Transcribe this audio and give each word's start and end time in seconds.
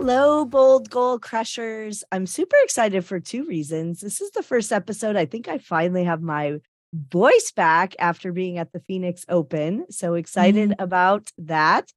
Hello, 0.00 0.46
bold 0.46 0.88
goal 0.88 1.18
crushers. 1.18 2.04
I'm 2.10 2.26
super 2.26 2.56
excited 2.62 3.04
for 3.04 3.20
two 3.20 3.44
reasons. 3.44 4.00
This 4.00 4.22
is 4.22 4.30
the 4.30 4.42
first 4.42 4.72
episode. 4.72 5.14
I 5.14 5.26
think 5.26 5.46
I 5.46 5.58
finally 5.58 6.04
have 6.04 6.22
my 6.22 6.60
voice 6.94 7.52
back 7.54 7.94
after 7.98 8.32
being 8.32 8.56
at 8.56 8.72
the 8.72 8.80
Phoenix 8.80 9.26
Open. 9.28 9.84
So 9.90 10.14
excited 10.14 10.70
mm-hmm. 10.70 10.82
about 10.82 11.30
that. 11.36 11.92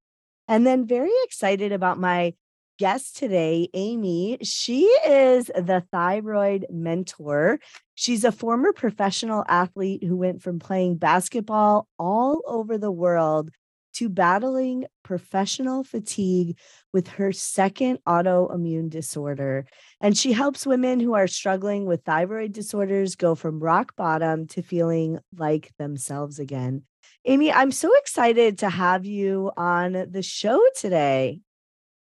And 0.49 0.67
then 0.67 0.85
very 0.85 1.13
excited 1.23 1.71
about 1.71 1.97
my 1.97 2.33
guest 2.77 3.15
today, 3.15 3.69
Amy. 3.73 4.37
She 4.41 4.81
is 5.07 5.45
the 5.45 5.85
thyroid 5.89 6.65
mentor. 6.69 7.61
She's 7.95 8.25
a 8.25 8.33
former 8.33 8.73
professional 8.73 9.45
athlete 9.47 10.03
who 10.03 10.17
went 10.17 10.41
from 10.41 10.59
playing 10.59 10.97
basketball 10.97 11.87
all 11.97 12.41
over 12.47 12.77
the 12.77 12.91
world 12.91 13.49
to 13.93 14.09
battling 14.09 14.85
professional 15.03 15.83
fatigue 15.83 16.57
with 16.91 17.07
her 17.07 17.31
second 17.31 17.99
autoimmune 18.07 18.89
disorder. 18.89 19.65
And 20.01 20.17
she 20.17 20.33
helps 20.33 20.65
women 20.65 20.99
who 20.99 21.13
are 21.13 21.27
struggling 21.27 21.85
with 21.85 22.03
thyroid 22.03 22.53
disorders 22.53 23.15
go 23.15 23.35
from 23.35 23.59
rock 23.59 23.95
bottom 23.95 24.47
to 24.47 24.61
feeling 24.61 25.19
like 25.35 25.71
themselves 25.77 26.39
again. 26.39 26.83
Amy, 27.25 27.51
I'm 27.51 27.71
so 27.71 27.93
excited 27.97 28.59
to 28.59 28.69
have 28.69 29.05
you 29.05 29.51
on 29.55 30.07
the 30.09 30.21
show 30.21 30.61
today. 30.75 31.39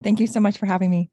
Thank 0.02 0.20
you 0.20 0.27
so 0.27 0.41
much 0.41 0.58
for 0.58 0.67
having 0.67 0.91
me. 0.91 1.11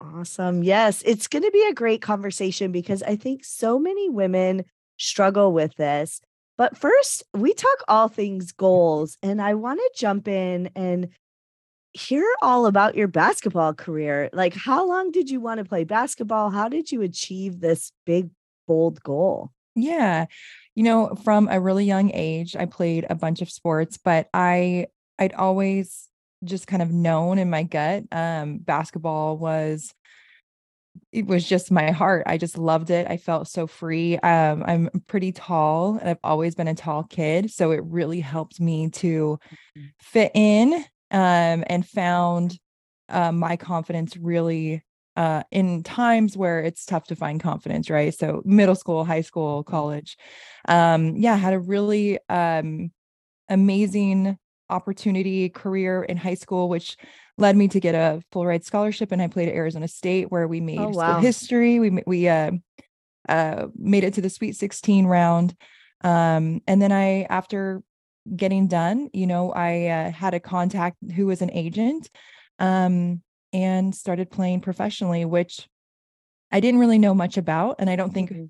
Awesome. 0.00 0.62
Yes, 0.62 1.02
it's 1.04 1.28
going 1.28 1.42
to 1.44 1.50
be 1.50 1.66
a 1.68 1.74
great 1.74 2.02
conversation 2.02 2.72
because 2.72 3.02
I 3.02 3.16
think 3.16 3.44
so 3.44 3.78
many 3.78 4.08
women 4.10 4.64
struggle 4.98 5.52
with 5.52 5.74
this. 5.76 6.20
But 6.56 6.76
first, 6.76 7.24
we 7.32 7.52
talk 7.52 7.78
all 7.88 8.08
things 8.08 8.52
goals, 8.52 9.18
and 9.22 9.42
I 9.42 9.54
want 9.54 9.80
to 9.80 9.90
jump 9.96 10.28
in 10.28 10.70
and 10.76 11.08
hear 11.92 12.26
all 12.42 12.66
about 12.66 12.96
your 12.96 13.08
basketball 13.08 13.74
career. 13.74 14.30
Like, 14.32 14.54
how 14.54 14.86
long 14.86 15.10
did 15.10 15.30
you 15.30 15.40
want 15.40 15.58
to 15.58 15.64
play 15.64 15.84
basketball? 15.84 16.50
How 16.50 16.68
did 16.68 16.92
you 16.92 17.02
achieve 17.02 17.60
this 17.60 17.92
big, 18.04 18.30
bold 18.66 19.02
goal? 19.02 19.52
Yeah. 19.74 20.26
You 20.74 20.84
know, 20.84 21.14
from 21.24 21.48
a 21.48 21.60
really 21.60 21.84
young 21.84 22.10
age, 22.12 22.54
I 22.56 22.66
played 22.66 23.06
a 23.10 23.14
bunch 23.14 23.42
of 23.42 23.50
sports, 23.50 23.96
but 23.96 24.28
I 24.32 24.86
I'd 25.18 25.34
always 25.34 26.08
just 26.44 26.66
kind 26.66 26.82
of 26.82 26.92
known 26.92 27.38
in 27.38 27.48
my 27.48 27.62
gut 27.62 28.04
um 28.12 28.58
basketball 28.58 29.38
was 29.38 29.94
it 31.12 31.26
was 31.26 31.48
just 31.48 31.70
my 31.70 31.90
heart. 31.90 32.24
I 32.26 32.38
just 32.38 32.58
loved 32.58 32.90
it. 32.90 33.06
I 33.08 33.16
felt 33.16 33.48
so 33.48 33.66
free. 33.66 34.18
Um, 34.18 34.64
I'm 34.66 34.90
pretty 35.06 35.32
tall 35.32 35.98
and 35.98 36.10
I've 36.10 36.18
always 36.24 36.54
been 36.54 36.68
a 36.68 36.74
tall 36.74 37.04
kid. 37.04 37.50
So 37.50 37.70
it 37.70 37.82
really 37.84 38.20
helped 38.20 38.60
me 38.60 38.90
to 38.90 39.38
mm-hmm. 39.76 39.86
fit 40.00 40.32
in 40.34 40.72
um, 41.10 41.64
and 41.68 41.86
found 41.86 42.58
uh, 43.08 43.32
my 43.32 43.56
confidence 43.56 44.16
really 44.16 44.82
uh, 45.16 45.44
in 45.50 45.82
times 45.82 46.36
where 46.36 46.60
it's 46.60 46.84
tough 46.84 47.06
to 47.06 47.16
find 47.16 47.40
confidence, 47.40 47.88
right? 47.88 48.12
So 48.12 48.42
middle 48.44 48.74
school, 48.74 49.04
high 49.04 49.20
school, 49.20 49.62
college. 49.62 50.16
Um, 50.66 51.16
yeah, 51.16 51.36
had 51.36 51.54
a 51.54 51.60
really 51.60 52.18
um, 52.28 52.90
amazing 53.48 54.36
opportunity 54.70 55.48
career 55.50 56.02
in 56.02 56.16
high 56.16 56.34
school, 56.34 56.68
which 56.68 56.96
led 57.36 57.56
me 57.56 57.68
to 57.68 57.80
get 57.80 57.94
a 57.94 58.22
full 58.30 58.46
ride 58.46 58.64
scholarship 58.64 59.12
and 59.12 59.20
I 59.20 59.28
played 59.28 59.48
at 59.48 59.54
Arizona 59.54 59.88
State 59.88 60.30
where 60.30 60.46
we 60.46 60.60
made 60.60 60.78
oh, 60.78 60.90
wow. 60.90 61.20
history. 61.20 61.80
We 61.80 62.02
we 62.06 62.28
uh, 62.28 62.52
uh, 63.28 63.66
made 63.76 64.04
it 64.04 64.14
to 64.14 64.20
the 64.20 64.30
Sweet 64.30 64.56
16 64.56 65.06
round. 65.06 65.56
Um, 66.02 66.60
and 66.66 66.80
then 66.80 66.92
I 66.92 67.22
after 67.24 67.82
getting 68.34 68.68
done, 68.68 69.10
you 69.12 69.26
know, 69.26 69.52
I 69.52 69.86
uh, 69.86 70.10
had 70.10 70.34
a 70.34 70.40
contact 70.40 70.96
who 71.14 71.26
was 71.26 71.42
an 71.42 71.50
agent 71.52 72.08
um, 72.58 73.22
and 73.52 73.94
started 73.94 74.30
playing 74.30 74.60
professionally, 74.60 75.24
which 75.24 75.68
I 76.52 76.60
didn't 76.60 76.80
really 76.80 76.98
know 76.98 77.14
much 77.14 77.36
about 77.36 77.76
and 77.78 77.90
I 77.90 77.96
don't 77.96 78.14
think 78.14 78.30
mm-hmm 78.30 78.44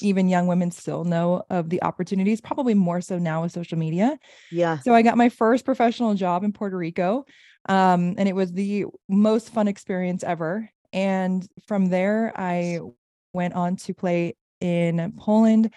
even 0.00 0.28
young 0.28 0.46
women 0.46 0.70
still 0.70 1.04
know 1.04 1.42
of 1.50 1.68
the 1.68 1.82
opportunities, 1.82 2.40
probably 2.40 2.74
more 2.74 3.00
so 3.00 3.18
now 3.18 3.42
with 3.42 3.52
social 3.52 3.78
media. 3.78 4.18
Yeah. 4.50 4.78
So 4.78 4.94
I 4.94 5.02
got 5.02 5.16
my 5.16 5.28
first 5.28 5.64
professional 5.64 6.14
job 6.14 6.44
in 6.44 6.52
Puerto 6.52 6.76
Rico. 6.76 7.24
Um, 7.68 8.14
and 8.18 8.28
it 8.28 8.34
was 8.34 8.52
the 8.52 8.86
most 9.08 9.50
fun 9.50 9.68
experience 9.68 10.24
ever. 10.24 10.70
And 10.92 11.46
from 11.66 11.86
there, 11.86 12.32
I 12.36 12.80
went 13.32 13.54
on 13.54 13.76
to 13.76 13.94
play 13.94 14.34
in 14.60 15.12
Poland, 15.16 15.72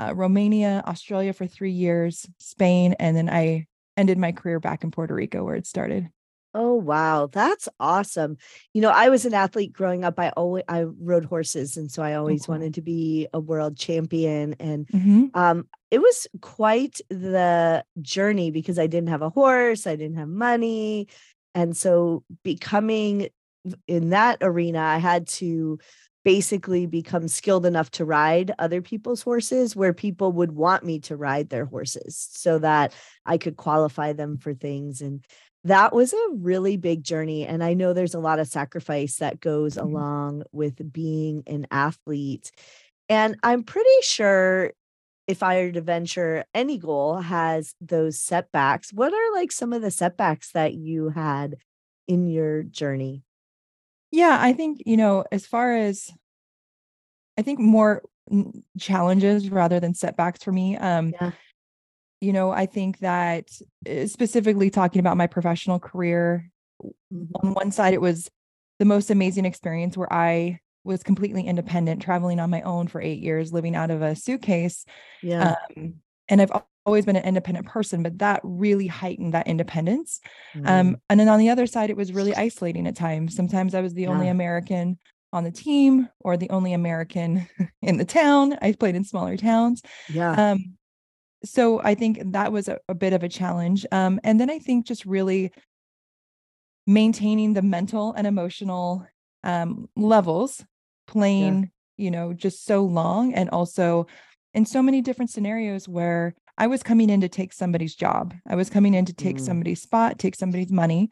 uh, 0.00 0.14
Romania, 0.14 0.82
Australia 0.86 1.32
for 1.32 1.46
three 1.46 1.72
years, 1.72 2.26
Spain, 2.38 2.94
and 2.98 3.16
then 3.16 3.28
I 3.28 3.66
ended 3.96 4.18
my 4.18 4.32
career 4.32 4.60
back 4.60 4.84
in 4.84 4.90
Puerto 4.90 5.14
Rico 5.14 5.44
where 5.44 5.56
it 5.56 5.66
started. 5.66 6.08
Oh 6.54 6.74
wow, 6.74 7.28
that's 7.30 7.68
awesome. 7.78 8.38
You 8.72 8.80
know, 8.80 8.90
I 8.90 9.10
was 9.10 9.26
an 9.26 9.34
athlete 9.34 9.72
growing 9.72 10.04
up. 10.04 10.18
I 10.18 10.30
always 10.30 10.64
I 10.68 10.82
rode 10.82 11.24
horses 11.24 11.76
and 11.76 11.90
so 11.90 12.02
I 12.02 12.14
oh, 12.14 12.20
always 12.20 12.48
wanted 12.48 12.74
to 12.74 12.82
be 12.82 13.28
a 13.32 13.40
world 13.40 13.76
champion 13.76 14.56
and 14.58 14.86
mm-hmm. 14.86 15.26
um 15.34 15.68
it 15.90 16.00
was 16.00 16.26
quite 16.40 17.00
the 17.10 17.84
journey 18.00 18.50
because 18.50 18.78
I 18.78 18.86
didn't 18.86 19.10
have 19.10 19.22
a 19.22 19.30
horse, 19.30 19.86
I 19.86 19.96
didn't 19.96 20.16
have 20.16 20.28
money. 20.28 21.08
And 21.54 21.76
so 21.76 22.24
becoming 22.42 23.28
in 23.86 24.10
that 24.10 24.38
arena, 24.40 24.80
I 24.80 24.98
had 24.98 25.26
to 25.28 25.78
basically 26.24 26.84
become 26.86 27.26
skilled 27.26 27.64
enough 27.64 27.90
to 27.90 28.04
ride 28.04 28.52
other 28.58 28.82
people's 28.82 29.22
horses 29.22 29.74
where 29.74 29.94
people 29.94 30.32
would 30.32 30.52
want 30.52 30.84
me 30.84 30.98
to 31.00 31.16
ride 31.16 31.48
their 31.48 31.64
horses 31.64 32.28
so 32.32 32.58
that 32.58 32.92
I 33.24 33.38
could 33.38 33.56
qualify 33.56 34.12
them 34.12 34.36
for 34.36 34.52
things 34.52 35.00
and 35.00 35.24
that 35.64 35.94
was 35.94 36.12
a 36.12 36.28
really 36.32 36.76
big 36.76 37.02
journey. 37.02 37.46
And 37.46 37.62
I 37.62 37.74
know 37.74 37.92
there's 37.92 38.14
a 38.14 38.20
lot 38.20 38.38
of 38.38 38.48
sacrifice 38.48 39.16
that 39.16 39.40
goes 39.40 39.74
mm-hmm. 39.74 39.86
along 39.86 40.42
with 40.52 40.92
being 40.92 41.42
an 41.46 41.66
athlete. 41.70 42.50
And 43.08 43.36
I'm 43.42 43.62
pretty 43.62 43.88
sure 44.02 44.72
if 45.26 45.42
I 45.42 45.62
were 45.62 45.72
to 45.72 45.80
venture 45.80 46.44
any 46.54 46.78
goal 46.78 47.16
has 47.16 47.74
those 47.80 48.18
setbacks. 48.18 48.92
What 48.92 49.12
are 49.12 49.34
like 49.34 49.52
some 49.52 49.72
of 49.72 49.82
the 49.82 49.90
setbacks 49.90 50.52
that 50.52 50.74
you 50.74 51.10
had 51.10 51.56
in 52.06 52.26
your 52.28 52.62
journey? 52.62 53.24
Yeah, 54.10 54.38
I 54.40 54.54
think, 54.54 54.82
you 54.86 54.96
know, 54.96 55.24
as 55.30 55.46
far 55.46 55.74
as 55.74 56.10
I 57.36 57.42
think 57.42 57.58
more 57.58 58.02
challenges 58.78 59.50
rather 59.50 59.80
than 59.80 59.94
setbacks 59.94 60.42
for 60.42 60.52
me. 60.52 60.76
Um, 60.76 61.12
yeah 61.20 61.32
you 62.20 62.32
know, 62.32 62.50
I 62.50 62.66
think 62.66 62.98
that 62.98 63.50
eh, 63.86 64.06
specifically 64.06 64.70
talking 64.70 65.00
about 65.00 65.16
my 65.16 65.26
professional 65.26 65.78
career, 65.78 66.50
mm-hmm. 66.82 67.24
on 67.34 67.54
one 67.54 67.70
side, 67.70 67.94
it 67.94 68.00
was 68.00 68.30
the 68.78 68.84
most 68.84 69.10
amazing 69.10 69.44
experience 69.44 69.96
where 69.96 70.12
I 70.12 70.60
was 70.84 71.02
completely 71.02 71.42
independent, 71.42 72.02
traveling 72.02 72.40
on 72.40 72.50
my 72.50 72.62
own 72.62 72.88
for 72.88 73.00
eight 73.00 73.20
years, 73.20 73.52
living 73.52 73.76
out 73.76 73.90
of 73.90 74.02
a 74.02 74.16
suitcase. 74.16 74.84
Yeah. 75.22 75.54
Um, 75.76 75.94
and 76.28 76.42
I've 76.42 76.52
always 76.86 77.04
been 77.04 77.16
an 77.16 77.24
independent 77.24 77.66
person, 77.66 78.02
but 78.02 78.18
that 78.18 78.40
really 78.42 78.86
heightened 78.86 79.34
that 79.34 79.46
independence. 79.46 80.20
Um, 80.54 80.62
mm. 80.62 80.68
Um, 80.68 80.96
and 81.10 81.20
then 81.20 81.28
on 81.28 81.38
the 81.38 81.50
other 81.50 81.66
side, 81.66 81.90
it 81.90 81.96
was 81.96 82.12
really 82.12 82.34
isolating 82.34 82.86
at 82.86 82.96
times. 82.96 83.34
Sometimes 83.34 83.74
I 83.74 83.80
was 83.80 83.94
the 83.94 84.02
yeah. 84.02 84.08
only 84.08 84.28
American 84.28 84.98
on 85.32 85.44
the 85.44 85.50
team 85.50 86.08
or 86.20 86.36
the 86.36 86.50
only 86.50 86.72
American 86.72 87.46
in 87.82 87.98
the 87.98 88.04
town. 88.04 88.56
I 88.62 88.72
played 88.72 88.94
in 88.94 89.04
smaller 89.04 89.36
towns. 89.36 89.82
Yeah. 90.08 90.52
Um, 90.52 90.78
so 91.44 91.80
I 91.82 91.94
think 91.94 92.32
that 92.32 92.52
was 92.52 92.68
a, 92.68 92.78
a 92.88 92.94
bit 92.94 93.12
of 93.12 93.22
a 93.22 93.28
challenge. 93.28 93.86
Um, 93.92 94.20
and 94.24 94.40
then 94.40 94.50
I 94.50 94.58
think 94.58 94.86
just 94.86 95.04
really 95.06 95.52
maintaining 96.86 97.54
the 97.54 97.62
mental 97.62 98.12
and 98.14 98.26
emotional 98.26 99.06
um, 99.44 99.88
levels, 99.96 100.64
playing, 101.06 101.70
yeah. 101.96 102.04
you 102.04 102.10
know, 102.10 102.32
just 102.32 102.64
so 102.64 102.82
long, 102.84 103.34
and 103.34 103.50
also 103.50 104.06
in 104.54 104.66
so 104.66 104.82
many 104.82 105.00
different 105.00 105.30
scenarios 105.30 105.88
where 105.88 106.34
I 106.56 106.66
was 106.66 106.82
coming 106.82 107.10
in 107.10 107.20
to 107.20 107.28
take 107.28 107.52
somebody's 107.52 107.94
job, 107.94 108.34
I 108.48 108.56
was 108.56 108.70
coming 108.70 108.94
in 108.94 109.04
to 109.04 109.12
take 109.12 109.36
mm. 109.36 109.40
somebody's 109.40 109.80
spot, 109.80 110.18
take 110.18 110.34
somebody's 110.34 110.72
money. 110.72 111.10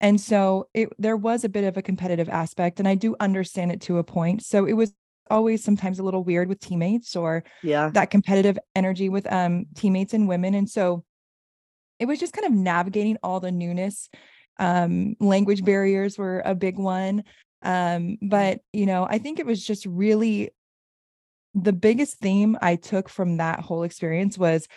And 0.00 0.20
so 0.20 0.68
it 0.74 0.88
there 0.98 1.16
was 1.16 1.44
a 1.44 1.48
bit 1.48 1.64
of 1.64 1.76
a 1.76 1.82
competitive 1.82 2.28
aspect, 2.28 2.78
and 2.78 2.88
I 2.88 2.94
do 2.94 3.16
understand 3.18 3.72
it 3.72 3.80
to 3.82 3.98
a 3.98 4.04
point. 4.04 4.44
So 4.44 4.64
it 4.64 4.74
was 4.74 4.92
always 5.30 5.62
sometimes 5.64 5.98
a 5.98 6.02
little 6.02 6.24
weird 6.24 6.48
with 6.48 6.60
teammates 6.60 7.16
or 7.16 7.44
yeah 7.62 7.90
that 7.90 8.10
competitive 8.10 8.58
energy 8.74 9.08
with 9.08 9.30
um 9.32 9.66
teammates 9.74 10.14
and 10.14 10.28
women 10.28 10.54
and 10.54 10.68
so 10.68 11.04
it 11.98 12.06
was 12.06 12.20
just 12.20 12.32
kind 12.32 12.46
of 12.46 12.52
navigating 12.52 13.16
all 13.22 13.40
the 13.40 13.52
newness 13.52 14.08
um 14.58 15.14
language 15.20 15.64
barriers 15.64 16.18
were 16.18 16.42
a 16.44 16.54
big 16.54 16.78
one 16.78 17.24
Um, 17.62 18.18
but 18.22 18.60
you 18.72 18.86
know, 18.86 19.04
I 19.04 19.18
think 19.18 19.40
it 19.40 19.46
was 19.46 19.64
just 19.66 19.84
really 19.86 20.50
the 21.54 21.72
biggest 21.72 22.18
theme 22.18 22.56
I 22.60 22.76
took 22.76 23.08
from 23.08 23.38
that 23.38 23.60
whole 23.60 23.82
experience 23.82 24.38
was 24.38 24.68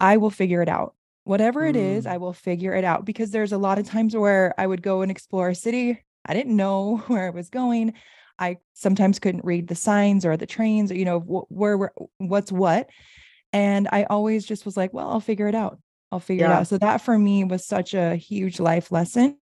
I 0.00 0.16
will 0.16 0.30
figure 0.30 0.62
it 0.62 0.68
out. 0.68 0.94
Whatever 1.24 1.66
it 1.66 1.76
is, 1.76 2.06
I 2.06 2.16
Mm. 2.16 2.20
will 2.20 2.32
figure 2.32 2.74
it 2.74 2.84
out 2.84 3.04
because 3.04 3.30
there's 3.30 3.52
a 3.52 3.58
lot 3.58 3.78
of 3.78 3.86
times 3.86 4.16
where 4.16 4.54
I 4.58 4.66
would 4.66 4.82
go 4.82 5.02
and 5.02 5.10
explore 5.10 5.50
a 5.50 5.54
city. 5.54 6.02
I 6.26 6.34
didn't 6.34 6.56
know 6.56 6.98
where 7.08 7.26
I 7.26 7.30
was 7.30 7.50
going. 7.50 7.94
I 8.38 8.58
sometimes 8.74 9.18
couldn't 9.18 9.44
read 9.44 9.68
the 9.68 9.74
signs 9.74 10.24
or 10.24 10.36
the 10.36 10.46
trains, 10.46 10.90
or, 10.92 10.94
you 10.96 11.04
know, 11.04 11.20
wh- 11.20 11.50
where, 11.50 11.76
where 11.78 11.92
what's 12.18 12.52
what. 12.52 12.90
And 13.52 13.88
I 13.92 14.04
always 14.04 14.46
just 14.46 14.66
was 14.66 14.76
like, 14.76 14.92
well, 14.92 15.10
I'll 15.10 15.20
figure 15.20 15.48
it 15.48 15.54
out. 15.54 15.80
I'll 16.12 16.20
figure 16.20 16.46
it 16.46 16.52
out. 16.52 16.66
So 16.68 16.78
that 16.78 17.02
for 17.02 17.18
me 17.18 17.44
was 17.44 17.64
such 17.64 17.94
a 17.94 18.16
huge 18.16 18.60
life 18.60 18.92
lesson 18.92 19.38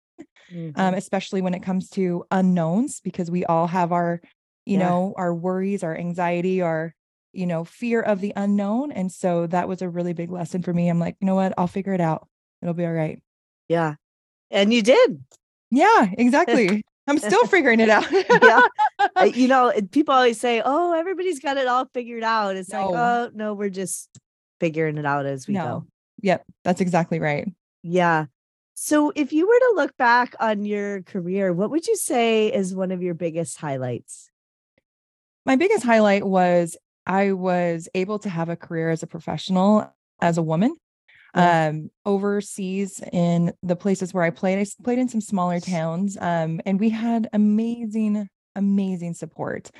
um, 0.76 0.94
Mhm. 0.94 0.98
especially 0.98 1.42
when 1.42 1.54
it 1.54 1.62
comes 1.62 1.88
to 1.90 2.24
unknowns, 2.30 3.00
because 3.00 3.30
we 3.30 3.44
all 3.44 3.66
have 3.66 3.92
our, 3.92 4.20
you 4.66 4.76
Yeah. 4.76 4.78
know, 4.78 5.14
our 5.16 5.34
worries, 5.34 5.82
our 5.82 5.96
anxiety, 5.96 6.60
our, 6.62 6.94
you 7.32 7.46
know, 7.46 7.64
fear 7.64 8.00
of 8.00 8.20
the 8.20 8.32
unknown. 8.36 8.92
And 8.92 9.10
so 9.10 9.46
that 9.48 9.68
was 9.68 9.82
a 9.82 9.88
really 9.88 10.12
big 10.12 10.30
lesson 10.30 10.62
for 10.62 10.72
me. 10.72 10.88
I'm 10.88 10.98
like, 10.98 11.16
you 11.20 11.26
know 11.26 11.34
what? 11.34 11.54
I'll 11.58 11.66
figure 11.66 11.92
it 11.94 12.00
out. 12.00 12.28
It'll 12.62 12.74
be 12.74 12.86
all 12.86 12.92
right. 12.92 13.20
Yeah. 13.68 13.94
And 14.50 14.72
you 14.72 14.82
did. 14.82 15.24
Yeah, 15.70 16.08
exactly. 16.18 16.84
I'm 17.06 17.18
still 17.18 17.46
figuring 17.46 17.80
it 17.80 17.90
out. 17.90 18.06
Yeah. 18.42 18.60
Uh, 19.16 19.24
you 19.24 19.46
know, 19.46 19.72
people 19.92 20.14
always 20.14 20.40
say, 20.40 20.62
"Oh, 20.64 20.92
everybody's 20.92 21.38
got 21.38 21.56
it 21.56 21.68
all 21.68 21.86
figured 21.92 22.24
out." 22.24 22.56
It's 22.56 22.72
like, 22.72 22.84
"Oh, 22.84 23.30
no, 23.34 23.54
we're 23.54 23.68
just 23.68 24.08
figuring 24.58 24.98
it 24.98 25.06
out 25.06 25.26
as 25.26 25.46
we 25.46 25.54
no. 25.54 25.64
go." 25.64 25.86
Yep, 26.22 26.44
that's 26.64 26.80
exactly 26.80 27.20
right. 27.20 27.52
Yeah. 27.82 28.26
So, 28.74 29.12
if 29.14 29.32
you 29.32 29.46
were 29.46 29.58
to 29.58 29.72
look 29.76 29.96
back 29.96 30.34
on 30.40 30.64
your 30.64 31.02
career, 31.02 31.52
what 31.52 31.70
would 31.70 31.86
you 31.86 31.96
say 31.96 32.52
is 32.52 32.74
one 32.74 32.90
of 32.90 33.02
your 33.02 33.14
biggest 33.14 33.58
highlights? 33.58 34.30
My 35.46 35.56
biggest 35.56 35.84
highlight 35.84 36.26
was 36.26 36.76
I 37.06 37.32
was 37.32 37.88
able 37.94 38.18
to 38.20 38.28
have 38.28 38.48
a 38.48 38.56
career 38.56 38.90
as 38.90 39.02
a 39.02 39.06
professional, 39.06 39.92
as 40.20 40.38
a 40.38 40.42
woman. 40.42 40.74
Yeah. 41.34 41.66
um 41.68 41.90
overseas 42.04 43.02
in 43.12 43.52
the 43.62 43.76
places 43.76 44.12
where 44.14 44.24
I 44.24 44.30
played. 44.30 44.58
I 44.58 44.66
played 44.82 44.98
in 44.98 45.08
some 45.08 45.20
smaller 45.20 45.60
towns 45.60 46.16
um 46.20 46.60
and 46.66 46.78
we 46.80 46.90
had 46.90 47.28
amazing 47.32 48.28
amazing 48.56 49.14
support. 49.14 49.70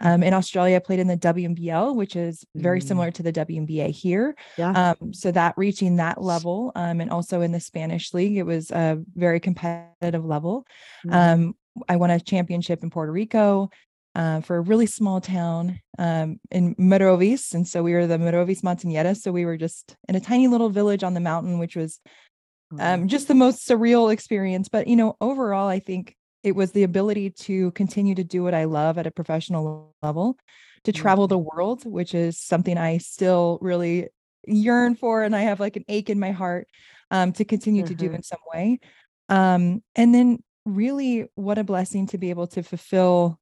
Um 0.00 0.22
in 0.24 0.34
Australia 0.34 0.76
I 0.76 0.80
played 0.80 0.98
in 0.98 1.06
the 1.06 1.16
WNBL 1.16 1.94
which 1.94 2.16
is 2.16 2.44
very 2.56 2.80
Mm. 2.80 2.88
similar 2.88 3.10
to 3.12 3.22
the 3.22 3.32
WNBA 3.32 3.90
here. 3.90 4.34
Yeah. 4.58 4.94
Um 5.00 5.12
so 5.12 5.30
that 5.32 5.54
reaching 5.56 5.96
that 5.96 6.20
level 6.20 6.72
um 6.74 7.00
and 7.00 7.10
also 7.10 7.42
in 7.42 7.52
the 7.52 7.60
Spanish 7.60 8.12
league 8.12 8.36
it 8.36 8.42
was 8.44 8.70
a 8.72 9.00
very 9.14 9.38
competitive 9.40 10.24
level. 10.24 10.66
Mhm. 11.06 11.12
Um 11.14 11.56
I 11.88 11.96
won 11.96 12.10
a 12.10 12.20
championship 12.20 12.82
in 12.82 12.90
Puerto 12.90 13.12
Rico 13.12 13.70
uh, 14.14 14.40
for 14.40 14.56
a 14.56 14.60
really 14.60 14.86
small 14.86 15.20
town 15.20 15.80
um, 15.98 16.38
in 16.50 16.74
Morovis. 16.76 17.54
And 17.54 17.66
so 17.66 17.82
we 17.82 17.92
were 17.94 18.06
the 18.06 18.18
Morovis 18.18 18.62
Montañeras. 18.62 19.18
So 19.18 19.32
we 19.32 19.44
were 19.44 19.56
just 19.56 19.96
in 20.08 20.14
a 20.14 20.20
tiny 20.20 20.48
little 20.48 20.70
village 20.70 21.02
on 21.02 21.14
the 21.14 21.20
mountain, 21.20 21.58
which 21.58 21.76
was 21.76 22.00
um, 22.78 23.08
just 23.08 23.28
the 23.28 23.34
most 23.34 23.66
surreal 23.68 24.12
experience. 24.12 24.68
But, 24.68 24.88
you 24.88 24.96
know, 24.96 25.16
overall, 25.20 25.68
I 25.68 25.80
think 25.80 26.16
it 26.42 26.54
was 26.56 26.72
the 26.72 26.82
ability 26.82 27.30
to 27.30 27.70
continue 27.72 28.14
to 28.14 28.24
do 28.24 28.42
what 28.42 28.54
I 28.54 28.64
love 28.64 28.98
at 28.98 29.06
a 29.06 29.10
professional 29.10 29.94
level, 30.02 30.36
to 30.84 30.92
travel 30.92 31.26
Mhm. 31.26 31.28
the 31.28 31.38
world, 31.38 31.84
which 31.84 32.14
is 32.14 32.38
something 32.38 32.76
I 32.76 32.98
still 32.98 33.58
really 33.60 34.08
yearn 34.46 34.94
for. 34.94 35.22
And 35.22 35.34
I 35.34 35.42
have 35.42 35.60
like 35.60 35.76
an 35.76 35.84
ache 35.88 36.10
in 36.10 36.20
my 36.20 36.32
heart 36.32 36.68
um, 37.10 37.32
to 37.32 37.44
continue 37.44 37.82
to 37.84 37.94
do 37.94 38.10
Mhm. 38.10 38.14
in 38.16 38.22
some 38.22 38.40
way. 38.52 38.78
Um, 39.28 39.82
and 39.94 40.14
then, 40.14 40.42
really, 40.66 41.26
what 41.34 41.58
a 41.58 41.64
blessing 41.64 42.06
to 42.08 42.18
be 42.18 42.30
able 42.30 42.46
to 42.48 42.62
fulfill 42.62 43.38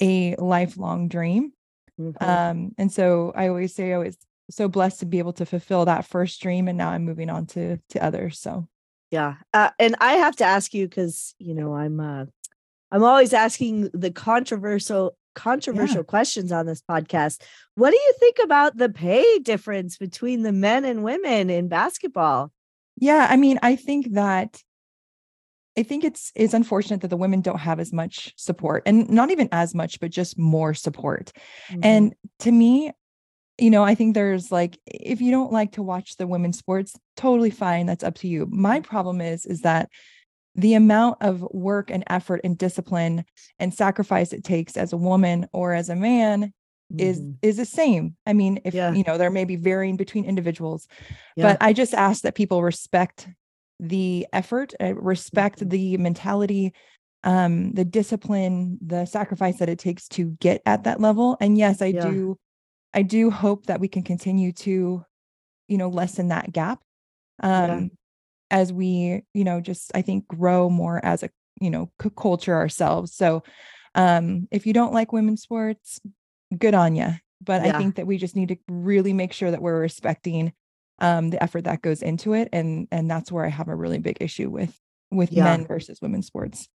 a 0.00 0.34
lifelong 0.36 1.08
dream. 1.08 1.52
Mhm. 2.00 2.22
Um, 2.22 2.74
and 2.78 2.92
so 2.92 3.32
I 3.34 3.48
always 3.48 3.74
say 3.74 3.92
I 3.92 3.98
was 3.98 4.16
so 4.50 4.68
blessed 4.68 5.00
to 5.00 5.06
be 5.06 5.18
able 5.18 5.32
to 5.34 5.46
fulfill 5.46 5.84
that 5.84 6.06
first 6.06 6.40
dream, 6.40 6.68
and 6.68 6.78
now 6.78 6.90
I'm 6.90 7.04
moving 7.04 7.30
on 7.30 7.46
to 7.46 7.78
to 7.90 8.02
others. 8.04 8.38
So 8.40 8.68
Yeah. 9.10 9.36
Uh, 9.54 9.70
and 9.78 9.96
I 10.00 10.14
have 10.14 10.36
to 10.36 10.44
ask 10.44 10.74
you 10.74 10.86
because, 10.88 11.34
you 11.38 11.54
know, 11.54 11.74
I'm 11.74 11.98
uh 12.00 12.26
I'm 12.90 13.04
always 13.04 13.32
asking 13.32 13.90
the 13.92 14.10
controversial 14.10 15.16
controversial 15.34 16.02
questions 16.04 16.50
on 16.52 16.66
this 16.66 16.82
podcast. 16.82 17.42
What 17.74 17.90
do 17.90 17.96
you 17.96 18.14
think 18.18 18.38
about 18.42 18.76
the 18.76 18.88
pay 18.88 19.38
difference 19.38 19.96
between 19.96 20.42
the 20.42 20.52
men 20.52 20.84
and 20.84 21.04
women 21.04 21.50
in 21.50 21.68
basketball? 21.68 22.52
yeah, 23.00 23.28
I 23.30 23.36
mean, 23.36 23.58
I 23.62 23.76
think 23.76 24.12
that 24.14 24.62
I 25.78 25.82
think 25.84 26.02
it's 26.04 26.32
it's 26.34 26.54
unfortunate 26.54 27.00
that 27.02 27.08
the 27.08 27.16
women 27.16 27.40
don't 27.40 27.60
have 27.60 27.78
as 27.78 27.92
much 27.92 28.34
support, 28.36 28.82
and 28.84 29.08
not 29.08 29.30
even 29.30 29.48
as 29.52 29.74
much, 29.74 30.00
but 30.00 30.10
just 30.10 30.36
more 30.38 30.74
support. 30.74 31.32
Mhm. 31.70 31.78
And 31.84 32.14
to 32.40 32.50
me, 32.52 32.90
you 33.58 33.70
know, 33.70 33.84
I 33.84 33.94
think 33.94 34.14
there's 34.14 34.50
like 34.50 34.78
if 34.86 35.20
you 35.20 35.30
don't 35.30 35.52
like 35.52 35.72
to 35.72 35.82
watch 35.82 36.16
the 36.16 36.26
women's 36.26 36.58
sports, 36.58 36.96
totally 37.16 37.50
fine. 37.50 37.86
That's 37.86 38.04
up 38.04 38.16
to 38.16 38.28
you. 38.28 38.46
My 38.50 38.80
problem 38.80 39.20
is 39.20 39.46
is 39.46 39.60
that 39.62 39.88
the 40.56 40.74
amount 40.74 41.18
of 41.20 41.42
work 41.52 41.90
and 41.90 42.02
effort 42.08 42.40
and 42.42 42.58
discipline 42.58 43.24
and 43.60 43.72
sacrifice 43.72 44.32
it 44.32 44.42
takes 44.42 44.76
as 44.76 44.92
a 44.92 44.96
woman 44.96 45.46
or 45.52 45.72
as 45.74 45.88
a 45.88 45.94
man 45.96 46.52
is 46.98 47.20
Mhm. 47.20 47.36
is 47.42 47.56
the 47.58 47.64
same. 47.66 48.16
I 48.26 48.32
mean, 48.32 48.60
if 48.64 48.74
Yeah. 48.74 48.92
you 48.92 49.04
know, 49.06 49.18
there 49.18 49.30
may 49.30 49.44
be 49.44 49.56
varying 49.56 49.96
between 49.96 50.24
individuals, 50.24 50.88
Yeah. 51.36 51.44
but 51.52 51.58
I 51.60 51.72
just 51.72 51.94
ask 51.94 52.22
that 52.22 52.34
people 52.34 52.62
respect 52.62 53.28
the 53.80 54.26
effort, 54.32 54.74
uh, 54.80 54.94
respect 54.94 55.60
Mhm. 55.60 55.70
the 55.70 55.96
mentality, 55.98 56.72
um, 57.24 57.72
the 57.72 57.84
discipline, 57.84 58.78
the 58.84 59.06
sacrifice 59.06 59.58
that 59.58 59.68
it 59.68 59.78
takes 59.78 60.08
to 60.08 60.30
get 60.40 60.62
at 60.66 60.84
that 60.84 61.00
level. 61.00 61.36
And 61.40 61.58
yes, 61.58 61.82
I 61.82 61.92
Yeah. 61.92 61.92
do 61.92 62.36
I 62.94 63.02
do 63.02 63.30
hope 63.30 63.66
that 63.66 63.80
we 63.80 63.88
can 63.88 64.02
continue 64.04 64.52
to, 64.52 65.04
you 65.68 65.78
know, 65.78 65.88
lessen 65.88 66.28
that 66.28 66.52
gap. 66.52 66.80
Yeah. 67.56 67.82
Um 67.82 67.90
as 68.50 68.72
we, 68.72 69.22
you 69.34 69.44
know, 69.44 69.60
just 69.60 69.92
I 69.94 70.02
think 70.02 70.26
grow 70.28 70.70
more 70.70 71.04
as 71.04 71.22
a, 71.22 71.30
you 71.60 71.70
know, 71.70 71.90
c- 72.02 72.10
culture 72.16 72.54
ourselves. 72.54 73.14
So 73.14 73.42
um 73.94 74.48
if 74.50 74.66
you 74.66 74.72
don't 74.72 74.94
like 74.94 75.12
women's 75.12 75.42
sports, 75.42 76.00
good 76.58 76.74
on 76.74 76.96
you. 76.96 77.10
But 77.42 77.62
I 77.62 77.72
think 77.72 77.96
that 77.96 78.06
we 78.06 78.18
just 78.18 78.36
need 78.36 78.48
to 78.50 78.56
really 78.68 79.12
make 79.12 79.32
sure 79.32 79.50
that 79.50 79.62
we're 79.62 79.80
respecting 79.80 80.52
um 81.00 81.30
the 81.30 81.42
effort 81.42 81.62
that 81.64 81.82
goes 81.82 82.02
into 82.02 82.34
it 82.34 82.48
and 82.52 82.88
and 82.90 83.10
that's 83.10 83.32
where 83.32 83.44
I 83.44 83.48
have 83.50 83.68
a 83.68 83.76
really 83.76 83.98
big 83.98 84.18
issue 84.20 84.50
with 84.50 84.80
with 85.10 85.30
Yeah. 85.30 85.36
men 85.36 85.66
versus 85.66 86.00
women's 86.02 86.26
sports. 86.26 86.68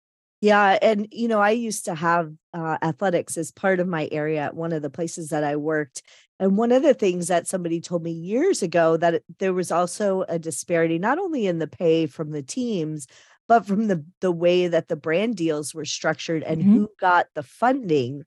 Yeah, 0.41 0.79
and 0.81 1.07
you 1.11 1.27
know, 1.27 1.39
I 1.39 1.51
used 1.51 1.85
to 1.85 1.93
have 1.93 2.33
uh, 2.53 2.77
athletics 2.81 3.37
as 3.37 3.51
part 3.51 3.79
of 3.79 3.87
my 3.87 4.09
area 4.11 4.41
at 4.41 4.55
one 4.55 4.73
of 4.73 4.81
the 4.81 4.89
places 4.89 5.29
that 5.29 5.43
I 5.43 5.55
worked. 5.55 6.01
And 6.39 6.57
one 6.57 6.71
of 6.71 6.81
the 6.81 6.95
things 6.95 7.27
that 7.27 7.47
somebody 7.47 7.79
told 7.79 8.01
me 8.03 8.11
years 8.11 8.63
ago 8.63 8.97
that 8.97 9.21
there 9.37 9.53
was 9.53 9.71
also 9.71 10.23
a 10.27 10.39
disparity, 10.39 10.97
not 10.97 11.19
only 11.19 11.45
in 11.45 11.59
the 11.59 11.67
pay 11.67 12.07
from 12.07 12.31
the 12.31 12.41
teams, 12.41 13.05
but 13.47 13.67
from 13.67 13.87
the 13.87 14.03
the 14.21 14.31
way 14.31 14.67
that 14.67 14.87
the 14.87 14.95
brand 14.95 15.35
deals 15.35 15.75
were 15.75 15.85
structured 15.85 16.41
and 16.43 16.63
Mhm. 16.63 16.71
who 16.73 16.89
got 16.99 17.27
the 17.35 17.43
funding 17.43 18.23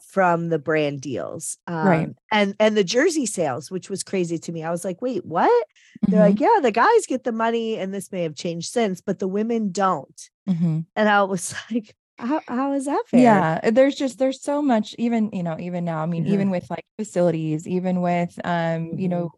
from 0.00 0.48
the 0.48 0.58
brand 0.58 1.00
deals. 1.00 1.58
Right. 1.82 2.08
Um, 2.08 2.16
and 2.32 2.54
and 2.60 2.76
the 2.76 2.84
jersey 2.84 3.26
sales, 3.26 3.70
which 3.70 3.90
was 3.90 4.02
crazy 4.02 4.38
to 4.38 4.52
me. 4.52 4.62
I 4.62 4.70
was 4.70 4.84
like, 4.84 5.02
wait, 5.02 5.24
what? 5.24 5.66
They're 6.10 6.20
Mhm, 6.20 6.20
like, 6.20 6.40
yeah, 6.40 6.58
the 6.62 6.72
guys 6.72 7.06
get 7.06 7.24
the 7.24 7.32
money, 7.32 7.76
and 7.78 7.92
this 7.94 8.12
may 8.12 8.22
have 8.22 8.34
changed 8.36 8.72
since, 8.72 9.00
but 9.00 9.18
the 9.18 9.28
women 9.28 9.72
don't. 9.72 10.30
mhm. 10.46 10.84
And 10.96 11.08
I 11.08 11.22
was 11.24 11.54
like, 11.72 11.96
how 12.18 12.42
how 12.48 12.72
is 12.74 12.86
that 12.86 13.04
fair? 13.08 13.44
Yeah, 13.52 13.70
there's 13.70 13.94
just 13.94 14.18
there's 14.18 14.42
so 14.42 14.60
much 14.60 14.94
even, 14.98 15.30
you 15.32 15.42
know, 15.42 15.56
even 15.58 15.84
now, 15.84 16.02
I 16.02 16.06
mean, 16.06 16.24
Yeah. 16.24 16.26
even 16.26 16.50
with 16.50 16.68
like 16.68 16.84
facilities, 16.98 17.66
even 17.68 18.00
with 18.00 18.38
um, 18.44 18.98
you 18.98 19.08
Mhm. 19.08 19.08
know, 19.08 19.30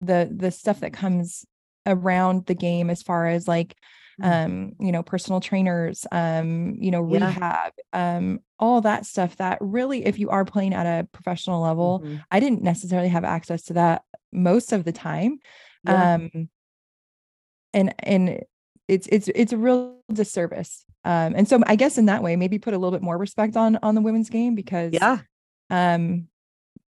the 0.00 0.30
the 0.34 0.50
stuff 0.50 0.80
that 0.80 0.92
comes 0.92 1.44
around 1.86 2.46
the 2.46 2.54
game 2.54 2.90
as 2.90 3.02
far 3.02 3.26
as 3.26 3.48
like. 3.48 3.74
Um, 4.20 4.72
you 4.80 4.92
know, 4.92 5.02
personal 5.02 5.40
trainers, 5.40 6.06
um, 6.12 6.74
you 6.78 6.90
know, 6.90 7.00
Yeah. 7.08 7.34
rehab, 7.34 7.72
um, 7.92 8.40
all 8.58 8.80
that 8.82 9.06
stuff 9.06 9.36
that 9.36 9.58
really 9.60 10.04
if 10.04 10.18
you 10.18 10.30
are 10.30 10.44
playing 10.44 10.74
at 10.74 10.86
a 10.86 11.06
professional 11.08 11.60
level, 11.62 12.04
Mhm. 12.04 12.24
I 12.30 12.40
didn't 12.40 12.62
necessarily 12.62 13.08
have 13.08 13.24
access 13.24 13.62
to 13.64 13.74
that 13.74 14.04
most 14.32 14.72
of 14.72 14.84
the 14.84 14.92
time. 14.92 15.38
Yeah. 15.84 16.08
Um 16.22 16.48
and 17.74 17.94
and 18.00 18.40
it's 18.88 19.06
it's 19.10 19.28
it's 19.34 19.52
a 19.52 19.56
real 19.58 20.00
disservice. 20.12 20.84
Um 21.04 21.34
and 21.36 21.48
so 21.48 21.60
I 21.66 21.76
guess 21.76 21.98
in 21.98 22.06
that 22.06 22.22
way 22.22 22.36
maybe 22.36 22.58
put 22.58 22.74
a 22.74 22.78
little 22.78 22.92
bit 22.92 23.02
more 23.02 23.18
respect 23.18 23.56
on 23.56 23.78
on 23.82 23.94
the 23.94 24.00
women's 24.00 24.30
game 24.30 24.54
because 24.54 24.92
Yeah. 24.92 25.22
um 25.70 26.28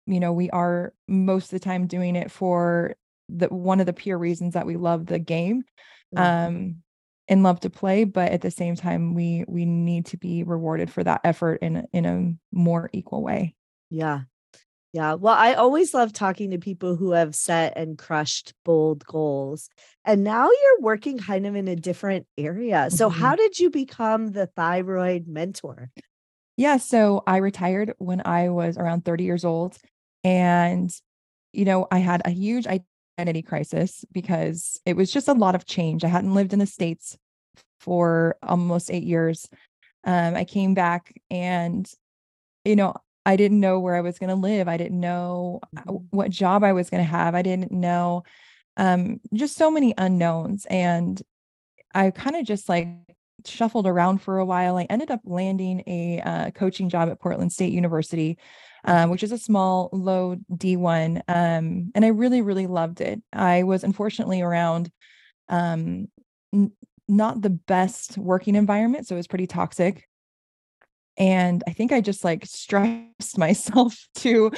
you 0.07 0.21
know 0.21 0.33
we 0.33 0.51
are 0.51 0.95
most 1.09 1.47
of 1.47 1.51
the 1.53 1.61
time 1.65 1.87
doing 1.87 2.17
it 2.17 2.31
for 2.31 2.97
the 3.29 3.49
one 3.49 3.81
of 3.81 3.87
the 3.87 3.93
pure 3.93 4.19
reasons 4.19 4.55
that 4.55 4.67
we 4.67 4.77
love 4.77 5.07
the 5.07 5.19
game 5.21 5.65
Mhm. 6.13 6.23
um 6.23 6.77
and 7.31 7.45
love 7.45 7.61
to 7.61 7.71
play 7.71 8.05
but 8.05 8.33
at 8.33 8.43
the 8.43 8.53
same 8.53 8.77
time 8.77 9.15
we 9.15 9.45
we 9.49 9.67
need 9.67 10.07
to 10.07 10.19
be 10.19 10.45
rewarded 10.45 10.91
for 10.93 11.05
that 11.05 11.23
effort 11.25 11.57
in 11.63 11.77
a- 11.79 11.89
in 11.95 12.07
a 12.07 12.35
more 12.53 12.91
equal 12.95 13.23
way 13.25 13.57
Yeah. 13.91 14.23
Yeah. 14.93 15.15
Well, 15.15 15.35
I 15.35 15.55
always 15.55 15.95
love 15.95 16.13
talking 16.13 16.53
to 16.53 16.59
people 16.59 16.97
who 16.97 17.13
have 17.13 17.35
set 17.35 17.75
and 17.77 17.99
crushed 17.99 18.55
bold 18.65 19.05
goals. 19.07 19.71
And 20.05 20.25
now 20.25 20.47
you're 20.51 20.81
working 20.83 21.19
kind 21.19 21.47
of 21.47 21.57
in 21.57 21.69
a 21.69 21.77
different 21.77 22.27
area. 22.39 22.91
So, 22.91 23.09
Mhm. 23.09 23.11
how 23.11 23.37
did 23.37 23.59
you 23.61 23.71
become 23.71 24.29
the 24.33 24.47
thyroid 24.49 25.29
mentor? 25.29 25.93
Yeah, 26.57 26.77
so 26.77 27.23
I 27.27 27.39
retired 27.39 27.95
when 27.99 28.23
I 28.27 28.49
was 28.51 28.77
around 28.77 29.05
30 29.05 29.25
years 29.25 29.45
old. 29.45 29.79
And, 30.25 30.91
you 31.53 31.65
know, 31.65 31.87
I 31.91 31.99
had 31.99 32.23
a 32.27 32.31
huge 32.31 32.67
identity 33.21 33.43
crisis 33.43 34.05
because 34.13 34.81
it 34.87 34.97
was 34.97 35.13
just 35.13 35.29
a 35.29 35.35
lot 35.35 35.55
of 35.55 35.67
change. 35.67 36.05
I 36.05 36.09
hadn't 36.09 36.35
lived 36.35 36.53
in 36.53 36.59
the 36.59 36.67
States 36.67 37.17
for 37.81 38.37
almost 38.43 38.91
eight 38.91 39.05
years. 39.05 39.49
Um, 40.05 40.35
I 40.35 40.45
came 40.45 40.75
back 40.75 41.15
and, 41.31 41.91
you 42.65 42.77
know, 42.77 42.95
I 43.27 43.37
didn't 43.37 43.61
know 43.61 43.79
where 43.79 43.95
I 43.97 44.01
was 44.01 44.19
going 44.19 44.31
to 44.31 44.35
live. 44.35 44.67
I 44.67 44.79
didn't 44.79 44.99
know 45.01 45.61
uh, 45.77 45.83
Mhm. 45.83 46.07
what 46.11 46.31
job 46.31 46.65
I 46.65 46.73
was 46.73 46.89
going 46.89 47.05
to 47.05 47.11
have. 47.11 47.35
I 47.35 47.43
didn't 47.43 47.71
know 47.71 48.23
um, 48.77 49.21
just 49.35 49.57
so 49.57 49.71
many 49.71 49.93
unknowns. 49.99 50.65
And 50.71 51.21
I 51.95 52.11
kind 52.11 52.37
of 52.37 52.47
just 52.47 52.69
like 52.69 52.89
shuffled 53.47 53.87
around 53.87 54.19
for 54.23 54.39
a 54.39 54.45
while. 54.45 54.77
I 54.77 54.87
ended 54.91 55.11
up 55.11 55.21
landing 55.25 55.83
a 55.87 56.21
uh, 56.21 56.51
coaching 56.51 56.89
job 56.89 57.09
at 57.09 57.21
Portland 57.21 57.53
State 57.53 57.73
University, 57.73 58.39
um, 58.85 59.11
which 59.11 59.23
is 59.23 59.33
a 59.33 59.39
small, 59.39 59.89
low 59.93 60.37
D1. 60.53 61.23
Um, 61.29 61.91
and 61.95 62.05
I 62.05 62.09
really, 62.09 62.43
really 62.43 62.67
loved 62.67 63.01
it. 63.01 63.23
I 63.33 63.63
was 63.63 63.85
unfortunately 63.85 64.41
around 64.41 64.91
um, 65.49 66.09
n- 66.53 66.73
not 67.09 67.41
the 67.43 67.51
best 67.51 68.19
working 68.19 68.55
environment. 68.55 69.07
So 69.07 69.15
it 69.15 69.19
was 69.19 69.27
pretty 69.27 69.47
toxic. 69.47 70.09
And 71.21 71.63
I 71.69 71.73
think 71.73 71.93
I 71.93 72.01
just 72.01 72.25
like 72.25 72.47
stressed 72.47 73.39
myself 73.39 74.09
to 74.17 74.51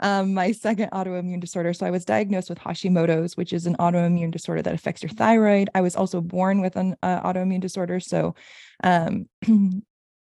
um, 0.00 0.32
my 0.32 0.52
second 0.52 0.90
autoimmune 0.92 1.40
disorder. 1.40 1.72
So 1.72 1.86
I 1.86 1.90
was 1.90 2.04
diagnosed 2.04 2.48
with 2.48 2.58
Hashimoto's, 2.58 3.36
which 3.36 3.52
is 3.52 3.66
an 3.66 3.76
autoimmune 3.76 4.30
disorder 4.30 4.62
that 4.62 4.74
affects 4.74 5.02
your 5.02 5.10
thyroid. 5.10 5.70
I 5.74 5.80
was 5.80 5.96
also 5.96 6.20
born 6.20 6.60
with 6.60 6.76
an 6.76 6.94
uh, 7.02 7.20
autoimmune 7.20 7.60
disorder. 7.60 8.00
So 8.00 8.36
um, 8.82 9.28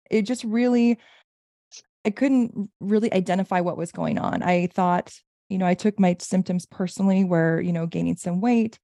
it 0.09 0.23
just 0.23 0.45
really, 0.45 0.97
I 2.05 2.09
couldn't 2.09 2.69
really 2.79 3.13
identify 3.13 3.59
what 3.59 3.77
was 3.77 3.91
going 3.91 4.17
on. 4.17 4.43
I 4.43 4.67
thought, 4.67 5.13
you 5.49 5.57
know, 5.57 5.65
I 5.65 5.73
took 5.73 5.99
my 5.99 6.15
symptoms 6.19 6.65
personally, 6.65 7.25
where, 7.25 7.59
you 7.59 7.73
know, 7.73 7.85
gaining 7.85 8.15
some 8.15 8.39
weight, 8.39 8.79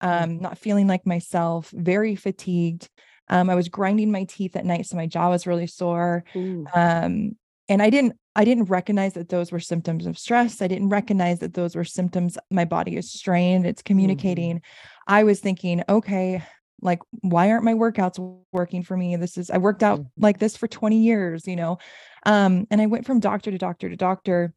um, 0.00 0.38
not 0.38 0.58
feeling 0.58 0.86
like 0.86 1.06
myself, 1.06 1.70
very 1.74 2.14
fatigued. 2.14 2.88
Um, 3.28 3.50
I 3.50 3.54
was 3.54 3.68
grinding 3.68 4.10
my 4.12 4.24
teeth 4.24 4.56
at 4.56 4.64
night, 4.66 4.86
so 4.86 4.96
my 4.96 5.06
jaw 5.06 5.30
was 5.30 5.46
really 5.46 5.66
sore. 5.66 6.24
Ooh. 6.36 6.72
Um, 6.74 7.36
and 7.68 7.82
I 7.82 7.90
didn't 7.90 8.14
I 8.36 8.44
didn't 8.46 8.64
recognize 8.66 9.12
that 9.14 9.28
those 9.28 9.52
were 9.52 9.60
symptoms 9.60 10.06
of 10.06 10.18
stress. 10.18 10.62
I 10.62 10.66
didn't 10.68 10.88
recognize 10.88 11.40
that 11.40 11.54
those 11.54 11.76
were 11.76 11.84
symptoms 11.84 12.38
my 12.50 12.64
body 12.64 12.96
is 12.96 13.12
strained, 13.12 13.66
it's 13.66 13.82
Mhm. 13.96 14.24
communicating. 14.36 14.62
I 15.06 15.24
was 15.24 15.40
thinking, 15.40 15.82
okay, 15.88 16.42
like 16.80 17.00
why 17.22 17.50
aren't 17.50 17.64
my 17.64 17.74
workouts 17.74 18.18
working 18.52 18.82
for 18.82 18.96
me? 18.96 19.16
This 19.16 19.36
is 19.38 19.50
I 19.50 19.58
worked 19.58 19.82
out 19.82 20.00
Mhm. 20.00 20.10
like 20.18 20.38
this 20.38 20.56
for 20.56 20.66
20 20.68 21.02
years, 21.02 21.46
you 21.46 21.56
know. 21.56 21.78
Um, 22.26 22.66
and 22.70 22.80
I 22.82 22.86
went 22.86 23.06
from 23.06 23.20
doctor 23.20 23.50
to 23.50 23.58
doctor 23.58 23.88
to 23.90 23.96
doctor 23.96 24.54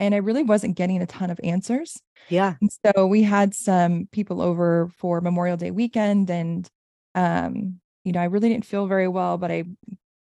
and 0.00 0.14
I 0.14 0.18
really 0.18 0.42
wasn't 0.42 0.76
getting 0.76 1.02
a 1.02 1.06
ton 1.06 1.30
of 1.30 1.40
answers. 1.42 2.00
Yeah. 2.28 2.56
And 2.60 2.70
so 2.96 3.06
we 3.06 3.22
had 3.22 3.54
some 3.54 4.08
people 4.12 4.42
over 4.42 4.88
for 4.96 5.20
Memorial 5.20 5.56
Day 5.56 5.70
weekend 5.70 6.30
and 6.30 6.68
um 7.18 7.80
you 8.04 8.12
know, 8.12 8.20
I 8.20 8.26
really 8.26 8.48
didn't 8.50 8.64
feel 8.66 8.86
very 8.86 9.08
well, 9.08 9.38
but 9.38 9.50
I 9.52 9.64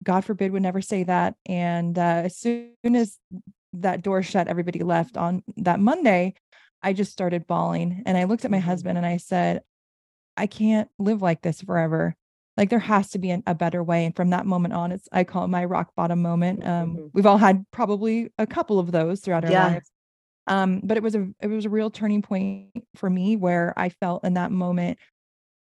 God 0.05 0.25
forbid 0.25 0.53
would 0.53 0.63
never 0.63 0.81
say 0.83 1.05
that. 1.05 1.37
And 1.47 1.99
uh, 1.99 2.23
as 2.27 2.37
soon 2.37 2.75
as 2.95 3.19
that 3.75 4.03
door 4.03 4.23
shut, 4.23 4.49
everybody 4.49 4.81
left 4.81 5.17
on 5.17 5.43
that 5.59 5.81
Monday, 5.81 6.35
I 6.83 6.93
just 6.95 7.13
started 7.13 7.47
bawling 7.47 8.03
and 8.07 8.19
I 8.19 8.25
looked 8.25 8.45
at 8.45 8.51
my 8.51 8.59
Mhm. 8.59 8.61
husband 8.61 8.99
and 8.99 9.07
I 9.07 9.19
said, 9.19 9.63
I 10.37 10.47
can't 10.47 10.89
live 10.99 11.23
like 11.23 11.43
this 11.43 11.63
forever. 11.63 12.17
Like 12.57 12.71
there 12.71 12.79
has 12.81 13.11
to 13.11 13.19
be 13.19 13.31
an, 13.31 13.43
a 13.47 13.55
better 13.55 13.83
way. 13.83 14.05
And 14.05 14.15
from 14.15 14.31
that 14.31 14.47
moment 14.47 14.75
on, 14.75 14.93
it's 14.93 15.09
I 15.13 15.25
call 15.25 15.45
it 15.45 15.49
my 15.49 15.65
rock 15.65 15.93
bottom 15.97 16.23
moment. 16.23 16.67
Um, 16.67 17.01
Mhm. 17.01 17.13
we've 17.13 17.27
all 17.27 17.39
had 17.39 17.67
probably 17.73 18.31
a 18.39 18.47
couple 18.47 18.79
of 18.79 18.93
those 18.93 19.21
throughout 19.21 19.45
our 19.45 19.53
Yeah. 19.53 19.55
lives. 19.55 19.91
Um, 20.47 20.81
but 20.85 20.97
it 20.97 21.03
was 21.03 21.15
a 21.15 21.29
it 21.41 21.49
was 21.49 21.65
a 21.67 21.71
real 21.71 21.91
turning 21.91 22.23
point 22.23 22.71
for 22.97 23.11
me 23.11 23.37
where 23.37 23.75
I 23.79 23.89
felt 23.91 24.25
in 24.25 24.35
that 24.35 24.53
moment 24.53 24.99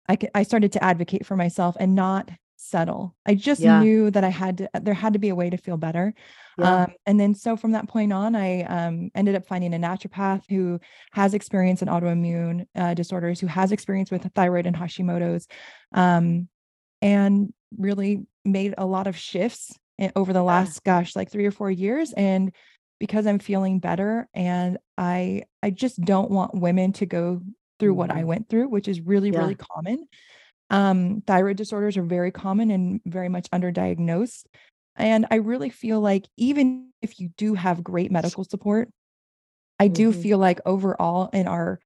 I 0.09 0.17
I 0.33 0.43
started 0.43 0.71
to 0.73 0.83
advocate 0.83 1.25
for 1.25 1.35
myself 1.35 1.75
and 1.79 1.95
not 1.95 2.29
settle. 2.57 3.15
I 3.25 3.35
just 3.35 3.63
Yeah. 3.63 3.79
knew 3.79 4.09
that 4.11 4.23
I 4.23 4.29
had 4.29 4.57
to 4.59 4.69
there 4.81 4.93
had 4.93 5.13
to 5.13 5.19
be 5.19 5.29
a 5.29 5.35
way 5.35 5.49
to 5.49 5.57
feel 5.57 5.77
better. 5.77 6.13
Yeah. 6.57 6.83
Um, 6.85 6.93
and 7.05 7.19
then 7.19 7.35
so 7.35 7.57
from 7.57 7.71
that 7.71 7.87
point 7.89 8.13
on, 8.13 8.35
I 8.35 8.63
um, 8.63 9.09
ended 9.13 9.35
up 9.35 9.45
finding 9.45 9.73
a 9.73 9.77
naturopath 9.77 10.43
who 10.49 10.79
has 11.11 11.33
experience 11.33 11.81
in 11.81 11.89
autoimmune 11.89 12.65
uh, 12.75 12.93
disorders, 12.93 13.39
who 13.39 13.47
has 13.47 13.71
experience 13.71 14.09
with 14.09 14.23
thyroid 14.35 14.65
and 14.65 14.75
Hashimoto's, 14.75 15.47
um, 15.93 16.47
and 17.01 17.53
really 17.77 18.25
made 18.45 18.73
a 18.77 18.85
lot 18.85 19.07
of 19.07 19.17
shifts 19.17 19.77
over 20.15 20.33
the 20.33 20.43
Yeah. 20.43 20.43
last 20.43 20.83
gosh 20.83 21.15
like 21.15 21.29
three 21.31 21.45
or 21.45 21.51
four 21.51 21.71
years. 21.71 22.13
And 22.13 22.53
because 22.99 23.27
I'm 23.27 23.39
feeling 23.39 23.79
better, 23.79 24.27
and 24.33 24.77
I 24.97 25.43
I 25.61 25.69
just 25.71 25.99
don't 26.01 26.31
want 26.31 26.55
women 26.55 26.93
to 26.93 27.05
go 27.05 27.41
through 27.79 27.93
what 27.95 28.11
I 28.11 28.23
Mhm. 28.23 28.25
went 28.25 28.49
through, 28.49 28.69
which 28.69 28.87
is 28.87 29.01
really 29.01 29.31
Yeah. 29.31 29.31
really 29.31 29.55
common. 29.55 30.07
Um, 30.71 31.23
thyroid 31.27 31.57
disorders 31.57 31.97
are 31.97 32.03
very 32.03 32.31
common 32.31 32.71
and 32.71 33.01
very 33.05 33.29
much 33.29 33.49
underdiagnosed. 33.51 34.45
And 34.97 35.27
I 35.31 35.35
really 35.37 35.69
feel 35.69 36.01
like 36.01 36.27
even 36.37 36.91
if 37.01 37.19
you 37.19 37.29
do 37.37 37.55
have 37.55 37.83
great 37.83 38.11
medical 38.11 38.43
support, 38.45 38.89
I 39.79 39.87
do 39.87 40.11
Mhm. 40.11 40.25
feel 40.25 40.37
like 40.37 40.59
overall 40.65 41.29
in 41.33 41.47
our 41.47 41.79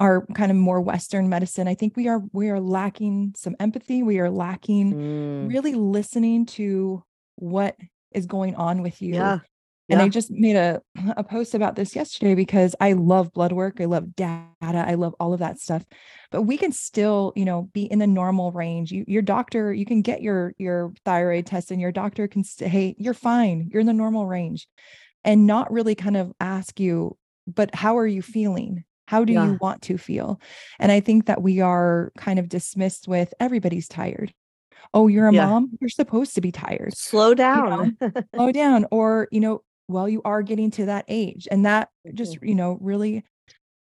our 0.00 0.26
kind 0.34 0.50
of 0.50 0.56
more 0.58 0.80
Western 0.80 1.28
medicine, 1.28 1.68
I 1.68 1.74
think 1.74 1.96
we 1.96 2.08
are 2.08 2.22
we 2.32 2.50
are 2.50 2.60
lacking 2.60 3.34
some 3.36 3.56
empathy. 3.60 4.02
We 4.02 4.18
are 4.20 4.30
lacking 4.30 4.96
Mm. 4.96 5.40
really 5.40 5.74
listening 5.74 6.46
to 6.46 7.02
what 7.36 7.76
is 8.12 8.26
going 8.26 8.56
on 8.56 8.82
with 8.82 9.02
you. 9.02 9.32
Yeah. 9.32 9.40
And 9.90 10.00
I 10.00 10.08
just 10.08 10.30
made 10.30 10.56
a 10.56 10.82
a 11.16 11.24
post 11.24 11.54
about 11.54 11.76
this 11.76 11.96
yesterday 11.96 12.34
because 12.34 12.76
I 12.80 12.92
love 12.92 13.32
blood 13.32 13.52
work, 13.52 13.80
I 13.80 13.86
love 13.86 14.14
data, 14.16 14.46
I 14.62 14.94
love 14.94 15.14
all 15.20 15.32
of 15.32 15.40
that 15.40 15.58
stuff. 15.58 15.84
But 16.30 16.42
we 16.42 16.56
can 16.56 16.72
still, 16.72 17.32
you 17.36 17.44
know, 17.44 17.62
be 17.74 17.84
in 17.84 17.98
the 17.98 18.06
normal 18.06 18.52
range. 18.52 18.92
You, 18.92 19.04
your 19.08 19.22
doctor, 19.22 19.72
you 19.74 19.84
can 19.86 20.02
get 20.02 20.22
your 20.22 20.54
your 20.58 20.92
thyroid 21.04 21.46
test, 21.46 21.70
and 21.70 21.80
your 21.80 21.92
doctor 21.92 22.28
can 22.28 22.44
say, 22.44 22.68
"Hey, 22.68 22.94
you're 22.98 23.14
fine. 23.14 23.68
You're 23.72 23.80
in 23.80 23.86
the 23.86 23.92
normal 23.92 24.26
range," 24.26 24.68
and 25.24 25.46
not 25.46 25.72
really 25.72 25.94
kind 25.94 26.16
of 26.16 26.32
ask 26.40 26.80
you, 26.80 27.16
"But 27.46 27.74
how 27.74 27.98
are 27.98 28.06
you 28.06 28.22
feeling? 28.22 28.84
How 29.08 29.24
do 29.24 29.32
you 29.32 29.54
want 29.60 29.82
to 29.82 29.98
feel?" 29.98 30.40
And 30.78 30.92
I 30.92 31.00
think 31.00 31.26
that 31.26 31.42
we 31.42 31.60
are 31.60 32.12
kind 32.18 32.38
of 32.38 32.48
dismissed 32.48 33.08
with 33.08 33.34
everybody's 33.40 33.88
tired. 33.88 34.32
Oh, 34.94 35.08
you're 35.08 35.28
a 35.28 35.32
Yeah. 35.32 35.34
mom. 35.34 35.72
You're 35.80 35.90
supposed 35.90 36.34
to 36.36 36.40
be 36.40 36.52
tired 36.52 36.94
Slow 36.94 37.34
you 37.52 37.62
down. 37.62 37.70
know, 37.70 37.92
slow 38.36 38.52
down 38.52 38.86
or, 38.90 39.28
you 39.32 39.40
know, 39.40 39.62
well, 39.90 40.08
you 40.08 40.22
are 40.24 40.42
getting 40.42 40.70
to 40.72 40.86
that 40.86 41.04
age. 41.08 41.48
And 41.50 41.66
that 41.66 41.90
just, 42.14 42.40
Mhm. 42.40 42.48
you 42.48 42.54
know, 42.54 42.78
really, 42.80 43.24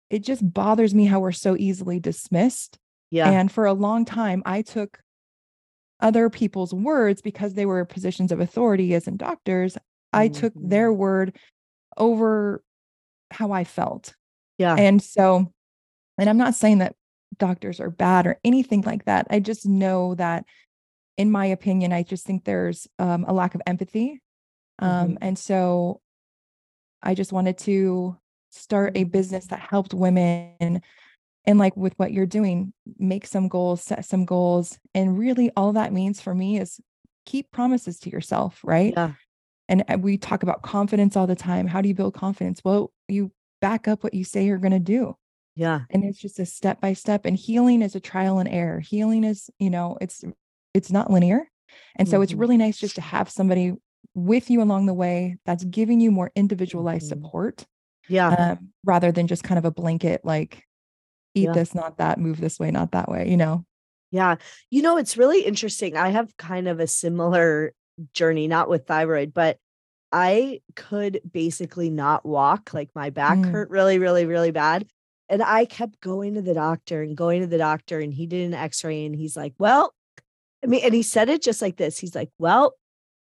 it 0.08 0.20
just 0.20 0.52
bothers 0.52 0.94
me 0.94 1.06
how 1.06 1.20
we're 1.20 1.32
so 1.32 1.56
easily 1.56 2.00
dismissed. 2.00 2.78
Yeah. 3.10 3.30
And 3.30 3.50
for 3.50 3.66
a 3.66 3.72
long 3.72 4.04
time, 4.04 4.42
I 4.46 4.62
took 4.62 5.00
other 6.00 6.30
people's 6.30 6.72
words 6.72 7.20
because 7.20 7.54
they 7.54 7.66
were 7.66 7.84
positions 7.84 8.32
of 8.32 8.40
authority 8.40 8.94
as 8.94 9.06
in 9.06 9.16
doctors. 9.16 9.76
I 10.12 10.28
took 10.28 10.52
their 10.56 10.92
word 10.92 11.36
over 11.96 12.62
how 13.30 13.52
I 13.52 13.64
felt. 13.64 14.14
Yeah. 14.58 14.74
And 14.74 15.02
so, 15.02 15.52
and 16.18 16.28
I'm 16.28 16.38
not 16.38 16.54
saying 16.54 16.78
that 16.78 16.96
doctors 17.38 17.80
are 17.80 17.90
bad 17.90 18.26
or 18.26 18.40
anything 18.44 18.82
like 18.82 19.04
that. 19.04 19.26
I 19.30 19.40
just 19.40 19.66
know 19.66 20.14
that, 20.16 20.44
in 21.16 21.30
my 21.30 21.46
opinion, 21.46 21.92
I 21.92 22.02
just 22.02 22.26
think 22.26 22.44
there's 22.44 22.88
um, 22.98 23.24
a 23.28 23.32
lack 23.32 23.54
of 23.54 23.62
empathy 23.66 24.20
um, 24.80 25.10
Mhm. 25.10 25.18
and 25.20 25.38
so 25.38 26.00
I 27.02 27.14
just 27.14 27.32
wanted 27.32 27.58
to 27.58 28.16
start 28.50 28.96
a 28.96 29.04
business 29.04 29.46
that 29.46 29.60
helped 29.60 29.94
women 29.94 30.82
and 31.46 31.58
like 31.58 31.76
with 31.76 31.94
what 31.98 32.12
you're 32.12 32.26
doing, 32.26 32.72
make 32.98 33.26
some 33.26 33.48
goals, 33.48 33.82
set 33.82 34.04
some 34.04 34.24
goals. 34.24 34.78
And 34.94 35.18
really 35.18 35.50
all 35.56 35.72
that 35.72 35.92
means 35.92 36.20
for 36.20 36.34
me 36.34 36.58
is 36.58 36.80
keep 37.24 37.50
promises 37.50 37.98
to 38.00 38.10
yourself, 38.10 38.60
right? 38.64 38.92
Yeah. 38.94 39.12
And 39.68 39.84
uh, 39.88 39.98
we 40.00 40.18
talk 40.18 40.42
about 40.42 40.62
confidence 40.62 41.16
all 41.16 41.26
the 41.26 41.36
time. 41.36 41.66
How 41.68 41.80
do 41.80 41.88
you 41.88 41.94
build 41.94 42.14
confidence? 42.14 42.60
Well, 42.64 42.92
you 43.08 43.30
back 43.60 43.88
up 43.88 44.02
what 44.02 44.14
you 44.14 44.24
say 44.24 44.44
you're 44.44 44.58
going 44.58 44.72
to 44.72 44.78
do. 44.78 45.16
Yeah. 45.56 45.82
And 45.90 46.04
it's 46.04 46.18
just 46.18 46.38
a 46.38 46.46
step 46.46 46.80
by 46.80 46.92
step 46.92 47.24
and 47.24 47.36
healing 47.36 47.82
is 47.82 47.94
a 47.94 48.00
trial 48.00 48.38
and 48.38 48.48
error. 48.48 48.80
Healing 48.80 49.24
is, 49.24 49.48
you 49.58 49.70
know, 49.70 49.96
it's 50.00 50.24
it's 50.74 50.90
not 50.90 51.10
linear. 51.10 51.48
And 51.96 52.08
so 52.08 52.20
it's 52.20 52.32
Mhm. 52.32 52.40
really 52.40 52.56
nice 52.56 52.78
just 52.78 52.94
to 52.96 53.00
have 53.00 53.30
somebody 53.30 53.74
with 54.14 54.50
you 54.50 54.62
along 54.62 54.86
the 54.86 54.94
way 54.94 55.36
that's 55.46 55.64
giving 55.64 56.00
you 56.00 56.10
more 56.10 56.30
individualized 56.34 57.06
Mhm. 57.06 57.08
support 57.08 57.66
Yeah. 58.08 58.28
um, 58.28 58.68
rather 58.84 59.12
than 59.12 59.26
just 59.26 59.44
kind 59.44 59.58
of 59.58 59.64
a 59.64 59.70
blanket 59.70 60.24
like 60.24 60.64
eat 61.34 61.44
Yeah. 61.44 61.52
this 61.52 61.74
not 61.74 61.98
that 61.98 62.18
move 62.18 62.40
this 62.40 62.58
way 62.58 62.70
not 62.70 62.92
that 62.92 63.08
way 63.08 63.30
you 63.30 63.36
know 63.36 63.64
Yeah. 64.12 64.36
You 64.70 64.82
know, 64.82 64.96
it's 64.96 65.16
really 65.16 65.42
interesting. 65.42 65.96
I 65.96 66.08
have 66.08 66.36
kind 66.36 66.66
of 66.66 66.80
a 66.80 66.88
similar 66.88 67.72
journey, 68.12 68.48
not 68.48 68.68
with 68.68 68.88
thyroid, 68.88 69.32
but 69.32 69.58
I 70.10 70.62
could 70.74 71.20
basically 71.30 71.90
not 71.90 72.26
walk. 72.26 72.74
Like 72.74 72.90
my 72.92 73.10
back 73.10 73.38
mm. 73.38 73.48
hurt 73.52 73.70
really, 73.70 74.00
really, 74.00 74.26
really 74.26 74.50
bad. 74.50 74.88
And 75.28 75.44
I 75.44 75.64
kept 75.64 76.00
going 76.00 76.34
to 76.34 76.42
the 76.42 76.54
doctor 76.54 77.02
and 77.02 77.16
going 77.16 77.42
to 77.42 77.46
the 77.46 77.56
doctor, 77.58 78.00
and 78.00 78.12
he 78.12 78.26
did 78.26 78.46
an 78.48 78.54
x 78.54 78.82
ray 78.82 79.06
and 79.06 79.14
he's 79.14 79.36
like, 79.36 79.54
Well, 79.60 79.94
I 80.64 80.66
mean, 80.66 80.80
and 80.84 80.92
he 80.92 81.04
said 81.04 81.28
it 81.28 81.40
just 81.40 81.62
like 81.62 81.76
this. 81.76 81.96
He's 81.96 82.16
like, 82.16 82.30
Well, 82.36 82.74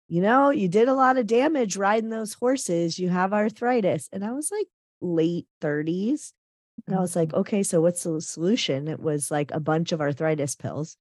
you 0.08 0.22
know, 0.22 0.50
you 0.50 0.68
did 0.68 0.88
a 0.88 0.94
lot 0.94 1.18
of 1.18 1.28
damage 1.28 1.76
riding 1.76 2.10
those 2.10 2.34
horses. 2.34 2.98
You 2.98 3.10
have 3.10 3.34
arthritis. 3.34 4.08
And 4.12 4.24
I 4.24 4.32
was 4.32 4.50
like 4.52 4.68
late 5.02 5.48
30s. 5.62 6.32
And 6.86 6.96
I 6.96 7.00
mm. 7.00 7.02
was 7.02 7.16
like, 7.16 7.34
okay, 7.34 7.64
so 7.64 7.82
what's 7.82 8.04
the 8.04 8.22
solution? 8.22 8.88
It 8.88 9.00
was 9.00 9.30
like 9.30 9.52
a 9.52 9.60
bunch 9.60 9.92
of 9.92 10.00
arthritis 10.00 10.56
pills. 10.56 10.98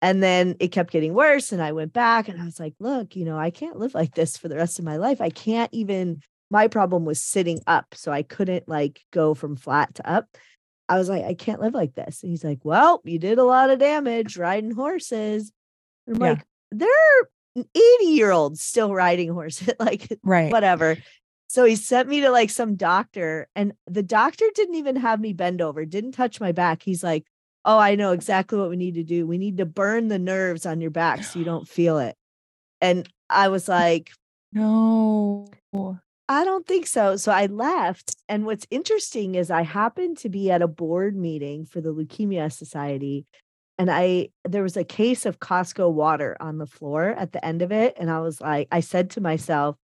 And 0.00 0.20
then 0.20 0.56
it 0.58 0.68
kept 0.68 0.90
getting 0.90 1.14
worse. 1.14 1.52
And 1.52 1.62
I 1.62 1.72
went 1.72 1.92
back 1.92 2.28
and 2.28 2.40
I 2.40 2.44
was 2.44 2.58
like, 2.58 2.74
look, 2.80 3.14
you 3.14 3.24
know, 3.24 3.38
I 3.38 3.50
can't 3.50 3.78
live 3.78 3.94
like 3.94 4.14
this 4.14 4.36
for 4.36 4.48
the 4.48 4.56
rest 4.56 4.80
of 4.80 4.84
my 4.84 4.96
life. 4.96 5.20
I 5.20 5.30
can't 5.30 5.72
even, 5.72 6.20
my 6.50 6.66
problem 6.66 7.04
was 7.04 7.22
sitting 7.22 7.60
up. 7.68 7.94
So 7.94 8.10
I 8.10 8.22
couldn't 8.22 8.68
like 8.68 9.00
go 9.12 9.34
from 9.34 9.54
flat 9.54 9.94
to 9.96 10.10
up. 10.10 10.26
I 10.88 10.98
was 10.98 11.08
like, 11.08 11.24
I 11.24 11.34
can't 11.34 11.60
live 11.60 11.74
like 11.74 11.94
this. 11.94 12.22
And 12.22 12.30
he's 12.30 12.42
like, 12.42 12.58
well, 12.64 13.00
you 13.04 13.20
did 13.20 13.38
a 13.38 13.44
lot 13.44 13.70
of 13.70 13.78
damage 13.78 14.36
riding 14.36 14.72
horses. 14.72 15.52
And 16.08 16.16
I'm 16.16 16.22
yeah. 16.22 16.28
like, 16.30 16.46
there 16.72 16.88
are 16.88 17.28
80 17.56 18.04
year 18.04 18.30
olds 18.30 18.62
still 18.62 18.94
riding 18.94 19.30
horses, 19.30 19.70
like, 19.78 20.18
right. 20.22 20.50
whatever. 20.50 20.96
So 21.48 21.64
he 21.64 21.76
sent 21.76 22.08
me 22.08 22.22
to 22.22 22.30
like 22.30 22.50
some 22.50 22.76
doctor, 22.76 23.48
and 23.54 23.74
the 23.86 24.02
doctor 24.02 24.46
didn't 24.54 24.76
even 24.76 24.96
have 24.96 25.20
me 25.20 25.34
bend 25.34 25.60
over, 25.60 25.84
didn't 25.84 26.12
touch 26.12 26.40
my 26.40 26.52
back. 26.52 26.82
He's 26.82 27.04
like, 27.04 27.26
Oh, 27.64 27.78
I 27.78 27.94
know 27.94 28.12
exactly 28.12 28.58
what 28.58 28.70
we 28.70 28.76
need 28.76 28.94
to 28.94 29.04
do. 29.04 29.26
We 29.26 29.38
need 29.38 29.58
to 29.58 29.66
burn 29.66 30.08
the 30.08 30.18
nerves 30.18 30.66
on 30.66 30.80
your 30.80 30.90
back 30.90 31.22
so 31.22 31.38
you 31.38 31.44
don't 31.46 31.68
feel 31.68 31.98
it. 31.98 32.16
And 32.80 33.08
I 33.28 33.48
was 33.48 33.68
like, 33.68 34.12
No, 34.52 35.50
I 36.28 36.44
don't 36.44 36.66
think 36.66 36.86
so. 36.86 37.16
So 37.16 37.30
I 37.30 37.46
left. 37.46 38.16
And 38.28 38.46
what's 38.46 38.66
interesting 38.70 39.34
is 39.34 39.50
I 39.50 39.62
happened 39.62 40.16
to 40.18 40.30
be 40.30 40.50
at 40.50 40.62
a 40.62 40.68
board 40.68 41.14
meeting 41.14 41.66
for 41.66 41.82
the 41.82 41.92
Leukemia 41.92 42.50
Society. 42.50 43.26
And 43.78 43.90
I, 43.90 44.28
there 44.44 44.62
was 44.62 44.76
a 44.76 44.84
case 44.84 45.26
of 45.26 45.40
Costco 45.40 45.92
water 45.92 46.36
on 46.40 46.58
the 46.58 46.66
floor 46.66 47.08
at 47.08 47.32
the 47.32 47.44
end 47.44 47.62
of 47.62 47.72
it. 47.72 47.96
And 47.98 48.10
I 48.10 48.20
was 48.20 48.40
like, 48.40 48.68
I 48.70 48.80
said 48.80 49.10
to 49.10 49.20
myself, 49.20 49.76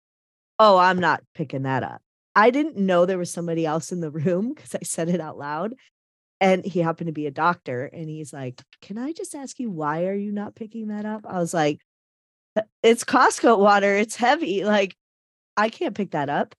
Oh, 0.60 0.76
I'm 0.76 0.98
not 0.98 1.22
picking 1.34 1.62
that 1.62 1.84
up. 1.84 2.02
I 2.34 2.50
didn't 2.50 2.76
know 2.76 3.06
there 3.06 3.18
was 3.18 3.32
somebody 3.32 3.64
else 3.64 3.92
in 3.92 4.00
the 4.00 4.10
room 4.10 4.52
because 4.54 4.74
I 4.74 4.82
said 4.82 5.08
it 5.08 5.20
out 5.20 5.38
loud 5.38 5.74
and 6.40 6.64
he 6.64 6.80
happened 6.80 7.08
to 7.08 7.12
be 7.12 7.26
a 7.26 7.32
doctor 7.32 7.86
and 7.86 8.08
he's 8.08 8.32
like 8.32 8.62
can 8.80 8.98
i 8.98 9.12
just 9.12 9.34
ask 9.34 9.58
you 9.58 9.70
why 9.70 10.06
are 10.06 10.14
you 10.14 10.32
not 10.32 10.54
picking 10.54 10.88
that 10.88 11.04
up 11.04 11.24
i 11.26 11.38
was 11.38 11.52
like 11.52 11.80
uh, 12.56 12.62
it's 12.82 13.04
costco 13.04 13.58
water 13.58 13.94
it's 13.94 14.16
heavy 14.16 14.64
like 14.64 14.96
i 15.56 15.68
can't 15.68 15.96
pick 15.96 16.12
that 16.12 16.28
up 16.28 16.54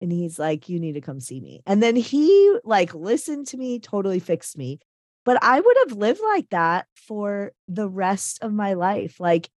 and 0.00 0.12
he's 0.12 0.38
like 0.38 0.68
you 0.68 0.78
need 0.78 0.92
to 0.94 1.00
come 1.00 1.20
see 1.20 1.40
me 1.40 1.62
and 1.66 1.82
then 1.82 1.96
he 1.96 2.58
like 2.64 2.94
listened 2.94 3.46
to 3.46 3.56
me 3.56 3.78
totally 3.78 4.20
fixed 4.20 4.56
me 4.56 4.78
but 5.24 5.42
i 5.42 5.60
would 5.60 5.76
have 5.86 5.98
lived 5.98 6.20
like 6.22 6.48
that 6.50 6.86
for 6.94 7.52
the 7.68 7.88
rest 7.88 8.38
of 8.42 8.52
my 8.52 8.74
life 8.74 9.18
like 9.20 9.48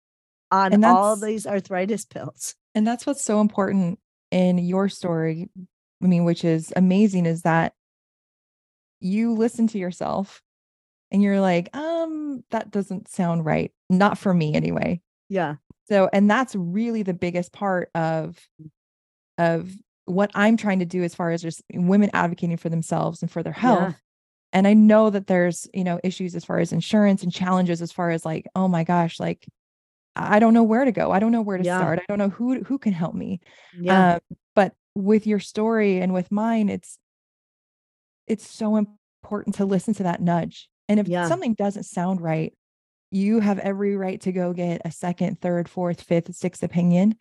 on 0.52 0.84
all 0.84 1.16
these 1.16 1.48
arthritis 1.48 2.06
pills 2.06 2.56
and 2.74 2.86
that's 2.86 3.06
what's 3.06 3.24
so 3.24 3.42
important 3.42 4.00
in 4.32 4.58
your 4.58 4.90
story 4.90 5.50
i 6.04 6.08
mean 6.08 6.24
which 6.24 6.44
is 6.44 6.72
amazing 6.76 7.26
is 7.26 7.42
that 7.42 7.74
you 9.00 9.34
listen 9.34 9.68
to 9.68 9.78
yourself 9.78 10.42
and 11.12 11.22
you're 11.22 11.40
like, 11.40 11.76
um, 11.76 12.44
that 12.52 12.72
doesn't 12.72 13.08
sound 13.08 13.46
right. 13.46 13.72
Not 13.90 14.18
for 14.18 14.34
me 14.34 14.54
anyway. 14.54 15.02
Yeah. 15.30 15.56
So, 15.88 16.10
and 16.12 16.30
that's 16.30 16.56
really 16.56 17.04
the 17.04 17.14
biggest 17.14 17.54
part 17.54 17.90
of, 17.94 18.38
of 19.38 19.72
what 20.06 20.32
I'm 20.34 20.58
trying 20.58 20.80
to 20.80 20.86
do 20.86 21.04
as 21.04 21.14
far 21.14 21.32
as 21.32 21.42
just 21.42 21.62
women 21.74 22.10
advocating 22.14 22.58
for 22.58 22.70
themselves 22.70 23.22
and 23.22 23.30
for 23.30 23.44
their 23.44 23.54
health. 23.54 23.96
And 24.56 24.66
I 24.66 24.74
know 24.74 25.10
that 25.10 25.28
there's, 25.28 25.68
you 25.74 25.84
know, 25.84 26.00
issues 26.02 26.34
as 26.34 26.46
far 26.46 26.60
as 26.60 26.72
insurance 26.72 27.24
and 27.24 27.32
challenges 27.32 27.82
as 27.82 27.92
far 27.92 28.10
as 28.10 28.24
like, 28.24 28.48
oh 28.56 28.70
my 28.70 28.86
gosh, 28.86 29.20
like 29.20 29.46
I 30.16 30.40
don't 30.40 30.54
know 30.54 30.64
where 30.64 30.86
to 30.86 30.94
go. 30.94 31.12
I 31.12 31.20
don't 31.20 31.34
know 31.34 31.42
where 31.42 31.58
to 31.58 31.64
yeah. 31.64 31.78
start. 31.78 32.00
I 32.00 32.06
don't 32.08 32.20
know 32.20 32.30
who 32.30 32.64
who 32.64 32.80
can 32.80 32.94
help 32.94 33.14
me. 33.14 33.42
Yeah. 33.78 34.14
Um, 34.14 34.20
but 34.56 34.74
with 34.96 35.28
your 35.28 35.42
story 35.42 36.00
and 36.00 36.14
with 36.14 36.32
mine, 36.32 36.70
it's 36.70 36.98
it's 38.28 38.50
so 38.50 38.78
important 38.78 39.56
to 39.56 39.66
listen 39.66 39.94
to 39.96 40.04
that 40.04 40.22
nudge. 40.22 40.70
And 40.88 41.02
if 41.02 41.10
yeah. 41.10 41.28
something 41.28 41.54
doesn't 41.54 41.84
sound 41.84 42.22
right, 42.22 42.54
you 43.12 43.42
have 43.42 43.60
every 43.60 43.98
right 43.98 44.22
to 44.22 44.32
go 44.32 44.54
get 44.54 44.82
a 44.86 44.92
second, 44.92 45.42
third, 45.42 45.68
fourth, 45.68 46.02
fifth, 46.02 46.34
sixth 46.34 46.64
opinion. 46.64 47.16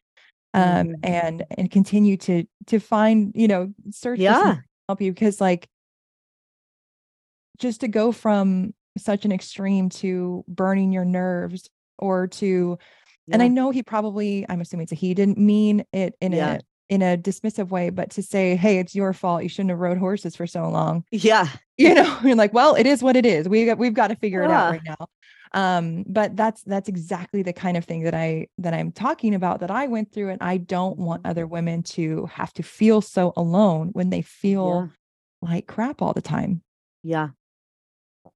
Um, 0.52 0.62
mm. 0.62 0.94
and 1.02 1.44
and 1.58 1.68
continue 1.68 2.16
to 2.18 2.44
to 2.68 2.78
find, 2.78 3.32
you 3.34 3.48
know, 3.48 3.74
search 3.90 4.20
yeah. 4.20 4.58
help 4.88 5.00
you 5.00 5.10
because 5.10 5.40
like 5.40 5.68
just 7.58 7.80
to 7.80 7.88
go 7.88 8.12
from 8.12 8.74
such 8.96 9.24
an 9.24 9.32
extreme 9.32 9.88
to 9.88 10.44
burning 10.46 10.92
your 10.92 11.04
nerves 11.04 11.68
or 11.98 12.26
to 12.26 12.78
yeah. 13.26 13.34
and 13.34 13.42
I 13.42 13.48
know 13.48 13.70
he 13.70 13.82
probably, 13.82 14.44
I'm 14.48 14.60
assuming 14.60 14.84
it's 14.84 14.92
a 14.92 14.96
he 14.96 15.14
didn't 15.14 15.38
mean 15.38 15.84
it 15.92 16.14
in 16.20 16.32
yeah. 16.32 16.54
a 16.54 16.60
in 16.90 17.02
a 17.02 17.16
dismissive 17.16 17.70
way, 17.70 17.90
but 17.90 18.10
to 18.10 18.22
say, 18.22 18.56
hey, 18.56 18.78
it's 18.78 18.94
your 18.94 19.12
fault. 19.12 19.42
You 19.42 19.48
shouldn't 19.48 19.70
have 19.70 19.78
rode 19.78 19.98
horses 19.98 20.36
for 20.36 20.46
so 20.46 20.68
long. 20.68 21.04
Yeah. 21.10 21.48
You 21.76 21.92
know, 21.92 22.18
you're 22.22 22.36
like, 22.36 22.54
well, 22.54 22.76
it 22.76 22.86
is 22.86 23.02
what 23.02 23.16
it 23.16 23.26
is. 23.26 23.48
We 23.48 23.66
got 23.66 23.78
we've 23.78 23.94
got 23.94 24.06
to 24.06 24.14
figure 24.14 24.42
yeah. 24.42 24.46
it 24.46 24.52
out 24.52 24.70
right 24.70 24.80
now. 24.84 25.08
Um, 25.52 26.04
but 26.06 26.36
that's 26.36 26.62
that's 26.62 26.88
exactly 26.88 27.42
the 27.42 27.52
kind 27.52 27.76
of 27.76 27.84
thing 27.84 28.04
that 28.04 28.14
I 28.14 28.46
that 28.58 28.72
I'm 28.72 28.92
talking 28.92 29.34
about 29.34 29.58
that 29.58 29.72
I 29.72 29.88
went 29.88 30.12
through. 30.12 30.30
And 30.30 30.40
I 30.40 30.58
don't 30.58 30.96
want 30.96 31.26
other 31.26 31.48
women 31.48 31.82
to 31.82 32.26
have 32.26 32.52
to 32.52 32.62
feel 32.62 33.00
so 33.00 33.32
alone 33.36 33.88
when 33.92 34.10
they 34.10 34.22
feel 34.22 34.88
like 35.42 35.66
crap 35.66 36.00
all 36.00 36.12
the 36.12 36.22
time. 36.22 36.62
Yeah. 37.02 37.30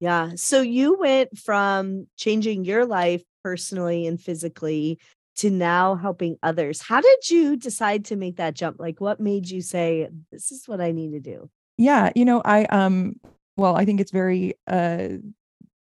Yeah. 0.01 0.33
So 0.37 0.61
you 0.61 0.99
went 0.99 1.37
from 1.37 2.07
changing 2.17 2.65
your 2.65 2.87
life 2.87 3.23
personally 3.43 4.07
and 4.07 4.21
physically 4.21 4.99
to 5.37 5.51
now 5.51 5.95
helping 5.95 6.37
others. 6.43 6.83
How 6.83 7.01
did 7.01 7.31
you 7.31 7.57
decide 7.57 8.07
to 8.07 8.17
make 8.17 8.37
that 8.37 8.55
jump? 8.55 8.79
Like 8.79 9.01
what 9.01 9.21
made 9.21 9.49
you 9.49 9.61
say 9.61 10.09
this 10.31 10.51
is 10.53 10.67
what 10.67 10.81
I 10.81 10.93
need 10.93 11.13
to 11.13 11.21
do? 11.21 11.51
Yeah, 11.77 12.11
you 12.15 12.25
know, 12.25 12.43
I 12.45 12.65
um 12.65 13.21
well, 13.57 13.77
I 13.77 13.85
think 13.85 14.01
it's 14.01 14.11
very 14.11 14.55
uh 14.67 15.09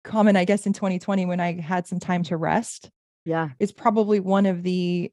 common 0.04 0.36
I 0.36 0.44
guess 0.44 0.66
in 0.66 0.72
2020 0.72 1.26
when 1.26 1.40
I 1.40 1.60
had 1.60 1.86
some 1.86 2.00
time 2.00 2.22
to 2.24 2.36
rest. 2.36 2.90
Yeah. 3.24 3.50
It's 3.58 3.72
probably 3.72 4.20
one 4.20 4.46
of 4.46 4.62
the 4.62 5.10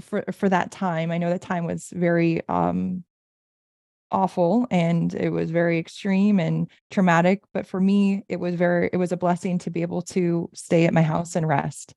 for 0.00 0.24
for 0.32 0.48
that 0.48 0.70
time. 0.70 1.10
I 1.10 1.18
know 1.18 1.30
that 1.30 1.42
time 1.42 1.64
was 1.64 1.88
very 1.94 2.46
um 2.48 3.04
awful 4.12 4.66
and 4.70 5.14
it 5.14 5.30
was 5.30 5.50
very 5.50 5.78
extreme 5.78 6.38
and 6.38 6.70
traumatic, 6.90 7.42
but 7.52 7.66
for 7.66 7.80
me 7.80 8.24
it 8.28 8.38
was 8.38 8.54
very 8.54 8.90
it 8.92 8.98
was 8.98 9.12
a 9.12 9.16
blessing 9.16 9.58
to 9.58 9.70
be 9.70 9.82
able 9.82 10.02
to 10.02 10.48
stay 10.54 10.84
at 10.84 10.94
my 10.94 11.02
house 11.02 11.34
and 11.34 11.48
rest 11.48 11.94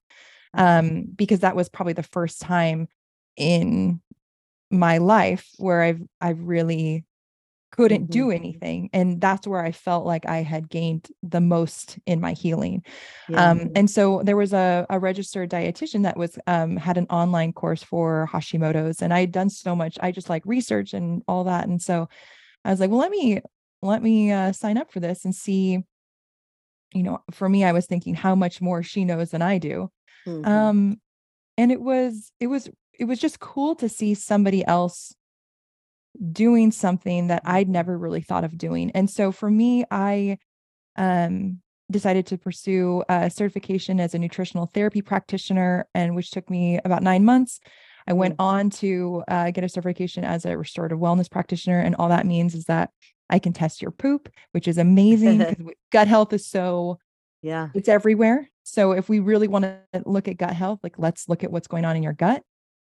um, 0.53 1.03
because 1.15 1.41
that 1.41 1.55
was 1.55 1.69
probably 1.69 1.93
the 1.93 2.03
first 2.03 2.41
time 2.41 2.87
in 3.37 4.01
my 4.71 4.97
life 4.97 5.47
where 5.57 5.81
I've 5.81 6.01
I've 6.19 6.41
really 6.41 7.05
couldn't 7.75 8.03
mm-hmm. 8.03 8.19
do 8.19 8.31
anything 8.31 8.89
and 8.93 9.19
that's 9.19 9.47
where 9.47 9.63
i 9.63 9.71
felt 9.71 10.05
like 10.05 10.25
i 10.25 10.37
had 10.37 10.69
gained 10.69 11.09
the 11.23 11.41
most 11.41 11.99
in 12.05 12.21
my 12.21 12.33
healing 12.33 12.83
yeah. 13.27 13.51
um, 13.51 13.69
and 13.75 13.89
so 13.89 14.21
there 14.23 14.37
was 14.37 14.53
a, 14.53 14.85
a 14.89 14.99
registered 14.99 15.49
dietitian 15.49 16.03
that 16.03 16.17
was 16.17 16.37
um, 16.47 16.77
had 16.77 16.97
an 16.97 17.07
online 17.09 17.51
course 17.51 17.83
for 17.83 18.29
hashimoto's 18.31 19.01
and 19.01 19.13
i 19.13 19.19
had 19.19 19.31
done 19.31 19.49
so 19.49 19.75
much 19.75 19.97
i 20.01 20.11
just 20.11 20.29
like 20.29 20.43
research 20.45 20.93
and 20.93 21.23
all 21.27 21.43
that 21.43 21.67
and 21.67 21.81
so 21.81 22.07
i 22.63 22.69
was 22.69 22.79
like 22.79 22.89
well 22.89 22.99
let 22.99 23.11
me 23.11 23.41
let 23.81 24.01
me 24.01 24.31
uh, 24.31 24.51
sign 24.51 24.77
up 24.77 24.91
for 24.91 24.99
this 24.99 25.25
and 25.25 25.35
see 25.35 25.83
you 26.93 27.03
know 27.03 27.21
for 27.31 27.49
me 27.49 27.63
i 27.63 27.71
was 27.71 27.85
thinking 27.85 28.15
how 28.15 28.35
much 28.35 28.61
more 28.61 28.81
she 28.83 29.03
knows 29.05 29.31
than 29.31 29.41
i 29.41 29.57
do 29.57 29.89
Mm-hmm. 30.27 30.45
Um, 30.45 31.01
and 31.57 31.71
it 31.71 31.81
was 31.81 32.31
it 32.39 32.47
was 32.47 32.69
it 32.97 33.05
was 33.05 33.19
just 33.19 33.39
cool 33.39 33.75
to 33.75 33.89
see 33.89 34.13
somebody 34.13 34.65
else 34.65 35.13
doing 36.31 36.71
something 36.71 37.27
that 37.27 37.41
I'd 37.45 37.69
never 37.69 37.97
really 37.97 38.21
thought 38.21 38.43
of 38.43 38.57
doing. 38.57 38.91
And 38.91 39.09
so 39.09 39.31
for 39.31 39.49
me, 39.49 39.85
I 39.89 40.37
um 40.95 41.61
decided 41.91 42.25
to 42.25 42.37
pursue 42.37 43.03
a 43.09 43.29
certification 43.29 43.99
as 43.99 44.15
a 44.15 44.19
nutritional 44.19 44.65
therapy 44.73 45.01
practitioner 45.01 45.87
and 45.93 46.15
which 46.15 46.31
took 46.31 46.49
me 46.49 46.79
about 46.83 47.03
9 47.03 47.23
months. 47.23 47.59
I 48.07 48.13
went 48.13 48.35
on 48.39 48.71
to 48.71 49.23
uh, 49.27 49.51
get 49.51 49.63
a 49.63 49.69
certification 49.69 50.23
as 50.23 50.45
a 50.45 50.57
restorative 50.57 50.97
wellness 50.97 51.29
practitioner 51.29 51.79
and 51.79 51.95
all 51.95 52.09
that 52.09 52.25
means 52.25 52.55
is 52.55 52.65
that 52.65 52.89
I 53.29 53.39
can 53.39 53.53
test 53.53 53.81
your 53.81 53.91
poop, 53.91 54.29
which 54.51 54.67
is 54.67 54.77
amazing 54.77 55.37
because 55.49 55.57
gut 55.91 56.07
health 56.07 56.33
is 56.33 56.47
so 56.47 56.97
yeah. 57.45 57.69
It's 57.75 57.87
everywhere. 57.87 58.49
So 58.63 58.93
if 58.93 59.07
we 59.07 59.19
really 59.19 59.47
want 59.47 59.65
to 59.65 59.79
look 60.03 60.27
at 60.27 60.37
gut 60.37 60.53
health, 60.55 60.79
like 60.81 60.97
let's 60.97 61.29
look 61.29 61.43
at 61.43 61.51
what's 61.51 61.67
going 61.67 61.85
on 61.85 61.95
in 61.95 62.01
your 62.01 62.13
gut. 62.13 62.41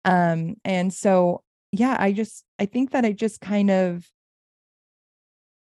Um, 0.06 0.54
and 0.64 0.90
so 0.94 1.42
yeah, 1.78 1.96
I 1.98 2.12
just 2.12 2.44
I 2.58 2.66
think 2.66 2.92
that 2.92 3.04
it 3.04 3.16
just 3.16 3.40
kind 3.40 3.70
of 3.70 4.08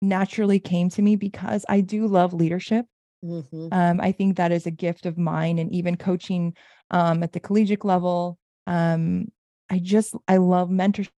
naturally 0.01 0.59
came 0.59 0.89
to 0.89 1.01
me 1.01 1.15
because 1.15 1.65
I 1.69 1.81
do 1.81 2.07
love 2.07 2.33
leadership. 2.33 2.85
Mm-hmm. 3.23 3.69
Um, 3.71 4.01
I 4.01 4.11
think 4.11 4.35
that 4.37 4.51
is 4.51 4.65
a 4.65 4.71
gift 4.71 5.05
of 5.05 5.17
mine, 5.17 5.59
and 5.59 5.71
even 5.71 5.95
coaching 5.95 6.55
um, 6.91 7.23
at 7.23 7.31
the 7.31 7.39
collegiate 7.39 7.85
level. 7.85 8.37
Um, 8.67 9.27
I 9.69 9.79
just 9.79 10.15
I 10.27 10.37
love 10.37 10.69
mentorship 10.69 11.09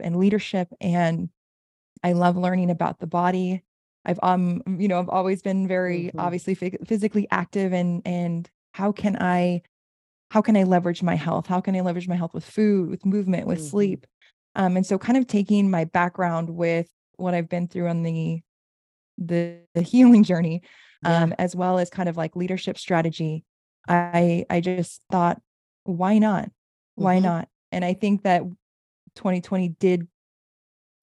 and 0.00 0.16
leadership 0.16 0.68
and 0.80 1.28
I 2.02 2.12
love 2.12 2.36
learning 2.36 2.70
about 2.70 3.00
the 3.00 3.06
body. 3.06 3.62
I've 4.04 4.20
um 4.22 4.62
you 4.78 4.86
know 4.86 5.00
I've 5.00 5.08
always 5.08 5.42
been 5.42 5.66
very 5.66 6.04
mm-hmm. 6.04 6.20
obviously 6.20 6.54
physically 6.54 7.26
active 7.30 7.72
and 7.72 8.02
and 8.04 8.48
how 8.72 8.92
can 8.92 9.16
I 9.20 9.62
how 10.30 10.42
can 10.42 10.56
I 10.56 10.64
leverage 10.64 11.02
my 11.02 11.14
health? 11.14 11.46
How 11.46 11.60
can 11.60 11.74
I 11.76 11.80
leverage 11.80 12.08
my 12.08 12.16
health 12.16 12.34
with 12.34 12.44
food, 12.44 12.90
with 12.90 13.06
movement, 13.06 13.46
with 13.46 13.58
mm-hmm. 13.58 13.68
sleep? 13.68 14.06
Um, 14.56 14.76
and 14.76 14.86
so 14.86 14.98
kind 14.98 15.18
of 15.18 15.26
taking 15.26 15.70
my 15.70 15.84
background 15.84 16.50
with 16.50 16.88
what 17.16 17.34
I've 17.34 17.48
been 17.48 17.68
through 17.68 17.88
on 17.88 18.02
the 18.02 18.40
the, 19.18 19.60
the 19.74 19.82
healing 19.82 20.24
journey, 20.24 20.62
um, 21.04 21.30
yeah. 21.30 21.36
as 21.38 21.54
well 21.54 21.78
as 21.78 21.88
kind 21.88 22.08
of 22.08 22.16
like 22.16 22.34
leadership 22.34 22.78
strategy. 22.78 23.44
I 23.86 24.44
I 24.50 24.60
just 24.60 25.00
thought, 25.12 25.40
why 25.84 26.18
not? 26.18 26.50
Why 26.96 27.16
mm-hmm. 27.16 27.26
not? 27.26 27.48
And 27.70 27.84
I 27.84 27.94
think 27.94 28.24
that 28.24 28.42
2020 29.14 29.68
did 29.68 30.08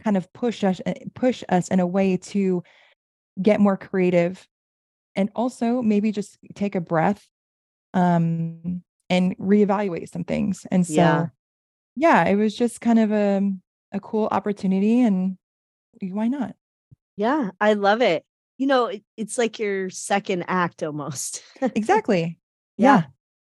kind 0.03 0.17
of 0.17 0.31
push 0.33 0.63
us 0.63 0.81
eh, 0.85 0.93
push 1.13 1.43
us 1.49 1.67
in 1.69 1.79
a 1.79 1.87
way 1.87 2.17
to 2.17 2.63
get 3.41 3.59
more 3.59 3.77
creative 3.77 4.47
and 5.15 5.29
also 5.35 5.81
maybe 5.81 6.11
just 6.11 6.37
take 6.55 6.75
a 6.75 6.81
breath 6.81 7.27
um 7.93 8.83
and 9.09 9.37
reevaluate 9.37 10.09
some 10.09 10.23
things 10.23 10.65
and 10.71 10.85
so 10.85 10.93
yeah, 10.93 11.27
yeah 11.95 12.25
it 12.25 12.35
was 12.35 12.55
just 12.55 12.81
kind 12.81 12.99
of 12.99 13.11
a 13.11 13.51
a 13.91 13.99
cool 13.99 14.27
opportunity 14.31 15.01
and 15.01 15.37
why 16.01 16.27
not? 16.27 16.55
Yeah 17.15 17.51
i 17.61 17.73
love 17.73 18.01
it. 18.01 18.25
You 18.57 18.67
know 18.67 18.87
it, 18.87 19.03
it's 19.17 19.37
like 19.37 19.59
your 19.59 19.89
second 19.89 20.45
act 20.47 20.83
almost. 20.83 21.43
Exactly. 21.61 22.39
Yeah. 22.77 23.03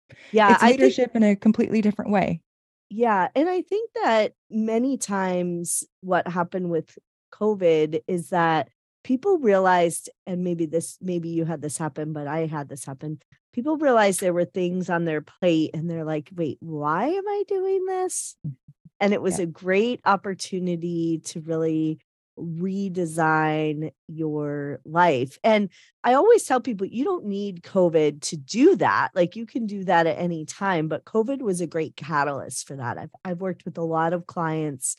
Yeah, 0.07 0.15
yeah 0.31 0.53
it's 0.53 0.63
leadership 0.63 1.13
think, 1.13 1.23
in 1.23 1.31
a 1.31 1.35
completely 1.35 1.81
different 1.81 2.11
way. 2.11 2.41
Yeah. 2.89 3.29
And 3.35 3.49
I 3.49 3.61
think 3.61 3.89
that 4.03 4.33
many 4.51 4.97
times 4.97 5.83
what 6.01 6.27
happened 6.27 6.69
with 6.69 6.95
COVID 7.33 8.01
is 8.07 8.29
that 8.29 8.69
people 9.03 9.37
realized, 9.37 10.09
and 10.25 10.43
maybe 10.43 10.65
this, 10.65 10.97
maybe 11.01 11.29
you 11.29 11.45
had 11.45 11.61
this 11.61 11.77
happen, 11.77 12.13
but 12.13 12.27
I 12.27 12.45
had 12.45 12.69
this 12.69 12.85
happen. 12.85 13.19
People 13.53 13.77
realized 13.77 14.19
there 14.19 14.33
were 14.33 14.45
things 14.45 14.89
on 14.89 15.05
their 15.05 15.21
plate 15.21 15.71
and 15.73 15.89
they're 15.89 16.05
like, 16.05 16.29
wait, 16.35 16.57
why 16.59 17.07
am 17.07 17.27
I 17.27 17.43
doing 17.47 17.85
this? 17.85 18.35
Mm-hmm. 18.45 18.55
And 18.99 19.13
it 19.13 19.21
was 19.21 19.37
yeah. 19.37 19.43
a 19.43 19.47
great 19.47 19.99
opportunity 20.05 21.19
to 21.25 21.41
really 21.41 21.99
redesign 22.37 23.91
your 24.07 24.79
life. 24.85 25.37
And 25.43 25.69
I 26.03 26.13
always 26.13 26.45
tell 26.45 26.59
people 26.59 26.87
you 26.87 27.03
don't 27.03 27.25
need 27.25 27.61
COVID 27.61 28.21
to 28.21 28.37
do 28.37 28.75
that. 28.77 29.09
Like 29.13 29.35
you 29.35 29.45
can 29.45 29.65
do 29.65 29.83
that 29.85 30.07
at 30.07 30.17
any 30.17 30.45
time, 30.45 30.87
but 30.87 31.05
COVID 31.05 31.41
was 31.41 31.61
a 31.61 31.67
great 31.67 31.95
catalyst 31.95 32.67
for 32.67 32.75
that. 32.77 32.97
I've 32.97 33.11
I've 33.23 33.41
worked 33.41 33.65
with 33.65 33.77
a 33.77 33.83
lot 33.83 34.13
of 34.13 34.25
clients 34.25 34.95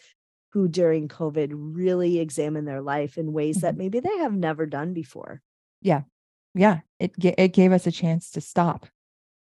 who 0.54 0.68
during 0.68 1.08
COVID 1.08 1.50
really 1.52 2.18
examine 2.18 2.64
their 2.64 2.80
life 2.80 3.18
in 3.18 3.34
ways 3.34 3.58
mm-hmm. 3.58 3.66
that 3.66 3.76
maybe 3.76 4.00
they 4.00 4.18
have 4.18 4.32
never 4.32 4.64
done 4.64 4.94
before. 4.94 5.42
Yeah. 5.82 6.02
Yeah, 6.54 6.80
it 6.98 7.12
it 7.18 7.48
gave 7.48 7.72
us 7.72 7.86
a 7.86 7.92
chance 7.92 8.30
to 8.30 8.40
stop. 8.40 8.86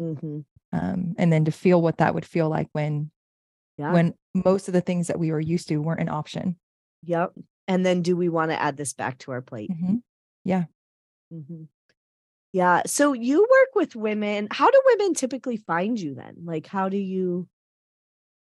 Mm-hmm. 0.01 0.41
Um, 0.73 1.15
and 1.19 1.33
then 1.33 1.45
to 1.45 1.51
feel 1.51 1.83
what 1.83 1.99
that 1.99 2.15
would 2.15 2.25
feel 2.25 2.49
like 2.49 2.69
when 2.73 3.11
yeah. 3.77 3.93
when 3.93 4.15
most 4.33 4.69
of 4.69 4.75
the 4.75 4.81
things 4.81 5.09
that 5.09 5.19
we 5.19 5.33
were 5.33 5.41
used 5.41 5.69
to 5.69 5.79
weren't 5.79 6.01
an 6.01 6.09
option. 6.09 6.57
Yep 7.03 7.33
and 7.71 7.87
then 7.87 8.03
do 8.03 8.17
we 8.17 8.29
want 8.29 8.51
to 8.51 8.61
add 8.61 8.77
this 8.77 8.93
back 8.93 9.17
to 9.19 9.31
our 9.31 9.41
plate 9.41 9.71
mm-hmm. 9.71 9.97
yeah 10.45 10.65
mm-hmm. 11.33 11.63
yeah 12.53 12.83
so 12.85 13.13
you 13.13 13.41
work 13.41 13.75
with 13.75 13.95
women 13.95 14.49
how 14.51 14.71
do 14.71 14.83
women 14.87 15.15
typically 15.15 15.57
find 15.57 15.99
you 15.99 16.15
then 16.15 16.35
like 16.45 16.67
how 16.67 16.89
do 16.89 16.97
you 16.97 17.49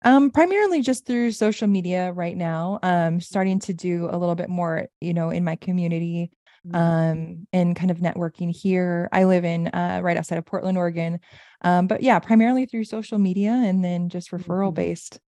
um 0.03 0.29
primarily 0.31 0.81
just 0.81 1.05
through 1.05 1.31
social 1.31 1.67
media 1.67 2.11
right 2.13 2.37
now 2.37 2.79
um 2.83 3.19
starting 3.19 3.59
to 3.59 3.73
do 3.73 4.07
a 4.11 4.17
little 4.17 4.35
bit 4.35 4.49
more 4.49 4.87
you 5.01 5.13
know 5.13 5.29
in 5.29 5.43
my 5.43 5.55
community 5.55 6.31
mm-hmm. 6.67 6.75
um 6.75 7.47
and 7.53 7.75
kind 7.75 7.91
of 7.91 7.97
networking 7.97 8.55
here 8.55 9.09
i 9.11 9.23
live 9.23 9.45
in 9.45 9.67
uh 9.69 9.99
right 10.03 10.17
outside 10.17 10.37
of 10.37 10.45
portland 10.45 10.77
oregon 10.77 11.19
um 11.61 11.87
but 11.87 12.01
yeah 12.01 12.19
primarily 12.19 12.65
through 12.65 12.83
social 12.83 13.17
media 13.17 13.51
and 13.51 13.83
then 13.83 14.09
just 14.09 14.31
referral 14.31 14.67
mm-hmm. 14.67 14.75
based 14.75 15.19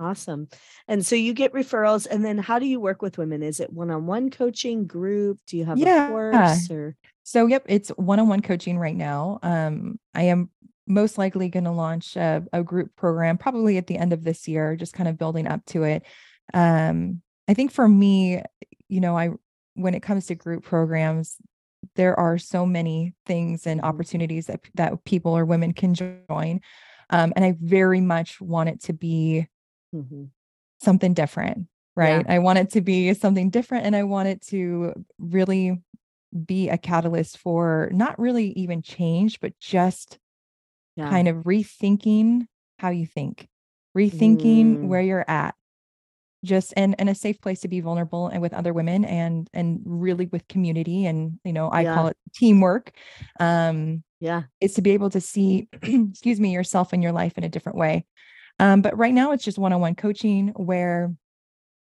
Awesome. 0.00 0.48
And 0.86 1.04
so 1.04 1.16
you 1.16 1.34
get 1.34 1.52
referrals 1.52 2.06
and 2.08 2.24
then 2.24 2.38
how 2.38 2.60
do 2.60 2.66
you 2.66 2.78
work 2.78 3.02
with 3.02 3.18
women? 3.18 3.42
Is 3.42 3.58
it 3.58 3.72
one-on-one 3.72 4.30
coaching 4.30 4.86
group? 4.86 5.38
Do 5.46 5.56
you 5.56 5.64
have 5.64 5.76
yeah. 5.76 6.06
a 6.06 6.10
course 6.10 6.70
or 6.70 6.94
So 7.24 7.46
yep, 7.46 7.64
it's 7.66 7.88
one-on-one 7.90 8.42
coaching 8.42 8.78
right 8.78 8.96
now. 8.96 9.40
Um 9.42 9.98
I 10.14 10.24
am 10.24 10.50
most 10.88 11.18
likely 11.18 11.48
going 11.48 11.64
to 11.64 11.70
launch 11.70 12.16
a, 12.16 12.44
a, 12.52 12.62
group 12.62 12.96
program 12.96 13.38
probably 13.38 13.76
at 13.76 13.86
the 13.86 13.96
end 13.96 14.12
of 14.12 14.24
this 14.24 14.48
year, 14.48 14.76
just 14.76 14.94
kind 14.94 15.08
of 15.08 15.18
building 15.18 15.46
up 15.46 15.64
to 15.66 15.84
it. 15.84 16.04
Um 16.54 17.22
I 17.48 17.54
think 17.54 17.72
for 17.72 17.88
me, 17.88 18.42
you 18.88 19.00
know, 19.00 19.16
I 19.16 19.30
when 19.74 19.94
it 19.94 20.02
comes 20.02 20.26
to 20.26 20.34
group 20.34 20.64
programs, 20.64 21.36
there 21.94 22.18
are 22.18 22.38
so 22.38 22.66
many 22.66 23.14
things 23.26 23.66
and 23.66 23.80
mm-hmm. 23.80 23.88
opportunities 23.88 24.46
that 24.46 24.60
that 24.74 25.04
people 25.04 25.36
or 25.36 25.44
women 25.44 25.72
can 25.72 25.94
join. 25.94 26.60
Um, 27.10 27.32
and 27.36 27.44
I 27.44 27.56
very 27.60 28.00
much 28.00 28.40
want 28.40 28.68
it 28.68 28.82
to 28.84 28.92
be 28.92 29.46
mm-hmm. 29.94 30.24
something 30.82 31.14
different, 31.14 31.68
right? 31.96 32.24
Yeah. 32.26 32.34
I 32.34 32.38
want 32.40 32.58
it 32.58 32.70
to 32.72 32.82
be 32.82 33.14
something 33.14 33.48
different 33.50 33.86
and 33.86 33.96
I 33.96 34.02
want 34.02 34.28
it 34.28 34.42
to 34.48 34.92
really 35.18 35.80
be 36.44 36.68
a 36.68 36.76
catalyst 36.76 37.38
for 37.38 37.88
not 37.92 38.18
really 38.18 38.50
even 38.52 38.82
change, 38.82 39.40
but 39.40 39.58
just 39.58 40.18
yeah. 40.98 41.08
kind 41.08 41.28
of 41.28 41.36
rethinking 41.44 42.46
how 42.78 42.90
you 42.90 43.06
think, 43.06 43.48
rethinking 43.96 44.78
mm. 44.78 44.88
where 44.88 45.00
you're 45.00 45.24
at, 45.28 45.54
just 46.44 46.74
and 46.76 46.94
and 46.98 47.08
a 47.08 47.14
safe 47.14 47.40
place 47.40 47.60
to 47.60 47.68
be 47.68 47.80
vulnerable 47.80 48.28
and 48.28 48.42
with 48.42 48.52
other 48.52 48.72
women 48.72 49.04
and 49.04 49.48
and 49.52 49.80
really 49.84 50.26
with 50.26 50.46
community 50.46 51.04
and 51.04 51.40
you 51.42 51.52
know 51.52 51.68
i 51.68 51.80
yeah. 51.80 51.94
call 51.94 52.06
it 52.06 52.16
teamwork 52.32 52.92
um 53.40 54.04
yeah 54.20 54.44
is 54.60 54.74
to 54.74 54.80
be 54.80 54.92
able 54.92 55.10
to 55.10 55.20
see 55.20 55.66
excuse 55.82 56.38
me 56.38 56.52
yourself 56.52 56.92
and 56.92 57.02
your 57.02 57.10
life 57.10 57.36
in 57.36 57.42
a 57.42 57.48
different 57.48 57.76
way 57.76 58.06
um, 58.58 58.82
but 58.82 58.96
right 58.96 59.14
now 59.14 59.32
it's 59.32 59.44
just 59.44 59.58
one-on-one 59.58 59.94
coaching 59.94 60.48
where 60.56 61.14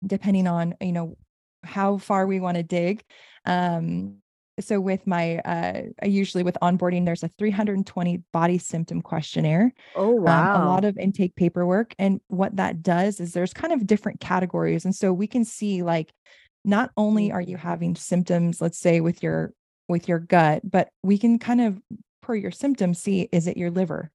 depending 0.06 0.46
on, 0.46 0.74
you 0.80 0.92
know, 0.92 1.16
how 1.64 1.98
far 1.98 2.26
we 2.26 2.40
want 2.40 2.56
to 2.56 2.62
dig. 2.62 3.02
Um, 3.44 4.18
so 4.60 4.80
with 4.80 5.06
my 5.06 5.38
uh 5.38 5.82
usually 6.04 6.42
with 6.42 6.56
onboarding 6.62 7.04
there's 7.04 7.22
a 7.22 7.30
320 7.38 8.22
body 8.32 8.58
symptom 8.58 9.00
questionnaire 9.00 9.72
oh 9.96 10.10
wow 10.10 10.56
um, 10.56 10.62
a 10.62 10.68
lot 10.68 10.84
of 10.84 10.96
intake 10.98 11.34
paperwork 11.36 11.94
and 11.98 12.20
what 12.28 12.54
that 12.56 12.82
does 12.82 13.20
is 13.20 13.32
there's 13.32 13.52
kind 13.52 13.72
of 13.72 13.86
different 13.86 14.20
categories 14.20 14.84
and 14.84 14.94
so 14.94 15.12
we 15.12 15.26
can 15.26 15.44
see 15.44 15.82
like 15.82 16.12
not 16.64 16.90
only 16.96 17.30
are 17.32 17.40
you 17.40 17.56
having 17.56 17.94
symptoms 17.94 18.60
let's 18.60 18.78
say 18.78 19.00
with 19.00 19.22
your 19.22 19.52
with 19.88 20.08
your 20.08 20.18
gut 20.18 20.60
but 20.64 20.88
we 21.02 21.18
can 21.18 21.38
kind 21.38 21.60
of 21.60 21.78
per 22.22 22.34
your 22.34 22.50
symptoms 22.50 22.98
see 22.98 23.28
is 23.32 23.46
it 23.46 23.56
your 23.56 23.70
liver 23.70 24.10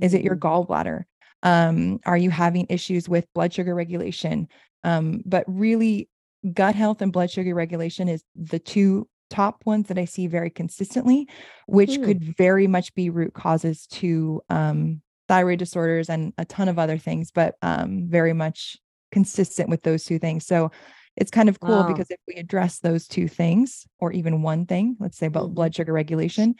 is 0.00 0.14
it 0.14 0.22
your 0.22 0.36
mm-hmm. 0.36 0.72
gallbladder 0.72 1.04
um, 1.42 2.00
are 2.04 2.16
you 2.16 2.30
having 2.30 2.66
issues 2.68 3.08
with 3.08 3.26
blood 3.34 3.52
sugar 3.52 3.74
regulation? 3.74 4.48
Um, 4.84 5.22
but 5.24 5.44
really, 5.46 6.08
gut 6.52 6.74
health 6.74 7.02
and 7.02 7.12
blood 7.12 7.30
sugar 7.30 7.54
regulation 7.54 8.08
is 8.08 8.22
the 8.34 8.58
two 8.58 9.08
top 9.30 9.64
ones 9.66 9.88
that 9.88 9.98
I 9.98 10.04
see 10.04 10.26
very 10.26 10.50
consistently, 10.50 11.28
which 11.66 11.90
mm. 11.90 12.04
could 12.04 12.36
very 12.36 12.66
much 12.66 12.94
be 12.94 13.10
root 13.10 13.34
causes 13.34 13.86
to 13.88 14.42
um, 14.48 15.02
thyroid 15.28 15.58
disorders 15.58 16.08
and 16.08 16.32
a 16.38 16.44
ton 16.44 16.68
of 16.68 16.78
other 16.78 16.98
things, 16.98 17.30
but 17.30 17.56
um, 17.62 18.06
very 18.08 18.32
much 18.32 18.76
consistent 19.12 19.68
with 19.68 19.82
those 19.82 20.04
two 20.04 20.18
things. 20.18 20.46
So 20.46 20.70
it's 21.16 21.30
kind 21.30 21.48
of 21.48 21.60
cool 21.60 21.80
wow. 21.80 21.88
because 21.88 22.10
if 22.10 22.20
we 22.26 22.34
address 22.34 22.78
those 22.78 23.08
two 23.08 23.28
things, 23.28 23.86
or 23.98 24.12
even 24.12 24.42
one 24.42 24.66
thing, 24.66 24.96
let's 25.00 25.18
say 25.18 25.26
about 25.26 25.50
mm. 25.50 25.54
blood 25.54 25.74
sugar 25.74 25.92
regulation, 25.92 26.54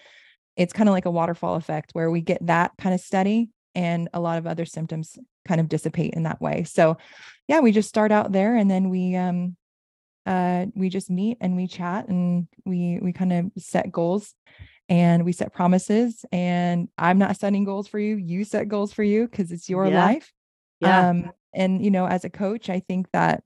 it's 0.57 0.73
kind 0.73 0.89
of 0.89 0.93
like 0.93 1.07
a 1.07 1.11
waterfall 1.11 1.55
effect 1.55 1.93
where 1.93 2.11
we 2.11 2.21
get 2.21 2.45
that 2.47 2.73
kind 2.79 2.95
of 2.95 3.01
steady 3.01 3.51
and 3.75 4.09
a 4.13 4.21
lot 4.21 4.39
of 4.39 4.47
other 4.47 4.65
symptoms 4.65 5.17
kind 5.47 5.61
of 5.61 5.69
dissipate 5.69 6.15
in 6.15 6.25
that 6.25 6.41
way. 6.41 6.65
So 6.65 6.97
yeah, 7.47 7.61
we 7.61 7.71
just 7.71 7.89
start 7.89 8.11
out 8.11 8.33
there 8.33 8.57
and 8.57 8.71
then 8.71 8.91
we 8.91 9.15
um 9.15 9.57
uh 10.29 10.67
we 10.75 10.89
just 10.89 11.11
meet 11.11 11.39
and 11.41 11.57
we 11.57 11.67
chat 11.67 12.09
and 12.09 12.47
we 12.65 12.99
we 13.01 13.13
kind 13.13 13.33
of 13.33 13.51
set 13.57 13.91
goals 13.91 14.35
and 14.89 15.25
we 15.25 15.33
set 15.33 15.53
promises 15.53 16.25
and 16.31 16.89
I'm 16.97 17.19
not 17.19 17.37
setting 17.37 17.65
goals 17.65 17.89
for 17.89 17.99
you, 17.99 18.17
you 18.17 18.45
set 18.45 18.69
goals 18.69 18.93
for 18.93 19.03
you 19.03 19.27
because 19.27 19.53
it's 19.53 19.69
your 19.69 19.87
yeah. 19.87 20.05
life. 20.05 20.33
Yeah. 20.81 21.09
Um 21.09 21.33
and 21.55 21.85
you 21.85 21.91
know 21.91 22.07
as 22.07 22.25
a 22.25 22.31
coach, 22.31 22.69
I 22.69 22.81
think 22.81 23.11
that 23.13 23.43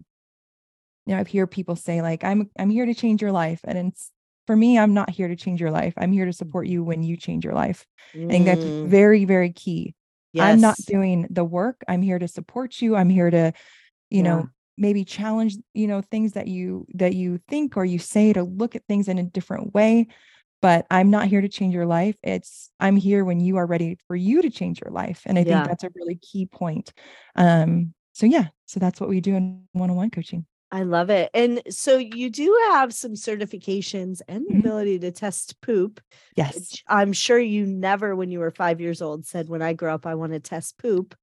you 1.06 1.14
know 1.14 1.20
I've 1.20 1.30
heard 1.30 1.50
people 1.50 1.76
say 1.76 2.02
like 2.02 2.24
I'm 2.24 2.50
I'm 2.58 2.70
here 2.70 2.86
to 2.86 2.94
change 2.94 3.22
your 3.22 3.32
life 3.32 3.60
and 3.64 3.78
it's 3.88 4.10
for 4.46 4.56
me, 4.56 4.78
I'm 4.78 4.94
not 4.94 5.10
here 5.10 5.28
to 5.28 5.36
change 5.36 5.60
your 5.60 5.70
life. 5.70 5.94
I'm 5.96 6.12
here 6.12 6.26
to 6.26 6.32
support 6.32 6.66
you 6.66 6.82
when 6.82 7.02
you 7.02 7.16
change 7.16 7.44
your 7.44 7.54
life. 7.54 7.86
Mm. 8.14 8.26
I 8.26 8.28
think 8.28 8.44
that's 8.46 8.64
mm. 8.64 8.86
very, 8.88 9.24
very 9.24 9.52
key. 9.52 9.94
Yes. 10.32 10.44
I'm 10.44 10.60
not 10.60 10.76
doing 10.86 11.26
the 11.30 11.44
work. 11.44 11.82
I'm 11.86 12.02
here 12.02 12.18
to 12.18 12.26
support 12.26 12.80
you. 12.80 12.96
I'm 12.96 13.10
here 13.10 13.30
to, 13.30 13.52
you 14.10 14.18
yeah. 14.18 14.22
know, 14.22 14.48
maybe 14.78 15.04
challenge, 15.04 15.56
you 15.74 15.86
know, 15.86 16.00
things 16.00 16.32
that 16.32 16.48
you 16.48 16.86
that 16.94 17.14
you 17.14 17.40
think 17.48 17.76
or 17.76 17.84
you 17.84 17.98
say 17.98 18.32
to 18.32 18.42
look 18.42 18.76
at 18.76 18.86
things 18.86 19.08
in 19.08 19.18
a 19.18 19.22
different 19.22 19.74
way. 19.74 20.08
but 20.62 20.86
I'm 20.90 21.10
not 21.10 21.26
here 21.26 21.40
to 21.40 21.48
change 21.48 21.74
your 21.74 21.86
life. 21.86 22.16
It's 22.22 22.70
I'm 22.80 22.96
here 22.96 23.24
when 23.24 23.40
you 23.40 23.56
are 23.56 23.66
ready 23.66 23.98
for 24.06 24.16
you 24.16 24.40
to 24.40 24.48
change 24.48 24.80
your 24.80 24.92
life. 24.92 25.22
And 25.26 25.36
I 25.36 25.42
yeah. 25.42 25.58
think 25.58 25.68
that's 25.68 25.84
a 25.84 25.90
really 25.94 26.14
key 26.14 26.46
point. 26.46 26.92
Um, 27.34 27.92
so 28.12 28.26
yeah, 28.26 28.46
so 28.66 28.78
that's 28.80 29.00
what 29.00 29.10
we 29.10 29.20
do 29.20 29.34
in 29.34 29.64
one-on-one 29.72 30.10
coaching. 30.10 30.46
I 30.70 30.84
love 30.84 31.10
it. 31.10 31.30
And 31.34 31.60
so 31.68 31.98
you 31.98 32.30
do 32.30 32.58
have 32.70 32.94
some 32.94 33.12
certifications 33.12 34.22
and 34.26 34.46
the 34.46 34.52
mm-hmm. 34.52 34.60
ability 34.60 34.98
to 35.00 35.10
test 35.10 35.60
poop. 35.60 36.00
Yes. 36.34 36.80
I'm 36.88 37.12
sure 37.12 37.38
you 37.38 37.66
never, 37.66 38.16
when 38.16 38.30
you 38.30 38.38
were 38.38 38.50
five 38.50 38.80
years 38.80 39.02
old, 39.02 39.26
said, 39.26 39.50
when 39.50 39.60
I 39.60 39.74
grow 39.74 39.94
up, 39.94 40.06
I 40.06 40.14
want 40.14 40.32
to 40.32 40.40
test 40.40 40.78
poop. 40.78 41.14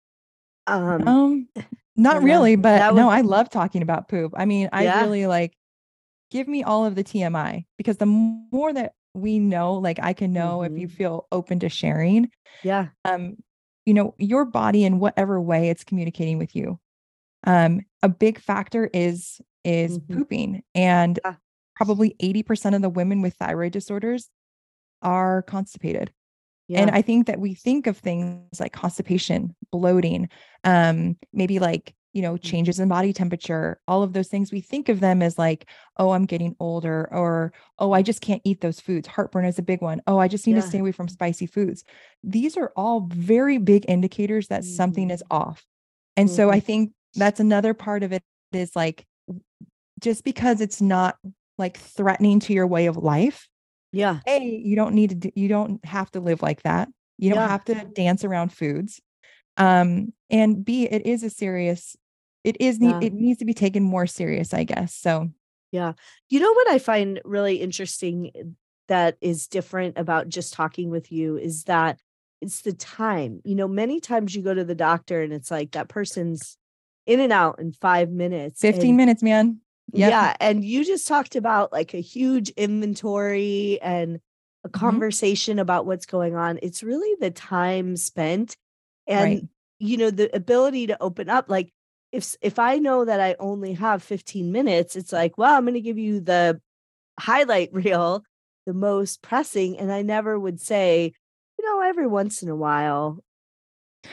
Um, 0.69 1.07
um 1.07 1.47
not 1.95 2.23
really, 2.23 2.55
but 2.55 2.93
no, 2.93 3.09
I 3.09 3.21
love 3.21 3.49
talking 3.49 3.81
about 3.81 4.07
poop. 4.07 4.33
I 4.35 4.45
mean, 4.45 4.69
I 4.71 4.83
yeah. 4.83 5.01
really 5.01 5.27
like 5.27 5.53
give 6.31 6.47
me 6.47 6.63
all 6.63 6.85
of 6.85 6.95
the 6.95 7.03
TMI 7.03 7.65
because 7.77 7.97
the 7.97 8.05
more 8.05 8.71
that 8.71 8.93
we 9.13 9.39
know, 9.39 9.73
like 9.73 9.99
I 10.01 10.13
can 10.13 10.31
know 10.31 10.59
mm-hmm. 10.59 10.73
if 10.73 10.81
you 10.81 10.87
mm-hmm. 10.87 10.97
feel 10.97 11.27
open 11.31 11.59
to 11.59 11.69
sharing. 11.69 12.29
Yeah. 12.63 12.87
Um, 13.03 13.37
you 13.85 13.93
know, 13.93 14.13
your 14.17 14.45
body 14.45 14.85
in 14.85 14.99
whatever 14.99 15.41
way 15.41 15.69
it's 15.69 15.83
communicating 15.83 16.37
with 16.37 16.55
you 16.55 16.79
um, 17.45 17.81
a 18.03 18.09
big 18.09 18.39
factor 18.39 18.89
is 18.93 19.41
is 19.63 19.99
mm-hmm. 19.99 20.17
pooping 20.17 20.63
and 20.73 21.19
yeah. 21.23 21.35
probably 21.75 22.15
80% 22.21 22.75
of 22.75 22.81
the 22.81 22.89
women 22.89 23.21
with 23.21 23.33
thyroid 23.35 23.73
disorders 23.73 24.29
are 25.01 25.41
constipated 25.43 26.11
yeah. 26.69 26.79
and 26.79 26.91
i 26.91 27.01
think 27.01 27.27
that 27.27 27.39
we 27.39 27.53
think 27.53 27.87
of 27.87 27.97
things 27.97 28.59
like 28.59 28.71
constipation 28.71 29.53
bloating 29.71 30.29
um, 30.63 31.17
maybe 31.33 31.59
like 31.59 31.93
you 32.13 32.21
know 32.21 32.33
mm-hmm. 32.33 32.47
changes 32.47 32.79
in 32.79 32.87
body 32.87 33.13
temperature 33.13 33.79
all 33.87 34.03
of 34.03 34.13
those 34.13 34.27
things 34.27 34.51
we 34.51 34.61
think 34.61 34.89
of 34.89 34.99
them 34.99 35.21
as 35.21 35.37
like 35.37 35.69
oh 35.97 36.11
i'm 36.11 36.25
getting 36.25 36.55
older 36.59 37.07
or 37.11 37.51
oh 37.79 37.91
i 37.91 38.01
just 38.01 38.21
can't 38.21 38.41
eat 38.45 38.61
those 38.61 38.79
foods 38.79 39.07
heartburn 39.07 39.45
is 39.45 39.59
a 39.59 39.63
big 39.63 39.81
one 39.81 40.01
oh 40.07 40.17
i 40.17 40.27
just 40.27 40.47
need 40.47 40.55
yeah. 40.55 40.61
to 40.61 40.67
stay 40.67 40.79
away 40.79 40.91
from 40.91 41.07
spicy 41.07 41.45
foods 41.45 41.83
these 42.23 42.57
are 42.57 42.71
all 42.75 43.07
very 43.11 43.57
big 43.57 43.85
indicators 43.87 44.47
that 44.47 44.61
mm-hmm. 44.61 44.75
something 44.75 45.09
is 45.11 45.23
off 45.29 45.65
and 46.15 46.29
mm-hmm. 46.29 46.35
so 46.35 46.49
i 46.49 46.59
think 46.59 46.91
that's 47.15 47.39
another 47.39 47.73
part 47.73 48.03
of 48.03 48.11
it 48.11 48.23
is 48.53 48.75
like 48.75 49.05
just 49.99 50.23
because 50.23 50.61
it's 50.61 50.81
not 50.81 51.17
like 51.57 51.77
threatening 51.77 52.39
to 52.39 52.53
your 52.53 52.65
way 52.65 52.87
of 52.87 52.97
life 52.97 53.47
yeah 53.91 54.19
hey 54.25 54.61
you 54.63 54.75
don't 54.75 54.93
need 54.93 55.21
to 55.21 55.39
you 55.39 55.47
don't 55.47 55.83
have 55.85 56.09
to 56.11 56.19
live 56.19 56.41
like 56.41 56.61
that 56.63 56.89
you 57.17 57.29
don't 57.29 57.39
yeah. 57.39 57.47
have 57.47 57.63
to 57.65 57.75
dance 57.95 58.23
around 58.23 58.51
foods 58.53 59.01
um 59.57 60.13
and 60.29 60.63
b 60.63 60.87
it 60.87 61.05
is 61.05 61.23
a 61.23 61.29
serious 61.29 61.95
it 62.43 62.57
is 62.59 62.79
yeah. 62.79 62.99
it 63.01 63.13
needs 63.13 63.39
to 63.39 63.45
be 63.45 63.53
taken 63.53 63.83
more 63.83 64.07
serious 64.07 64.53
i 64.53 64.63
guess 64.63 64.93
so 64.93 65.29
yeah 65.71 65.93
you 66.29 66.39
know 66.39 66.53
what 66.53 66.69
i 66.69 66.79
find 66.79 67.21
really 67.25 67.55
interesting 67.55 68.31
eh, 68.35 68.43
that 68.87 69.17
is 69.21 69.47
different 69.47 69.97
about 69.97 70.29
just 70.29 70.53
talking 70.53 70.89
with 70.89 71.11
you 71.11 71.37
is 71.37 71.63
that 71.65 71.99
it's 72.41 72.61
the 72.61 72.73
time 72.73 73.41
you 73.43 73.55
know 73.55 73.67
many 73.67 73.99
times 73.99 74.35
you 74.35 74.41
go 74.41 74.53
to 74.53 74.63
the 74.63 74.75
doctor 74.75 75.21
and 75.21 75.33
it's 75.33 75.51
like 75.51 75.71
that 75.71 75.89
person's 75.89 76.57
in 77.09 77.19
and 77.19 77.33
out 77.33 77.59
in 77.59 77.71
five 77.71 78.11
minutes. 78.11 78.61
15 78.61 78.95
minutes, 78.95 79.23
man. 79.23 79.59
Yep. 79.93 80.09
Yeah. 80.09 80.35
And 80.39 80.63
you 80.63 80.85
just 80.85 81.07
talked 81.07 81.35
about 81.35 81.71
like 81.71 81.93
a 81.93 82.01
huge 82.01 82.49
inventory 82.49 83.79
and 83.81 84.19
a 84.63 84.69
mm-hmm. 84.69 84.79
conversation 84.79 85.53
mm-hmm. 85.53 85.61
about 85.61 85.85
what's 85.85 86.05
going 86.05 86.35
on. 86.35 86.59
It's 86.61 86.83
really 86.83 87.15
the 87.19 87.31
time 87.31 87.95
spent 87.97 88.55
and, 89.07 89.23
right. 89.23 89.43
you 89.79 89.97
know, 89.97 90.11
the 90.11 90.35
ability 90.35 90.87
to 90.87 91.01
open 91.01 91.29
up. 91.29 91.49
Like, 91.49 91.71
if 92.11 92.35
if 92.41 92.57
I 92.57 92.77
know 92.77 93.05
that 93.05 93.19
I 93.19 93.35
only 93.39 93.73
have 93.73 94.01
15 94.03 94.51
minutes, 94.51 94.95
it's 94.95 95.13
like, 95.13 95.37
well, 95.37 95.55
I'm 95.55 95.63
going 95.63 95.75
to 95.75 95.81
give 95.81 95.97
you 95.97 96.19
the 96.19 96.59
highlight 97.19 97.69
reel, 97.73 98.23
the 98.65 98.73
most 98.73 99.21
pressing. 99.21 99.77
And 99.77 99.91
I 99.91 100.01
never 100.01 100.39
would 100.39 100.59
say, 100.59 101.13
you 101.57 101.65
know, 101.65 101.81
every 101.81 102.07
once 102.07 102.41
in 102.41 102.49
a 102.49 102.55
while, 102.55 103.19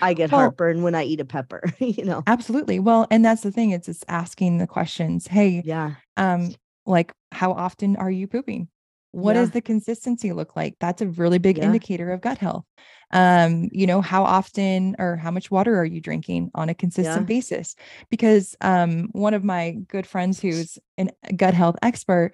I 0.01 0.14
get 0.14 0.31
well, 0.33 0.40
heartburn 0.40 0.83
when 0.83 0.94
I 0.94 1.05
eat 1.05 1.20
a 1.20 1.25
pepper, 1.25 1.62
you 1.79 2.05
know. 2.05 2.22
Absolutely. 2.27 2.79
Well, 2.79 3.07
and 3.11 3.25
that's 3.25 3.42
the 3.42 3.53
thing, 3.53 3.70
it's 3.70 3.88
it's 3.88 4.05
asking 4.09 4.59
the 4.59 4.66
questions. 4.66 5.27
Hey, 5.27 5.62
yeah. 5.64 5.94
Um, 6.16 6.55
like 6.87 7.12
how 7.33 7.53
often 7.53 7.96
are 7.96 8.11
you 8.11 8.27
pooping? 8.27 8.68
What 9.12 9.35
yeah. 9.35 9.42
does 9.42 9.51
the 9.53 9.62
consistency 9.62 10.33
look 10.33 10.57
like? 10.57 10.77
That's 10.79 11.01
a 11.01 11.07
really 11.07 11.38
big 11.38 11.59
yeah. 11.59 11.64
indicator 11.64 12.11
of 12.12 12.20
gut 12.20 12.38
health. 12.38 12.64
Um, 13.12 13.68
you 13.72 13.87
know, 13.87 14.03
how 14.03 14.25
often 14.25 14.94
or 14.99 15.16
how 15.16 15.31
much 15.31 15.51
water 15.51 15.79
are 15.79 15.85
you 15.85 16.01
drinking 16.01 16.51
on 16.55 16.68
a 16.68 16.75
consistent 16.75 17.22
yeah. 17.22 17.27
basis? 17.27 17.77
Because 18.11 18.57
um, 18.61 19.09
one 19.12 19.33
of 19.33 19.42
my 19.42 19.72
good 19.88 20.07
friends 20.07 20.40
who's 20.40 20.79
a 20.99 21.09
gut 21.35 21.55
health 21.55 21.77
expert, 21.83 22.33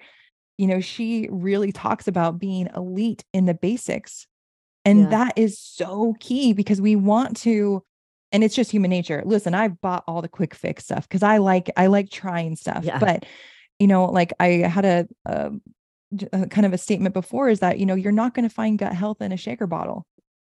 you 0.57 0.67
know, 0.67 0.81
she 0.81 1.29
really 1.31 1.71
talks 1.71 2.07
about 2.07 2.39
being 2.39 2.67
elite 2.75 3.23
in 3.33 3.45
the 3.45 3.53
basics 3.53 4.27
and 4.85 5.03
yeah. 5.03 5.09
that 5.09 5.37
is 5.37 5.59
so 5.59 6.15
key 6.19 6.53
because 6.53 6.81
we 6.81 6.95
want 6.95 7.37
to, 7.37 7.83
and 8.31 8.43
it's 8.43 8.55
just 8.55 8.71
human 8.71 8.89
nature. 8.89 9.21
Listen, 9.25 9.53
I've 9.53 9.79
bought 9.81 10.03
all 10.07 10.21
the 10.21 10.27
quick 10.27 10.53
fix 10.53 10.85
stuff 10.85 11.07
because 11.07 11.23
I 11.23 11.37
like, 11.37 11.71
I 11.77 11.87
like 11.87 12.09
trying 12.09 12.55
stuff. 12.55 12.83
Yeah. 12.83 12.99
But, 12.99 13.25
you 13.79 13.87
know, 13.87 14.05
like 14.05 14.33
I 14.39 14.47
had 14.47 14.85
a, 14.85 15.07
a, 15.25 15.51
a 16.31 16.47
kind 16.47 16.65
of 16.65 16.73
a 16.73 16.77
statement 16.77 17.13
before 17.13 17.49
is 17.49 17.59
that, 17.59 17.79
you 17.79 17.85
know, 17.85 17.95
you're 17.95 18.11
not 18.11 18.33
going 18.33 18.47
to 18.47 18.53
find 18.53 18.77
gut 18.77 18.93
health 18.93 19.21
in 19.21 19.31
a 19.31 19.37
shaker 19.37 19.67
bottle 19.67 20.05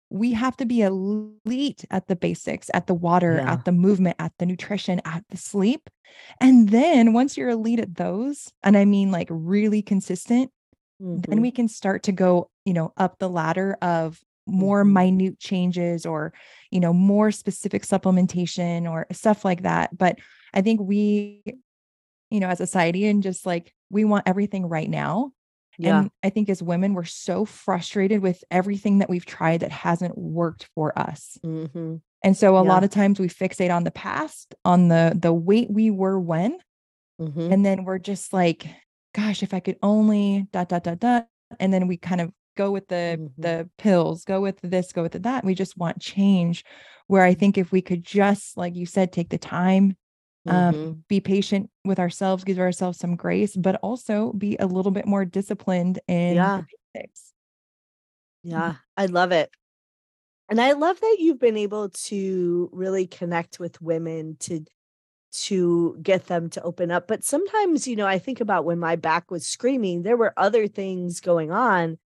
we 0.09 0.33
have 0.33 0.55
to 0.57 0.65
be 0.65 0.81
elite 0.81 1.83
at 1.89 2.07
the 2.07 2.15
basics, 2.15 2.69
at 2.73 2.88
the 2.88 2.93
water, 2.93 3.35
yeah. 3.35 3.53
at 3.53 3.65
the 3.65 3.71
movement, 3.71 4.15
at 4.19 4.31
the 4.38 4.45
nutrition, 4.45 5.01
at 5.05 5.23
the 5.29 5.38
sleep. 5.38 5.89
And 6.39 6.69
then 6.69 7.13
once 7.13 7.38
you're 7.38 7.49
elite 7.49 7.79
at 7.79 7.95
those, 7.95 8.51
and 8.63 8.77
I 8.77 8.85
mean 8.85 9.11
like 9.11 9.27
really 9.29 9.81
consistent, 9.81 10.51
mm-hmm. 11.01 11.21
then 11.29 11.41
we 11.41 11.51
can 11.51 11.67
start 11.67 12.03
to 12.03 12.12
go, 12.12 12.49
you 12.65 12.73
know, 12.73 12.93
up 12.97 13.19
the 13.19 13.29
ladder 13.29 13.77
of 13.81 14.19
more 14.47 14.84
mm-hmm. 14.84 14.93
minute 14.93 15.39
changes 15.39 16.05
or, 16.05 16.34
you 16.71 16.79
know, 16.79 16.93
more 16.93 17.31
specific 17.31 17.84
supplementation 17.84 18.89
or 18.89 19.08
stuff 19.12 19.43
like 19.43 19.63
that. 19.63 19.97
But 19.97 20.19
I 20.53 20.62
think 20.62 20.81
we, 20.81 21.43
you 22.29 22.39
know, 22.39 22.47
as 22.47 22.62
a 22.62 22.67
society 22.67 23.05
and 23.08 23.23
just 23.23 23.45
like 23.45 23.73
we 23.89 24.05
want 24.05 24.27
everything 24.27 24.67
right 24.67 24.89
now. 24.89 25.31
Yeah. 25.77 25.99
And 25.99 26.12
I 26.23 26.29
think 26.29 26.49
as 26.49 26.63
women, 26.63 26.93
we're 26.93 27.03
so 27.03 27.43
frustrated 27.43 28.21
with 28.21 28.43
everything 28.49 28.99
that 28.99 29.10
we've 29.10 29.25
tried 29.25 29.60
that 29.60 29.71
hasn't 29.71 30.17
worked 30.17 30.69
for 30.73 30.97
us. 30.97 31.38
Mm-hmm. 31.45 31.95
And 32.23 32.38
so 32.38 32.55
a 32.55 32.63
yeah. 32.63 32.69
lot 32.69 32.84
of 32.84 32.89
times 32.89 33.19
we 33.19 33.27
fixate 33.27 33.75
on 33.75 33.84
the 33.84 33.91
past, 33.91 34.55
on 34.63 34.88
the 34.88 35.13
the 35.15 35.34
weight 35.34 35.69
we 35.69 35.91
were 35.91 36.19
when, 36.19 36.58
mm-hmm. 37.21 37.51
and 37.51 37.65
then 37.65 37.84
we're 37.84 37.99
just 37.99 38.31
like, 38.31 38.65
gosh, 39.15 39.41
if 39.41 39.54
I 39.54 39.62
could 39.62 39.78
only 39.82 40.47
dot 40.51 40.69
dot 40.69 40.84
dot 40.84 40.99
dot, 40.99 41.28
and 41.60 41.73
then 41.73 41.88
we 41.88 41.97
kind 41.97 42.21
of 42.21 42.32
go 42.58 42.71
with 42.71 42.88
the 42.88 43.17
mm-hmm. 43.17 43.41
the 43.41 43.69
pills, 43.78 44.25
go 44.25 44.41
with 44.41 44.60
this, 44.62 44.91
go 44.91 45.04
with 45.04 45.23
that. 45.23 45.45
We 45.45 45.56
just 45.56 45.78
want 45.78 46.01
change. 46.01 46.63
Where 47.08 47.23
I 47.23 47.32
mm-hmm. 47.32 47.39
think 47.39 47.58
if 47.58 47.71
we 47.71 47.82
could 47.82 48.04
just, 48.04 48.58
like 48.58 48.75
you 48.75 48.86
said, 48.86 49.13
take 49.13 49.30
the 49.30 49.38
time, 49.38 49.95
um, 50.47 50.73
mm-hmm. 50.73 50.91
be 51.08 51.19
patient 51.19 51.69
with 51.84 51.99
ourselves, 51.99 52.43
give 52.43 52.60
ourselves 52.60 52.97
some 52.97 53.15
grace, 53.15 53.56
but 53.56 53.75
also 53.82 54.34
be 54.34 54.58
a 54.60 54.65
little 54.65 54.91
bit 54.91 55.06
more 55.06 55.23
disciplined 55.23 55.99
in 56.08 56.36
yeah. 56.36 56.62
basics. 56.93 57.32
Yeah, 58.43 58.75
I 58.97 59.06
love 59.06 59.32
it. 59.32 59.49
And 60.49 60.62
I 60.62 60.73
love 60.73 60.99
that 60.99 61.17
you've 61.19 61.39
been 61.39 61.58
able 61.58 61.89
to 61.89 62.69
really 62.71 63.08
connect 63.08 63.60
with 63.60 63.82
women 63.82 64.38
to 64.41 64.63
to 65.43 65.98
get 66.02 66.28
them 66.28 66.50
to 66.52 66.62
open 66.63 66.91
up. 66.91 67.08
But 67.08 67.24
sometimes, 67.24 67.88
you 67.88 67.95
know, 67.95 68.08
I 68.08 68.19
think 68.19 68.39
about 68.39 68.65
when 68.65 68.80
my 68.80 68.95
back 68.95 69.32
was 69.32 69.45
screaming, 69.45 70.04
there 70.04 70.17
were 70.17 70.34
other 70.38 70.67
things 70.67 71.19
going 71.19 71.52
on, 71.52 71.98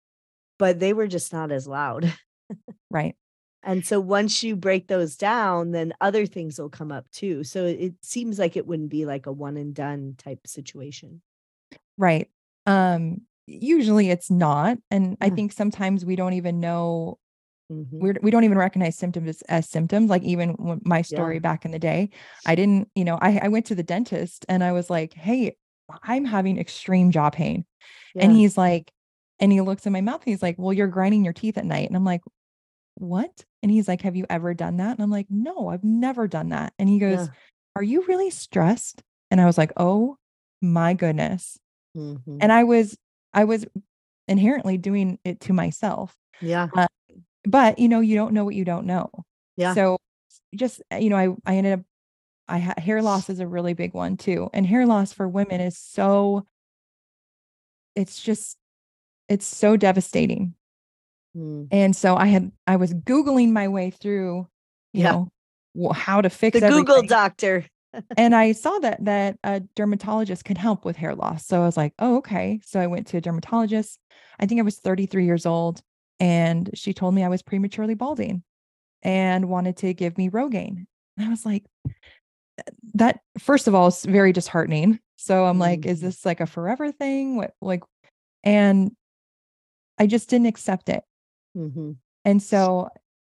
but 0.57 0.79
they 0.79 0.93
were 0.93 1.07
just 1.07 1.31
not 1.33 1.51
as 1.51 1.67
loud. 1.67 2.13
right. 2.91 3.15
And 3.63 3.85
so 3.85 3.99
once 3.99 4.43
you 4.43 4.55
break 4.55 4.87
those 4.87 5.17
down, 5.17 5.71
then 5.71 5.93
other 5.99 6.25
things 6.25 6.59
will 6.59 6.69
come 6.69 6.91
up 6.91 7.09
too. 7.11 7.43
So 7.43 7.65
it 7.65 7.93
seems 8.01 8.39
like 8.39 8.55
it 8.55 8.65
wouldn't 8.65 8.89
be 8.89 9.05
like 9.05 9.25
a 9.25 9.31
one 9.31 9.57
and 9.57 9.73
done 9.73 10.15
type 10.17 10.47
situation. 10.47 11.21
Right. 11.97 12.29
Um 12.65 13.21
usually 13.45 14.11
it's 14.11 14.29
not 14.29 14.77
and 14.91 15.17
yeah. 15.19 15.27
I 15.27 15.29
think 15.31 15.51
sometimes 15.51 16.05
we 16.05 16.15
don't 16.15 16.33
even 16.33 16.59
know 16.59 17.17
Mm-hmm. 17.71 17.99
We're, 17.99 18.15
we 18.21 18.31
don't 18.31 18.43
even 18.43 18.57
recognize 18.57 18.97
symptoms 18.97 19.41
as 19.43 19.69
symptoms. 19.69 20.09
Like 20.09 20.23
even 20.23 20.79
my 20.83 21.01
story 21.01 21.35
yeah. 21.35 21.41
back 21.41 21.65
in 21.65 21.71
the 21.71 21.79
day, 21.79 22.09
I 22.45 22.55
didn't, 22.55 22.89
you 22.95 23.05
know, 23.05 23.17
I, 23.21 23.39
I 23.43 23.47
went 23.49 23.67
to 23.67 23.75
the 23.75 23.83
dentist 23.83 24.45
and 24.49 24.63
I 24.63 24.71
was 24.71 24.89
like, 24.89 25.13
Hey, 25.13 25.55
I'm 26.03 26.25
having 26.25 26.57
extreme 26.57 27.11
jaw 27.11 27.29
pain. 27.29 27.65
Yeah. 28.15 28.23
And 28.23 28.31
he's 28.31 28.57
like, 28.57 28.91
and 29.39 29.51
he 29.51 29.61
looks 29.61 29.85
in 29.85 29.93
my 29.93 30.01
mouth. 30.01 30.21
he's 30.23 30.41
like, 30.41 30.55
well, 30.57 30.73
you're 30.73 30.87
grinding 30.87 31.23
your 31.23 31.33
teeth 31.33 31.57
at 31.57 31.65
night. 31.65 31.87
And 31.87 31.95
I'm 31.95 32.03
like, 32.03 32.21
what? 32.95 33.45
And 33.63 33.71
he's 33.71 33.87
like, 33.87 34.01
have 34.01 34.15
you 34.15 34.25
ever 34.29 34.53
done 34.53 34.77
that? 34.77 34.91
And 34.91 35.01
I'm 35.01 35.09
like, 35.09 35.27
no, 35.29 35.69
I've 35.69 35.83
never 35.83 36.27
done 36.27 36.49
that. 36.49 36.73
And 36.77 36.89
he 36.89 36.99
goes, 36.99 37.27
yeah. 37.27 37.33
are 37.75 37.83
you 37.83 38.05
really 38.05 38.29
stressed? 38.29 39.01
And 39.31 39.39
I 39.39 39.45
was 39.45 39.57
like, 39.57 39.71
oh 39.77 40.17
my 40.61 40.93
goodness. 40.93 41.57
Mm-hmm. 41.95 42.37
And 42.41 42.51
I 42.51 42.65
was, 42.65 42.97
I 43.33 43.45
was 43.45 43.65
inherently 44.27 44.77
doing 44.77 45.19
it 45.23 45.39
to 45.41 45.53
myself. 45.53 46.13
Yeah. 46.41 46.67
Uh, 46.75 46.87
but 47.45 47.79
you 47.79 47.87
know 47.87 47.99
you 47.99 48.15
don't 48.15 48.33
know 48.33 48.45
what 48.45 48.55
you 48.55 48.65
don't 48.65 48.85
know 48.85 49.09
yeah 49.57 49.73
so 49.73 49.97
just 50.55 50.81
uh, 50.91 50.97
you 50.97 51.09
know 51.09 51.15
i 51.15 51.27
i 51.45 51.55
ended 51.55 51.79
up 51.79 51.85
i 52.47 52.57
had 52.57 52.79
hair 52.79 53.01
loss 53.01 53.29
is 53.29 53.39
a 53.39 53.47
really 53.47 53.73
big 53.73 53.93
one 53.93 54.17
too 54.17 54.49
and 54.53 54.65
hair 54.65 54.85
loss 54.85 55.13
for 55.13 55.27
women 55.27 55.61
is 55.61 55.77
so 55.77 56.45
it's 57.95 58.21
just 58.21 58.57
it's 59.27 59.45
so 59.45 59.77
devastating. 59.77 60.55
Mm. 61.37 61.67
And 61.71 61.95
so 61.95 62.15
I 62.15 62.27
had 62.27 62.51
I 62.67 62.75
was 62.75 62.93
googling 62.93 63.51
my 63.51 63.67
way 63.67 63.91
through, 63.91 64.47
you 64.93 65.03
yeah. 65.03 65.23
know, 65.75 65.91
how 65.91 66.21
to 66.21 66.29
fix 66.29 66.59
the 66.59 66.65
everything. 66.65 66.85
Google 66.85 67.03
doctor. 67.03 67.65
and 68.17 68.35
I 68.35 68.53
saw 68.53 68.79
that 68.79 69.05
that 69.05 69.37
a 69.43 69.61
dermatologist 69.75 70.43
can 70.43 70.55
help 70.55 70.85
with 70.85 70.95
hair 70.95 71.15
loss. 71.15 71.45
So 71.45 71.61
I 71.61 71.65
was 71.65 71.77
like, 71.77 71.93
"Oh, 71.99 72.17
okay." 72.17 72.59
So 72.65 72.79
I 72.79 72.87
went 72.87 73.07
to 73.07 73.17
a 73.17 73.21
dermatologist. 73.21 73.99
I 74.39 74.45
think 74.45 74.59
I 74.59 74.63
was 74.63 74.77
33 74.77 75.25
years 75.25 75.45
old 75.45 75.81
and 76.19 76.69
she 76.73 76.93
told 76.93 77.13
me 77.13 77.23
I 77.23 77.29
was 77.29 77.41
prematurely 77.41 77.93
balding 77.93 78.43
and 79.01 79.49
wanted 79.49 79.77
to 79.77 79.93
give 79.93 80.17
me 80.17 80.29
Rogaine. 80.29 80.85
And 81.17 81.25
I 81.25 81.29
was 81.29 81.45
like, 81.45 81.65
that 82.95 83.19
first 83.37 83.67
of 83.67 83.75
all 83.75 83.87
is 83.87 84.03
very 84.03 84.33
disheartening. 84.33 84.99
So 85.17 85.45
I'm 85.45 85.59
like, 85.59 85.85
is 85.85 85.99
mm. 85.99 86.03
this 86.03 86.25
like 86.25 86.41
a 86.41 86.45
forever 86.45 86.91
thing? 86.91 87.37
What 87.37 87.53
like 87.61 87.83
and 88.43 88.91
I 89.97 90.07
just 90.07 90.29
didn't 90.29 90.47
accept 90.47 90.89
it. 90.89 91.03
Mm-hmm. 91.57 91.91
And 92.25 92.43
so 92.43 92.89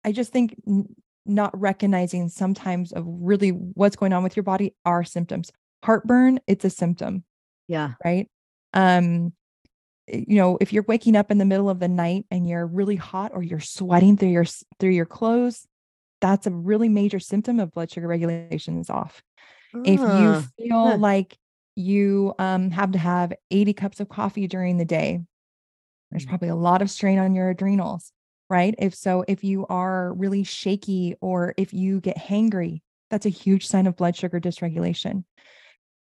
I 0.03 0.11
just 0.11 0.31
think 0.31 0.55
n- 0.67 0.95
not 1.25 1.57
recognizing 1.59 2.29
sometimes 2.29 2.91
of 2.91 3.05
really 3.07 3.49
what's 3.49 3.95
going 3.95 4.13
on 4.13 4.23
with 4.23 4.35
your 4.35 4.43
body 4.43 4.75
are 4.85 5.03
symptoms. 5.03 5.51
Heartburn, 5.83 6.39
it's 6.47 6.65
a 6.65 6.69
symptom. 6.69 7.23
Yeah. 7.67 7.93
Right. 8.03 8.29
Um, 8.73 9.33
you 10.07 10.35
know, 10.35 10.57
if 10.59 10.73
you're 10.73 10.83
waking 10.83 11.15
up 11.15 11.31
in 11.31 11.37
the 11.37 11.45
middle 11.45 11.69
of 11.69 11.79
the 11.79 11.87
night 11.87 12.25
and 12.29 12.47
you're 12.47 12.65
really 12.65 12.95
hot 12.95 13.31
or 13.33 13.41
you're 13.41 13.59
sweating 13.59 14.17
through 14.17 14.29
your 14.29 14.45
through 14.79 14.91
your 14.91 15.05
clothes, 15.05 15.65
that's 16.21 16.47
a 16.47 16.51
really 16.51 16.89
major 16.89 17.19
symptom 17.19 17.59
of 17.59 17.71
blood 17.71 17.91
sugar 17.91 18.07
regulation 18.07 18.79
is 18.79 18.89
off. 18.89 19.21
Uh, 19.73 19.81
if 19.85 19.99
you 19.99 20.05
ah, 20.07 20.45
feel 20.57 20.87
huh. 20.87 20.97
like 20.97 21.37
you 21.75 22.33
um, 22.37 22.69
have 22.71 22.91
to 22.91 22.99
have 22.99 23.33
80 23.49 23.73
cups 23.73 23.99
of 23.99 24.09
coffee 24.09 24.47
during 24.47 24.77
the 24.77 24.85
day, 24.85 25.21
there's 26.11 26.25
mm. 26.25 26.29
probably 26.29 26.49
a 26.49 26.55
lot 26.55 26.81
of 26.81 26.91
strain 26.91 27.17
on 27.17 27.33
your 27.33 27.49
adrenals 27.49 28.11
right? 28.53 28.75
If 28.77 28.93
so, 28.93 29.25
if 29.27 29.43
you 29.43 29.65
are 29.67 30.13
really 30.13 30.43
shaky 30.43 31.15
or 31.21 31.55
if 31.57 31.73
you 31.73 31.99
get 31.99 32.17
hangry, 32.17 32.81
that's 33.09 33.25
a 33.25 33.29
huge 33.29 33.67
sign 33.67 33.87
of 33.87 33.95
blood 33.95 34.15
sugar 34.15 34.39
dysregulation. 34.39 35.23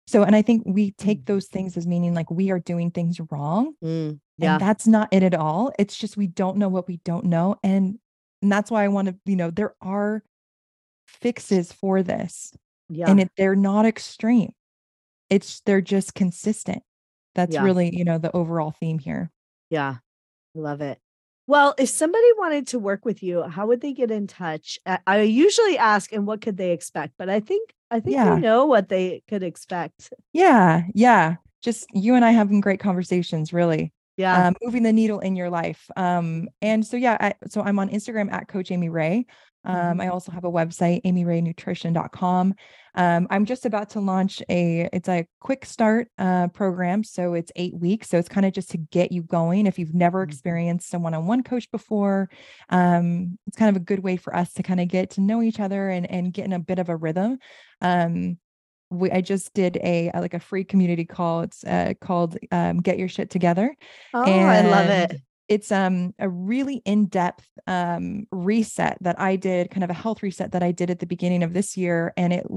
So, 0.07 0.23
and 0.23 0.35
I 0.35 0.41
think 0.41 0.63
we 0.65 0.91
take 0.91 1.21
mm. 1.21 1.25
those 1.27 1.47
things 1.47 1.77
as 1.77 1.87
meaning 1.87 2.13
like 2.13 2.29
we 2.29 2.51
are 2.51 2.59
doing 2.59 2.91
things 2.91 3.19
wrong. 3.31 3.73
Mm, 3.83 4.19
yeah. 4.37 4.53
And 4.53 4.61
that's 4.61 4.87
not 4.87 5.09
it 5.11 5.23
at 5.23 5.35
all. 5.35 5.71
It's 5.79 5.95
just 5.95 6.17
we 6.17 6.27
don't 6.27 6.57
know 6.57 6.69
what 6.69 6.87
we 6.87 6.97
don't 7.05 7.25
know. 7.25 7.55
And, 7.63 7.99
and 8.41 8.51
that's 8.51 8.71
why 8.71 8.83
I 8.83 8.89
want 8.89 9.07
to, 9.07 9.15
you 9.25 9.35
know, 9.35 9.51
there 9.51 9.75
are 9.81 10.23
fixes 11.07 11.71
for 11.71 12.03
this. 12.03 12.53
Yeah. 12.89 13.09
And 13.09 13.21
it, 13.21 13.31
they're 13.37 13.55
not 13.55 13.85
extreme. 13.85 14.53
It's 15.29 15.61
they're 15.61 15.81
just 15.81 16.13
consistent. 16.13 16.83
That's 17.35 17.53
yeah. 17.53 17.63
really, 17.63 17.95
you 17.95 18.03
know, 18.03 18.17
the 18.17 18.35
overall 18.35 18.71
theme 18.71 18.99
here. 18.99 19.31
Yeah. 19.69 19.95
I 20.55 20.59
love 20.59 20.81
it. 20.81 20.99
Well, 21.51 21.75
if 21.77 21.89
somebody 21.89 22.27
wanted 22.37 22.67
to 22.67 22.79
work 22.79 23.03
with 23.03 23.21
you, 23.21 23.43
how 23.43 23.67
would 23.67 23.81
they 23.81 23.91
get 23.91 24.09
in 24.09 24.25
touch? 24.25 24.79
I 25.05 25.19
usually 25.19 25.77
ask, 25.77 26.13
and 26.13 26.25
what 26.25 26.39
could 26.39 26.55
they 26.55 26.71
expect? 26.71 27.15
But 27.17 27.27
I 27.27 27.41
think 27.41 27.73
I 27.91 27.99
think 27.99 28.15
yeah. 28.15 28.35
we 28.35 28.39
know 28.39 28.67
what 28.67 28.87
they 28.87 29.21
could 29.27 29.43
expect. 29.43 30.13
Yeah, 30.31 30.83
yeah. 30.93 31.35
Just 31.61 31.87
you 31.91 32.15
and 32.15 32.23
I 32.23 32.31
having 32.31 32.61
great 32.61 32.79
conversations, 32.79 33.51
really. 33.51 33.91
Yeah, 34.15 34.47
um, 34.47 34.55
moving 34.63 34.83
the 34.83 34.93
needle 34.93 35.19
in 35.19 35.35
your 35.35 35.49
life. 35.49 35.91
Um, 35.97 36.47
and 36.61 36.85
so 36.85 36.95
yeah, 36.95 37.17
I, 37.19 37.33
so 37.49 37.61
I'm 37.61 37.79
on 37.79 37.89
Instagram 37.89 38.31
at 38.31 38.47
Coach 38.47 38.71
Amy 38.71 38.87
Rae. 38.87 39.25
Um, 39.63 39.75
mm-hmm. 39.75 40.01
I 40.01 40.07
also 40.07 40.31
have 40.31 40.43
a 40.43 40.51
website, 40.51 41.03
amyraenutrition.com. 41.03 42.53
Um, 42.93 43.27
I'm 43.29 43.45
just 43.45 43.65
about 43.65 43.91
to 43.91 43.99
launch 43.99 44.41
a, 44.49 44.89
it's 44.91 45.07
a 45.07 45.25
quick 45.39 45.65
start 45.65 46.09
uh, 46.17 46.47
program. 46.49 47.03
So 47.03 47.33
it's 47.33 47.51
eight 47.55 47.73
weeks. 47.73 48.09
So 48.09 48.17
it's 48.17 48.29
kind 48.29 48.45
of 48.45 48.53
just 48.53 48.71
to 48.71 48.77
get 48.77 49.11
you 49.11 49.23
going. 49.23 49.67
If 49.67 49.79
you've 49.79 49.93
never 49.93 50.23
mm-hmm. 50.23 50.31
experienced 50.31 50.93
a 50.93 50.99
one-on-one 50.99 51.43
coach 51.43 51.69
before, 51.71 52.29
um, 52.69 53.37
it's 53.47 53.57
kind 53.57 53.69
of 53.69 53.81
a 53.81 53.85
good 53.85 53.99
way 53.99 54.17
for 54.17 54.35
us 54.35 54.53
to 54.53 54.63
kind 54.63 54.79
of 54.79 54.87
get 54.87 55.11
to 55.11 55.21
know 55.21 55.41
each 55.41 55.59
other 55.59 55.89
and, 55.89 56.09
and 56.09 56.33
get 56.33 56.45
in 56.45 56.53
a 56.53 56.59
bit 56.59 56.79
of 56.79 56.89
a 56.89 56.95
rhythm. 56.95 57.37
Um, 57.81 58.37
we, 58.89 59.09
I 59.09 59.21
just 59.21 59.53
did 59.53 59.77
a, 59.77 60.11
like 60.15 60.33
a 60.33 60.39
free 60.39 60.65
community 60.65 61.05
call. 61.05 61.41
It's 61.41 61.63
uh, 61.63 61.93
called 62.01 62.37
um, 62.51 62.81
Get 62.81 62.99
Your 62.99 63.07
Shit 63.07 63.29
Together. 63.29 63.73
Oh, 64.13 64.23
and 64.23 64.49
I 64.49 64.69
love 64.69 64.89
it 64.89 65.21
it's 65.51 65.69
um 65.69 66.15
a 66.17 66.29
really 66.29 66.81
in-depth 66.85 67.45
um 67.67 68.25
reset 68.31 68.97
that 69.01 69.19
I 69.19 69.35
did, 69.35 69.69
kind 69.69 69.83
of 69.83 69.89
a 69.89 69.93
health 69.93 70.23
reset 70.23 70.53
that 70.53 70.63
I 70.63 70.71
did 70.71 70.89
at 70.89 70.99
the 70.99 71.05
beginning 71.05 71.43
of 71.43 71.53
this 71.53 71.75
year 71.75 72.13
and 72.15 72.31
it 72.31 72.47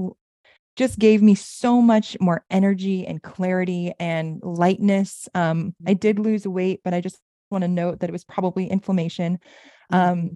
just 0.77 0.97
gave 0.97 1.21
me 1.21 1.35
so 1.35 1.81
much 1.81 2.15
more 2.21 2.45
energy 2.49 3.05
and 3.05 3.21
clarity 3.21 3.93
and 3.99 4.41
lightness. 4.43 5.27
Um 5.35 5.75
I 5.85 5.93
did 5.93 6.19
lose 6.19 6.47
weight, 6.47 6.79
but 6.85 6.93
I 6.93 7.01
just 7.01 7.19
want 7.51 7.63
to 7.63 7.67
note 7.67 7.99
that 7.99 8.09
it 8.09 8.13
was 8.13 8.23
probably 8.23 8.67
inflammation. 8.67 9.39
Um 9.91 10.17
mm-hmm. 10.17 10.27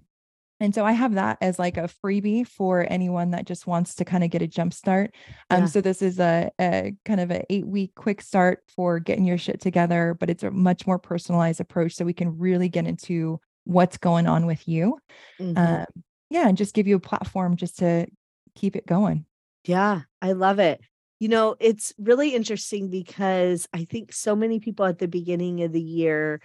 And 0.60 0.74
so 0.74 0.84
I 0.84 0.92
have 0.92 1.14
that 1.14 1.38
as 1.40 1.58
like 1.58 1.78
a 1.78 1.88
freebie 2.04 2.46
for 2.46 2.86
anyone 2.88 3.30
that 3.30 3.46
just 3.46 3.66
wants 3.66 3.94
to 3.96 4.04
kind 4.04 4.22
of 4.22 4.30
get 4.30 4.42
a 4.42 4.46
jump 4.46 4.74
start. 4.74 5.14
Um, 5.48 5.62
yeah. 5.62 5.66
So 5.66 5.80
this 5.80 6.02
is 6.02 6.20
a, 6.20 6.50
a 6.60 6.94
kind 7.06 7.18
of 7.18 7.30
an 7.30 7.42
eight 7.48 7.66
week 7.66 7.94
quick 7.94 8.20
start 8.20 8.62
for 8.76 9.00
getting 9.00 9.24
your 9.24 9.38
shit 9.38 9.60
together, 9.60 10.14
but 10.20 10.28
it's 10.28 10.42
a 10.42 10.50
much 10.50 10.86
more 10.86 10.98
personalized 10.98 11.60
approach. 11.60 11.94
So 11.94 12.04
we 12.04 12.12
can 12.12 12.38
really 12.38 12.68
get 12.68 12.86
into 12.86 13.40
what's 13.64 13.96
going 13.96 14.26
on 14.26 14.44
with 14.44 14.68
you. 14.68 14.98
Mm-hmm. 15.40 15.56
Um, 15.56 15.86
yeah. 16.28 16.46
And 16.46 16.58
just 16.58 16.74
give 16.74 16.86
you 16.86 16.96
a 16.96 17.00
platform 17.00 17.56
just 17.56 17.78
to 17.78 18.06
keep 18.54 18.76
it 18.76 18.86
going. 18.86 19.24
Yeah. 19.64 20.02
I 20.20 20.32
love 20.32 20.58
it. 20.58 20.80
You 21.20 21.28
know, 21.28 21.56
it's 21.58 21.92
really 21.98 22.34
interesting 22.34 22.90
because 22.90 23.66
I 23.72 23.84
think 23.84 24.12
so 24.12 24.36
many 24.36 24.60
people 24.60 24.86
at 24.86 24.98
the 24.98 25.08
beginning 25.08 25.62
of 25.62 25.72
the 25.72 25.80
year 25.80 26.40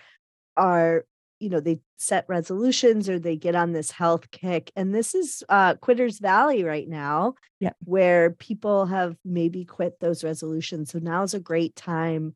are 0.58 1.06
you 1.40 1.50
know 1.50 1.60
they 1.60 1.80
set 1.98 2.26
resolutions 2.28 3.10
or 3.10 3.20
they 3.20 3.36
get 3.36 3.56
on 3.56 3.74
this 3.74 3.92
health 3.92 4.32
kick 4.32 4.72
and 4.76 4.94
this 4.94 5.14
is 5.14 5.44
uh 5.50 5.76
quitters 5.76 6.20
valley 6.20 6.64
right 6.64 6.88
now 6.88 7.34
yeah. 7.60 7.72
where 7.84 8.32
people 8.32 8.86
have 8.86 9.16
maybe 9.24 9.66
quit 9.66 10.00
those 10.00 10.24
resolutions 10.24 10.92
so 10.92 11.00
now's 11.00 11.34
a 11.34 11.40
great 11.40 11.76
time 11.76 12.36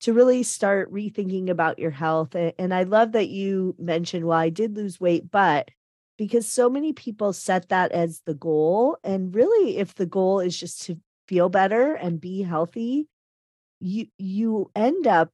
to 0.00 0.12
really 0.12 0.42
start 0.42 0.92
rethinking 0.92 1.48
about 1.48 1.78
your 1.78 1.90
health 1.90 2.34
and 2.34 2.74
i 2.74 2.82
love 2.82 3.12
that 3.12 3.28
you 3.28 3.74
mentioned 3.78 4.26
well 4.26 4.38
i 4.38 4.48
did 4.48 4.76
lose 4.76 5.00
weight 5.00 5.30
but 5.30 5.68
because 6.18 6.46
so 6.46 6.68
many 6.68 6.92
people 6.92 7.32
set 7.32 7.68
that 7.70 7.92
as 7.92 8.20
the 8.26 8.34
goal 8.34 8.98
and 9.02 9.34
really 9.34 9.78
if 9.78 9.94
the 9.94 10.06
goal 10.06 10.40
is 10.40 10.58
just 10.58 10.82
to 10.82 10.98
feel 11.28 11.48
better 11.48 11.94
and 11.94 12.20
be 12.20 12.42
healthy 12.42 13.06
you 13.80 14.06
you 14.18 14.70
end 14.74 15.06
up 15.06 15.30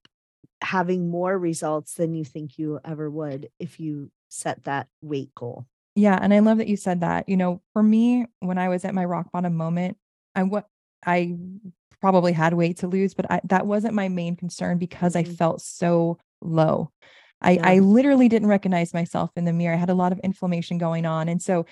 having 0.61 1.09
more 1.09 1.37
results 1.37 1.95
than 1.95 2.13
you 2.13 2.25
think 2.25 2.57
you 2.57 2.79
ever 2.83 3.09
would 3.09 3.49
if 3.59 3.79
you 3.79 4.11
set 4.29 4.63
that 4.65 4.87
weight 5.01 5.33
goal. 5.35 5.65
Yeah, 5.95 6.17
and 6.21 6.33
I 6.33 6.39
love 6.39 6.59
that 6.59 6.67
you 6.67 6.77
said 6.77 7.01
that. 7.01 7.27
You 7.27 7.37
know, 7.37 7.61
for 7.73 7.81
me, 7.81 8.25
when 8.39 8.57
I 8.57 8.69
was 8.69 8.85
at 8.85 8.93
my 8.93 9.05
rock 9.05 9.31
bottom 9.31 9.55
moment, 9.55 9.97
I 10.35 10.43
what 10.43 10.67
I 11.05 11.35
probably 12.01 12.33
had 12.33 12.53
weight 12.53 12.77
to 12.77 12.87
lose, 12.87 13.13
but 13.13 13.29
I, 13.31 13.41
that 13.45 13.65
wasn't 13.65 13.93
my 13.93 14.07
main 14.07 14.35
concern 14.35 14.77
because 14.77 15.15
mm-hmm. 15.15 15.31
I 15.31 15.35
felt 15.35 15.61
so 15.61 16.19
low. 16.41 16.91
I, 17.41 17.51
yeah. 17.51 17.67
I 17.67 17.79
literally 17.79 18.29
didn't 18.29 18.47
recognize 18.47 18.93
myself 18.93 19.31
in 19.35 19.45
the 19.45 19.53
mirror. 19.53 19.73
I 19.73 19.77
had 19.77 19.89
a 19.89 19.95
lot 19.95 20.11
of 20.11 20.19
inflammation 20.19 20.77
going 20.77 21.05
on. 21.05 21.29
And 21.29 21.41
so 21.41 21.65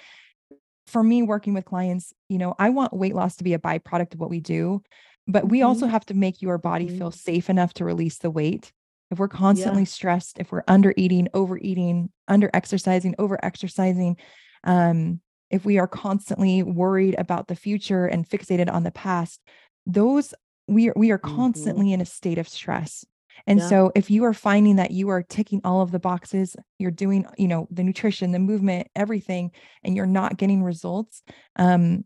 for 0.88 1.04
me 1.04 1.24
working 1.24 1.54
with 1.54 1.66
clients, 1.66 2.14
you 2.30 2.38
know, 2.38 2.56
I 2.60 2.70
want 2.70 2.94
weight 2.94 3.16
loss 3.16 3.38
to 3.38 3.44
be 3.44 3.54
a 3.54 3.60
byproduct 3.60 4.14
of 4.14 4.20
what 4.20 4.30
we 4.30 4.40
do, 4.40 4.84
but 5.28 5.50
we 5.50 5.60
mm-hmm. 5.60 5.68
also 5.68 5.88
have 5.88 6.06
to 6.08 6.14
make 6.14 6.42
your 6.42 6.58
body 6.58 6.86
mm-hmm. 6.86 6.98
feel 6.98 7.12
safe 7.12 7.50
enough 7.50 7.74
to 7.76 7.86
release 7.86 8.18
the 8.18 8.32
weight 8.32 8.72
if 9.12 9.20
we're 9.20 9.28
constantly 9.28 9.84
yeah. 9.84 9.88
stressed, 9.88 10.40
if 10.40 10.52
we're 10.52 10.64
under 10.68 10.94
eating, 10.98 11.28
overeating, 11.34 12.10
under 12.28 12.50
exercising, 12.54 13.16
over 13.20 13.44
exercising, 13.44 14.18
um, 14.64 15.22
if 15.52 15.64
we 15.64 15.78
are 15.78 15.88
constantly 15.88 16.64
worried 16.64 17.16
about 17.18 17.48
the 17.48 17.56
future 17.56 18.08
and 18.08 18.28
fixated 18.28 18.72
on 18.72 18.84
the 18.84 18.92
past, 18.92 19.42
those 19.86 20.34
we 20.68 20.90
are 20.90 20.94
we 20.96 21.12
are 21.12 21.20
mm-hmm. 21.20 21.36
constantly 21.36 21.88
mm-hmm. 21.88 21.96
in 21.96 22.02
a 22.02 22.06
state 22.06 22.38
of 22.38 22.50
stress. 22.50 23.06
And 23.48 23.60
yeah. 23.60 23.68
so 23.68 23.92
if 23.96 24.10
you 24.10 24.24
are 24.24 24.34
finding 24.34 24.78
that 24.78 24.92
you 24.92 25.10
are 25.10 25.22
ticking 25.22 25.62
all 25.64 25.82
of 25.82 25.92
the 25.92 26.00
boxes, 26.00 26.56
you're 26.80 26.90
doing, 26.90 27.26
you 27.38 27.48
know, 27.48 27.68
the 27.70 27.84
nutrition, 27.84 28.32
the 28.32 28.40
movement, 28.40 28.88
everything, 28.96 29.52
and 29.84 29.96
you're 29.96 30.06
not 30.06 30.38
getting 30.38 30.64
results, 30.64 31.22
um, 31.58 32.06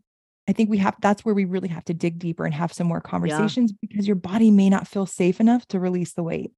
I 0.50 0.52
think 0.52 0.68
we 0.68 0.78
have 0.78 0.96
that's 1.00 1.24
where 1.24 1.34
we 1.34 1.44
really 1.44 1.68
have 1.68 1.84
to 1.84 1.94
dig 1.94 2.18
deeper 2.18 2.44
and 2.44 2.52
have 2.52 2.72
some 2.72 2.88
more 2.88 3.00
conversations 3.00 3.70
yeah. 3.70 3.88
because 3.88 4.04
your 4.08 4.16
body 4.16 4.50
may 4.50 4.68
not 4.68 4.88
feel 4.88 5.06
safe 5.06 5.38
enough 5.38 5.64
to 5.68 5.78
release 5.78 6.14
the 6.14 6.24
weight. 6.24 6.50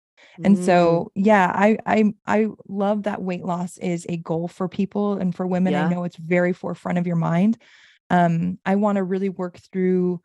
And 0.43 0.57
mm. 0.57 0.65
so, 0.65 1.13
yeah, 1.15 1.53
I 1.55 1.77
I 1.85 2.15
I 2.27 2.47
love 2.67 3.03
that 3.03 3.21
weight 3.21 3.45
loss 3.45 3.77
is 3.77 4.07
a 4.09 4.17
goal 4.17 4.49
for 4.49 4.67
people 4.67 5.15
and 5.15 5.35
for 5.35 5.47
women. 5.47 5.75
Yeah. 5.75 5.85
I 5.85 5.91
know 5.91 6.05
it's 6.05 6.17
very 6.17 6.55
forefront 6.55 6.97
of 6.97 7.07
your 7.07 7.17
mind. 7.17 7.59
Um, 8.09 8.59
I 8.65 8.77
want 8.77 8.97
to 8.97 9.03
really 9.03 9.29
work 9.29 9.59
through 9.71 10.23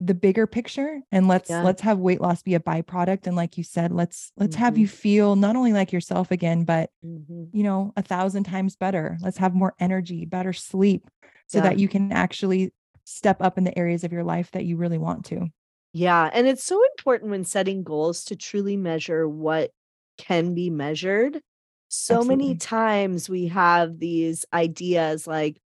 the 0.00 0.14
bigger 0.14 0.46
picture 0.46 1.00
and 1.10 1.26
let's 1.26 1.48
yeah. 1.48 1.62
let's 1.62 1.80
have 1.80 1.98
weight 1.98 2.20
loss 2.20 2.42
be 2.42 2.54
a 2.54 2.60
byproduct 2.60 3.26
and 3.26 3.34
like 3.34 3.56
you 3.56 3.64
said 3.64 3.90
let's 3.90 4.30
let's 4.36 4.54
mm-hmm. 4.54 4.64
have 4.64 4.76
you 4.76 4.86
feel 4.86 5.36
not 5.36 5.56
only 5.56 5.72
like 5.72 5.90
yourself 5.90 6.30
again 6.30 6.64
but 6.64 6.90
mm-hmm. 7.02 7.44
you 7.50 7.64
know 7.64 7.94
a 7.96 8.02
thousand 8.02 8.44
times 8.44 8.76
better 8.76 9.16
let's 9.22 9.38
have 9.38 9.54
more 9.54 9.74
energy 9.80 10.26
better 10.26 10.52
sleep 10.52 11.08
so 11.46 11.58
yeah. 11.58 11.64
that 11.64 11.78
you 11.78 11.88
can 11.88 12.12
actually 12.12 12.72
step 13.04 13.40
up 13.40 13.56
in 13.56 13.64
the 13.64 13.78
areas 13.78 14.04
of 14.04 14.12
your 14.12 14.24
life 14.24 14.50
that 14.50 14.64
you 14.64 14.76
really 14.76 14.98
want 14.98 15.24
to 15.24 15.48
yeah. 15.96 16.28
And 16.30 16.46
it's 16.46 16.62
so 16.62 16.78
important 16.98 17.30
when 17.30 17.44
setting 17.44 17.82
goals 17.82 18.24
to 18.26 18.36
truly 18.36 18.76
measure 18.76 19.26
what 19.26 19.70
can 20.18 20.52
be 20.52 20.68
measured. 20.68 21.40
So 21.88 22.16
Absolutely. 22.16 22.36
many 22.36 22.56
times 22.58 23.30
we 23.30 23.46
have 23.46 23.98
these 23.98 24.44
ideas 24.52 25.26
like, 25.26 25.58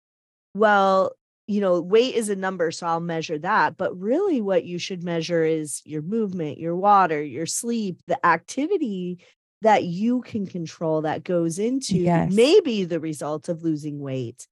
well, 0.54 1.14
you 1.48 1.62
know, 1.62 1.82
weight 1.82 2.14
is 2.14 2.30
a 2.30 2.36
number, 2.36 2.70
so 2.70 2.86
I'll 2.86 3.00
measure 3.00 3.40
that. 3.40 3.76
But 3.76 4.00
really, 4.00 4.40
what 4.40 4.66
you 4.66 4.78
should 4.78 5.04
measure 5.04 5.44
is 5.44 5.82
your 5.84 6.04
movement, 6.04 6.60
your 6.60 6.76
water, 6.76 7.24
your 7.24 7.48
sleep, 7.48 8.00
the 8.06 8.24
activity 8.24 9.18
that 9.64 9.86
you 9.86 10.22
can 10.22 10.46
control 10.46 11.02
that 11.02 11.24
goes 11.24 11.58
into 11.58 11.98
yes. 11.98 12.32
maybe 12.32 12.84
the 12.84 13.00
result 13.00 13.50
of 13.50 13.64
losing 13.64 14.00
weight. 14.00 14.48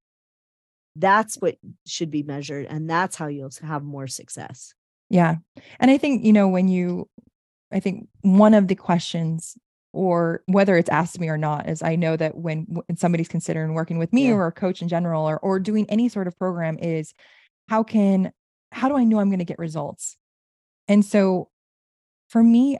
That's 0.98 1.36
what 1.36 1.56
should 1.86 2.10
be 2.10 2.22
measured. 2.22 2.66
And 2.66 2.88
that's 2.88 3.16
how 3.16 3.28
you'll 3.28 3.50
have 3.62 3.82
more 3.82 4.06
success. 4.06 4.74
Yeah. 5.08 5.36
And 5.80 5.90
I 5.90 5.98
think, 5.98 6.24
you 6.24 6.32
know, 6.32 6.48
when 6.48 6.68
you, 6.68 7.08
I 7.72 7.80
think 7.80 8.08
one 8.22 8.54
of 8.54 8.68
the 8.68 8.74
questions 8.74 9.56
or 9.92 10.42
whether 10.46 10.76
it's 10.76 10.88
asked 10.90 11.18
me 11.18 11.28
or 11.28 11.38
not 11.38 11.68
is 11.68 11.82
i 11.82 11.96
know 11.96 12.16
that 12.16 12.36
when, 12.36 12.66
when 12.68 12.96
somebody's 12.96 13.28
considering 13.28 13.74
working 13.74 13.98
with 13.98 14.12
me 14.12 14.28
yeah. 14.28 14.34
or 14.34 14.46
a 14.46 14.52
coach 14.52 14.82
in 14.82 14.88
general 14.88 15.28
or, 15.28 15.38
or 15.38 15.58
doing 15.58 15.86
any 15.88 16.08
sort 16.08 16.26
of 16.26 16.38
program 16.38 16.78
is 16.78 17.14
how 17.68 17.82
can 17.82 18.32
how 18.70 18.88
do 18.88 18.96
i 18.96 19.04
know 19.04 19.18
i'm 19.18 19.28
going 19.28 19.38
to 19.38 19.44
get 19.44 19.58
results 19.58 20.16
and 20.88 21.04
so 21.04 21.48
for 22.28 22.42
me 22.42 22.76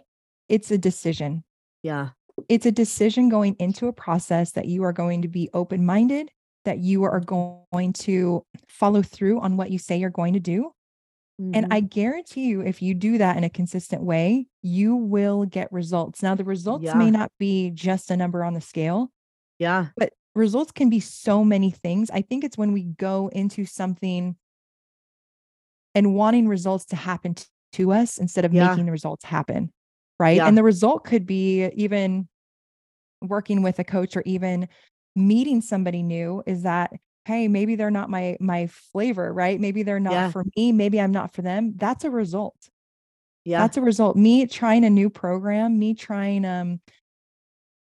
it's 0.49 0.71
a 0.71 0.79
decision 0.79 1.43
yeah 1.83 2.11
it's 2.49 2.67
a 2.67 2.73
decision 2.73 3.29
going 3.29 3.57
into 3.59 3.89
a 3.89 3.93
process 3.93 4.53
that 4.53 4.67
you 4.67 4.85
are 4.85 4.93
going 4.93 5.23
to 5.23 5.29
be 5.29 5.49
open 5.55 5.85
minded 5.85 6.31
that 6.69 6.79
you 6.79 7.03
are 7.05 7.21
going 7.21 7.93
to 7.93 8.45
follow 8.69 9.03
through 9.03 9.41
on 9.41 9.57
what 9.57 9.71
you 9.71 9.79
say 9.79 9.97
you're 9.97 10.11
going 10.11 10.35
to 10.35 10.41
do 10.41 10.73
Mm-hmm. 11.41 11.55
And 11.55 11.73
I 11.73 11.81
guarantee 11.81 12.47
you, 12.47 12.63
if 12.63 12.83
you 12.83 12.95
do 12.95 13.19
that 13.19 13.37
in 13.37 13.45
a 13.45 13.51
consistent 13.51 14.03
way, 14.03 14.47
you 14.63 14.97
will 14.97 15.45
get 15.45 15.73
results. 15.73 16.23
Now, 16.23 16.35
the 16.35 16.45
results 16.45 16.85
yeah. 16.85 16.95
may 16.95 17.11
not 17.11 17.31
be 17.39 17.71
just 17.71 18.11
a 18.11 18.17
number 18.17 18.43
on 18.43 18.55
the 18.55 18.61
scale. 18.61 19.13
Yeah. 19.59 19.87
But 19.97 20.15
results 20.35 20.73
can 20.73 20.91
be 20.91 21.01
so 21.01 21.45
many 21.45 21.71
things. 21.71 22.11
I 22.11 22.23
think 22.23 22.43
it's 22.43 22.59
when 22.59 22.73
we 22.73 22.83
go 22.83 23.29
into 23.33 23.67
something 23.67 24.37
and 25.95 26.15
wanting 26.15 26.49
results 26.49 26.87
to 26.87 26.97
happen 26.97 27.35
t- 27.35 27.47
to 27.75 27.93
us 27.93 28.19
instead 28.19 28.45
of 28.45 28.53
yeah. 28.53 28.69
making 28.69 28.87
the 28.87 28.93
results 28.93 29.25
happen. 29.25 29.71
Right. 30.19 30.39
Yeah. 30.39 30.49
And 30.49 30.59
the 30.59 30.65
result 30.65 31.05
could 31.05 31.25
be 31.25 31.67
even 31.67 32.29
working 33.23 33.63
with 33.63 33.79
a 33.79 33.85
coach 33.85 34.17
or 34.17 34.25
even 34.27 34.69
meeting 35.19 35.61
somebody 35.61 36.03
new 36.03 36.43
is 36.47 36.63
that 36.63 36.93
hey 37.25 37.49
maybe 37.49 37.77
they're 37.77 37.91
not 37.91 38.11
my 38.11 38.37
my 38.41 38.67
flavor 38.69 39.33
right? 39.33 39.61
Maybe 39.61 39.83
they're 39.83 40.01
not 40.01 40.13
yeah. 40.13 40.31
for 40.31 40.45
me 40.57 40.73
maybe 40.73 41.01
i'm 41.01 41.13
not 41.13 41.35
for 41.35 41.43
them. 41.43 41.75
That's 41.77 42.05
a 42.05 42.11
result. 42.11 42.57
Yeah. 43.45 43.61
That's 43.61 43.77
a 43.77 43.83
result. 43.83 44.17
Me 44.17 44.47
trying 44.47 44.85
a 44.85 44.91
new 44.91 45.11
program 45.11 45.79
me 45.79 45.95
trying 45.95 46.45
um 46.45 46.81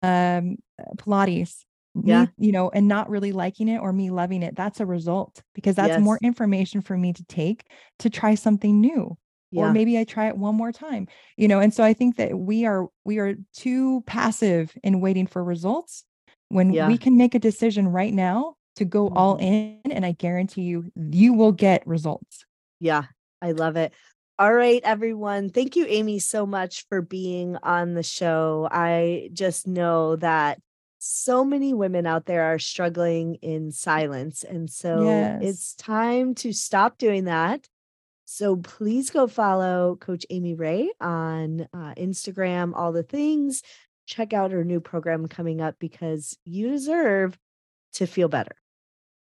um 0.02 0.56
pilates 0.96 1.64
yeah. 2.02 2.22
me, 2.22 2.28
you 2.38 2.52
know 2.52 2.70
and 2.70 2.88
not 2.88 3.08
really 3.08 3.32
liking 3.32 3.68
it 3.68 3.78
or 3.78 3.92
me 3.92 4.10
loving 4.10 4.42
it 4.42 4.56
that's 4.56 4.80
a 4.80 4.86
result 4.86 5.42
because 5.54 5.76
that's 5.76 5.90
yes. 5.90 6.00
more 6.00 6.18
information 6.22 6.80
for 6.80 6.96
me 6.96 7.12
to 7.12 7.24
take 7.24 7.64
to 8.00 8.10
try 8.10 8.34
something 8.34 8.80
new 8.80 9.16
yeah. 9.50 9.62
or 9.62 9.72
maybe 9.72 9.98
i 9.98 10.04
try 10.04 10.26
it 10.28 10.36
one 10.36 10.54
more 10.54 10.72
time 10.72 11.06
you 11.36 11.48
know? 11.48 11.60
And 11.60 11.72
so 11.72 11.84
i 11.84 11.92
think 11.92 12.16
that 12.16 12.36
we 12.36 12.66
are 12.66 12.88
we 13.04 13.18
are 13.18 13.34
too 13.54 14.02
passive 14.06 14.76
in 14.82 15.00
waiting 15.00 15.26
for 15.26 15.42
results 15.42 16.04
when 16.54 16.72
yeah. 16.72 16.86
we 16.86 16.96
can 16.96 17.16
make 17.16 17.34
a 17.34 17.38
decision 17.38 17.88
right 17.88 18.14
now 18.14 18.54
to 18.76 18.84
go 18.84 19.08
all 19.08 19.36
mm-hmm. 19.36 19.44
in 19.86 19.92
and 19.92 20.06
I 20.06 20.12
guarantee 20.12 20.62
you 20.62 20.90
you 20.94 21.34
will 21.34 21.52
get 21.52 21.86
results. 21.86 22.44
Yeah, 22.80 23.04
I 23.42 23.52
love 23.52 23.76
it. 23.76 23.92
All 24.38 24.52
right, 24.52 24.80
everyone. 24.84 25.50
Thank 25.50 25.76
you, 25.76 25.86
Amy, 25.88 26.18
so 26.18 26.46
much 26.46 26.86
for 26.88 27.02
being 27.02 27.56
on 27.62 27.94
the 27.94 28.02
show. 28.02 28.68
I 28.70 29.30
just 29.32 29.66
know 29.66 30.16
that 30.16 30.60
so 30.98 31.44
many 31.44 31.74
women 31.74 32.06
out 32.06 32.26
there 32.26 32.44
are 32.44 32.58
struggling 32.58 33.36
in 33.36 33.70
silence. 33.70 34.42
And 34.42 34.70
so 34.70 35.04
yes. 35.04 35.40
it's 35.42 35.74
time 35.74 36.34
to 36.36 36.52
stop 36.52 36.98
doing 36.98 37.24
that. 37.24 37.68
So 38.24 38.56
please 38.56 39.10
go 39.10 39.26
follow 39.26 39.96
Coach 40.00 40.24
Amy 40.30 40.54
Rae 40.54 40.90
on 41.00 41.68
uh, 41.72 41.94
Instagram, 41.96 42.72
all 42.74 42.92
the 42.92 43.02
things. 43.02 43.62
Check 44.06 44.32
out 44.32 44.52
her 44.52 44.64
new 44.64 44.80
program 44.80 45.28
coming 45.28 45.60
up 45.60 45.76
because 45.78 46.36
you 46.44 46.70
deserve 46.70 47.38
to 47.94 48.06
feel 48.06 48.28
better. 48.28 48.56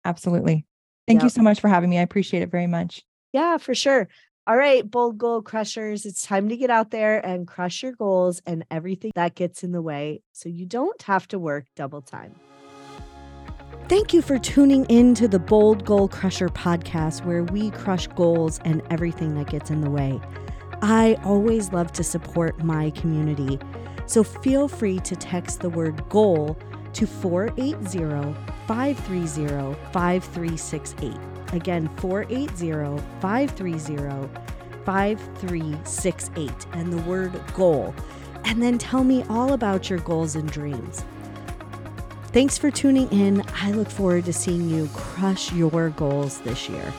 Absolutely. 0.04 0.66
Thank 1.06 1.18
yep. 1.18 1.24
you 1.24 1.30
so 1.30 1.42
much 1.42 1.60
for 1.60 1.68
having 1.68 1.90
me. 1.90 1.98
I 1.98 2.02
appreciate 2.02 2.42
it 2.42 2.50
very 2.50 2.66
much. 2.66 3.02
Yeah, 3.32 3.58
for 3.58 3.74
sure. 3.74 4.08
All 4.46 4.56
right, 4.56 4.88
bold 4.88 5.16
goal 5.16 5.40
crushers, 5.40 6.04
it's 6.04 6.26
time 6.26 6.50
to 6.50 6.56
get 6.56 6.68
out 6.68 6.90
there 6.90 7.24
and 7.24 7.46
crush 7.46 7.82
your 7.82 7.92
goals 7.92 8.42
and 8.44 8.62
everything 8.70 9.10
that 9.14 9.34
gets 9.34 9.64
in 9.64 9.72
the 9.72 9.80
way 9.80 10.20
so 10.32 10.50
you 10.50 10.66
don't 10.66 11.00
have 11.02 11.26
to 11.28 11.38
work 11.38 11.64
double 11.74 12.02
time. 12.02 12.34
Thank 13.88 14.12
you 14.12 14.20
for 14.20 14.38
tuning 14.38 14.84
in 14.86 15.14
to 15.14 15.28
the 15.28 15.38
Bold 15.38 15.86
Goal 15.86 16.08
Crusher 16.08 16.48
podcast, 16.48 17.24
where 17.24 17.44
we 17.44 17.70
crush 17.70 18.06
goals 18.08 18.60
and 18.64 18.82
everything 18.90 19.34
that 19.34 19.48
gets 19.48 19.70
in 19.70 19.80
the 19.80 19.90
way. 19.90 20.20
I 20.82 21.16
always 21.24 21.72
love 21.72 21.92
to 21.92 22.04
support 22.04 22.62
my 22.62 22.90
community, 22.90 23.58
so 24.06 24.22
feel 24.22 24.68
free 24.68 24.98
to 25.00 25.16
text 25.16 25.60
the 25.60 25.70
word 25.70 26.08
goal 26.08 26.56
to 26.94 27.06
480 27.06 28.34
530 28.66 29.74
5368. 29.92 31.14
Again, 31.52 31.88
480 31.96 33.02
530 33.20 34.28
5368 34.84 36.66
and 36.72 36.92
the 36.92 37.02
word 37.02 37.40
goal. 37.54 37.94
And 38.44 38.62
then 38.62 38.78
tell 38.78 39.04
me 39.04 39.24
all 39.28 39.54
about 39.54 39.88
your 39.88 40.00
goals 40.00 40.36
and 40.36 40.50
dreams. 40.50 41.04
Thanks 42.26 42.58
for 42.58 42.70
tuning 42.70 43.08
in. 43.10 43.42
I 43.62 43.70
look 43.70 43.88
forward 43.88 44.24
to 44.26 44.32
seeing 44.32 44.68
you 44.68 44.88
crush 44.92 45.52
your 45.52 45.90
goals 45.90 46.40
this 46.40 46.68
year. 46.68 46.92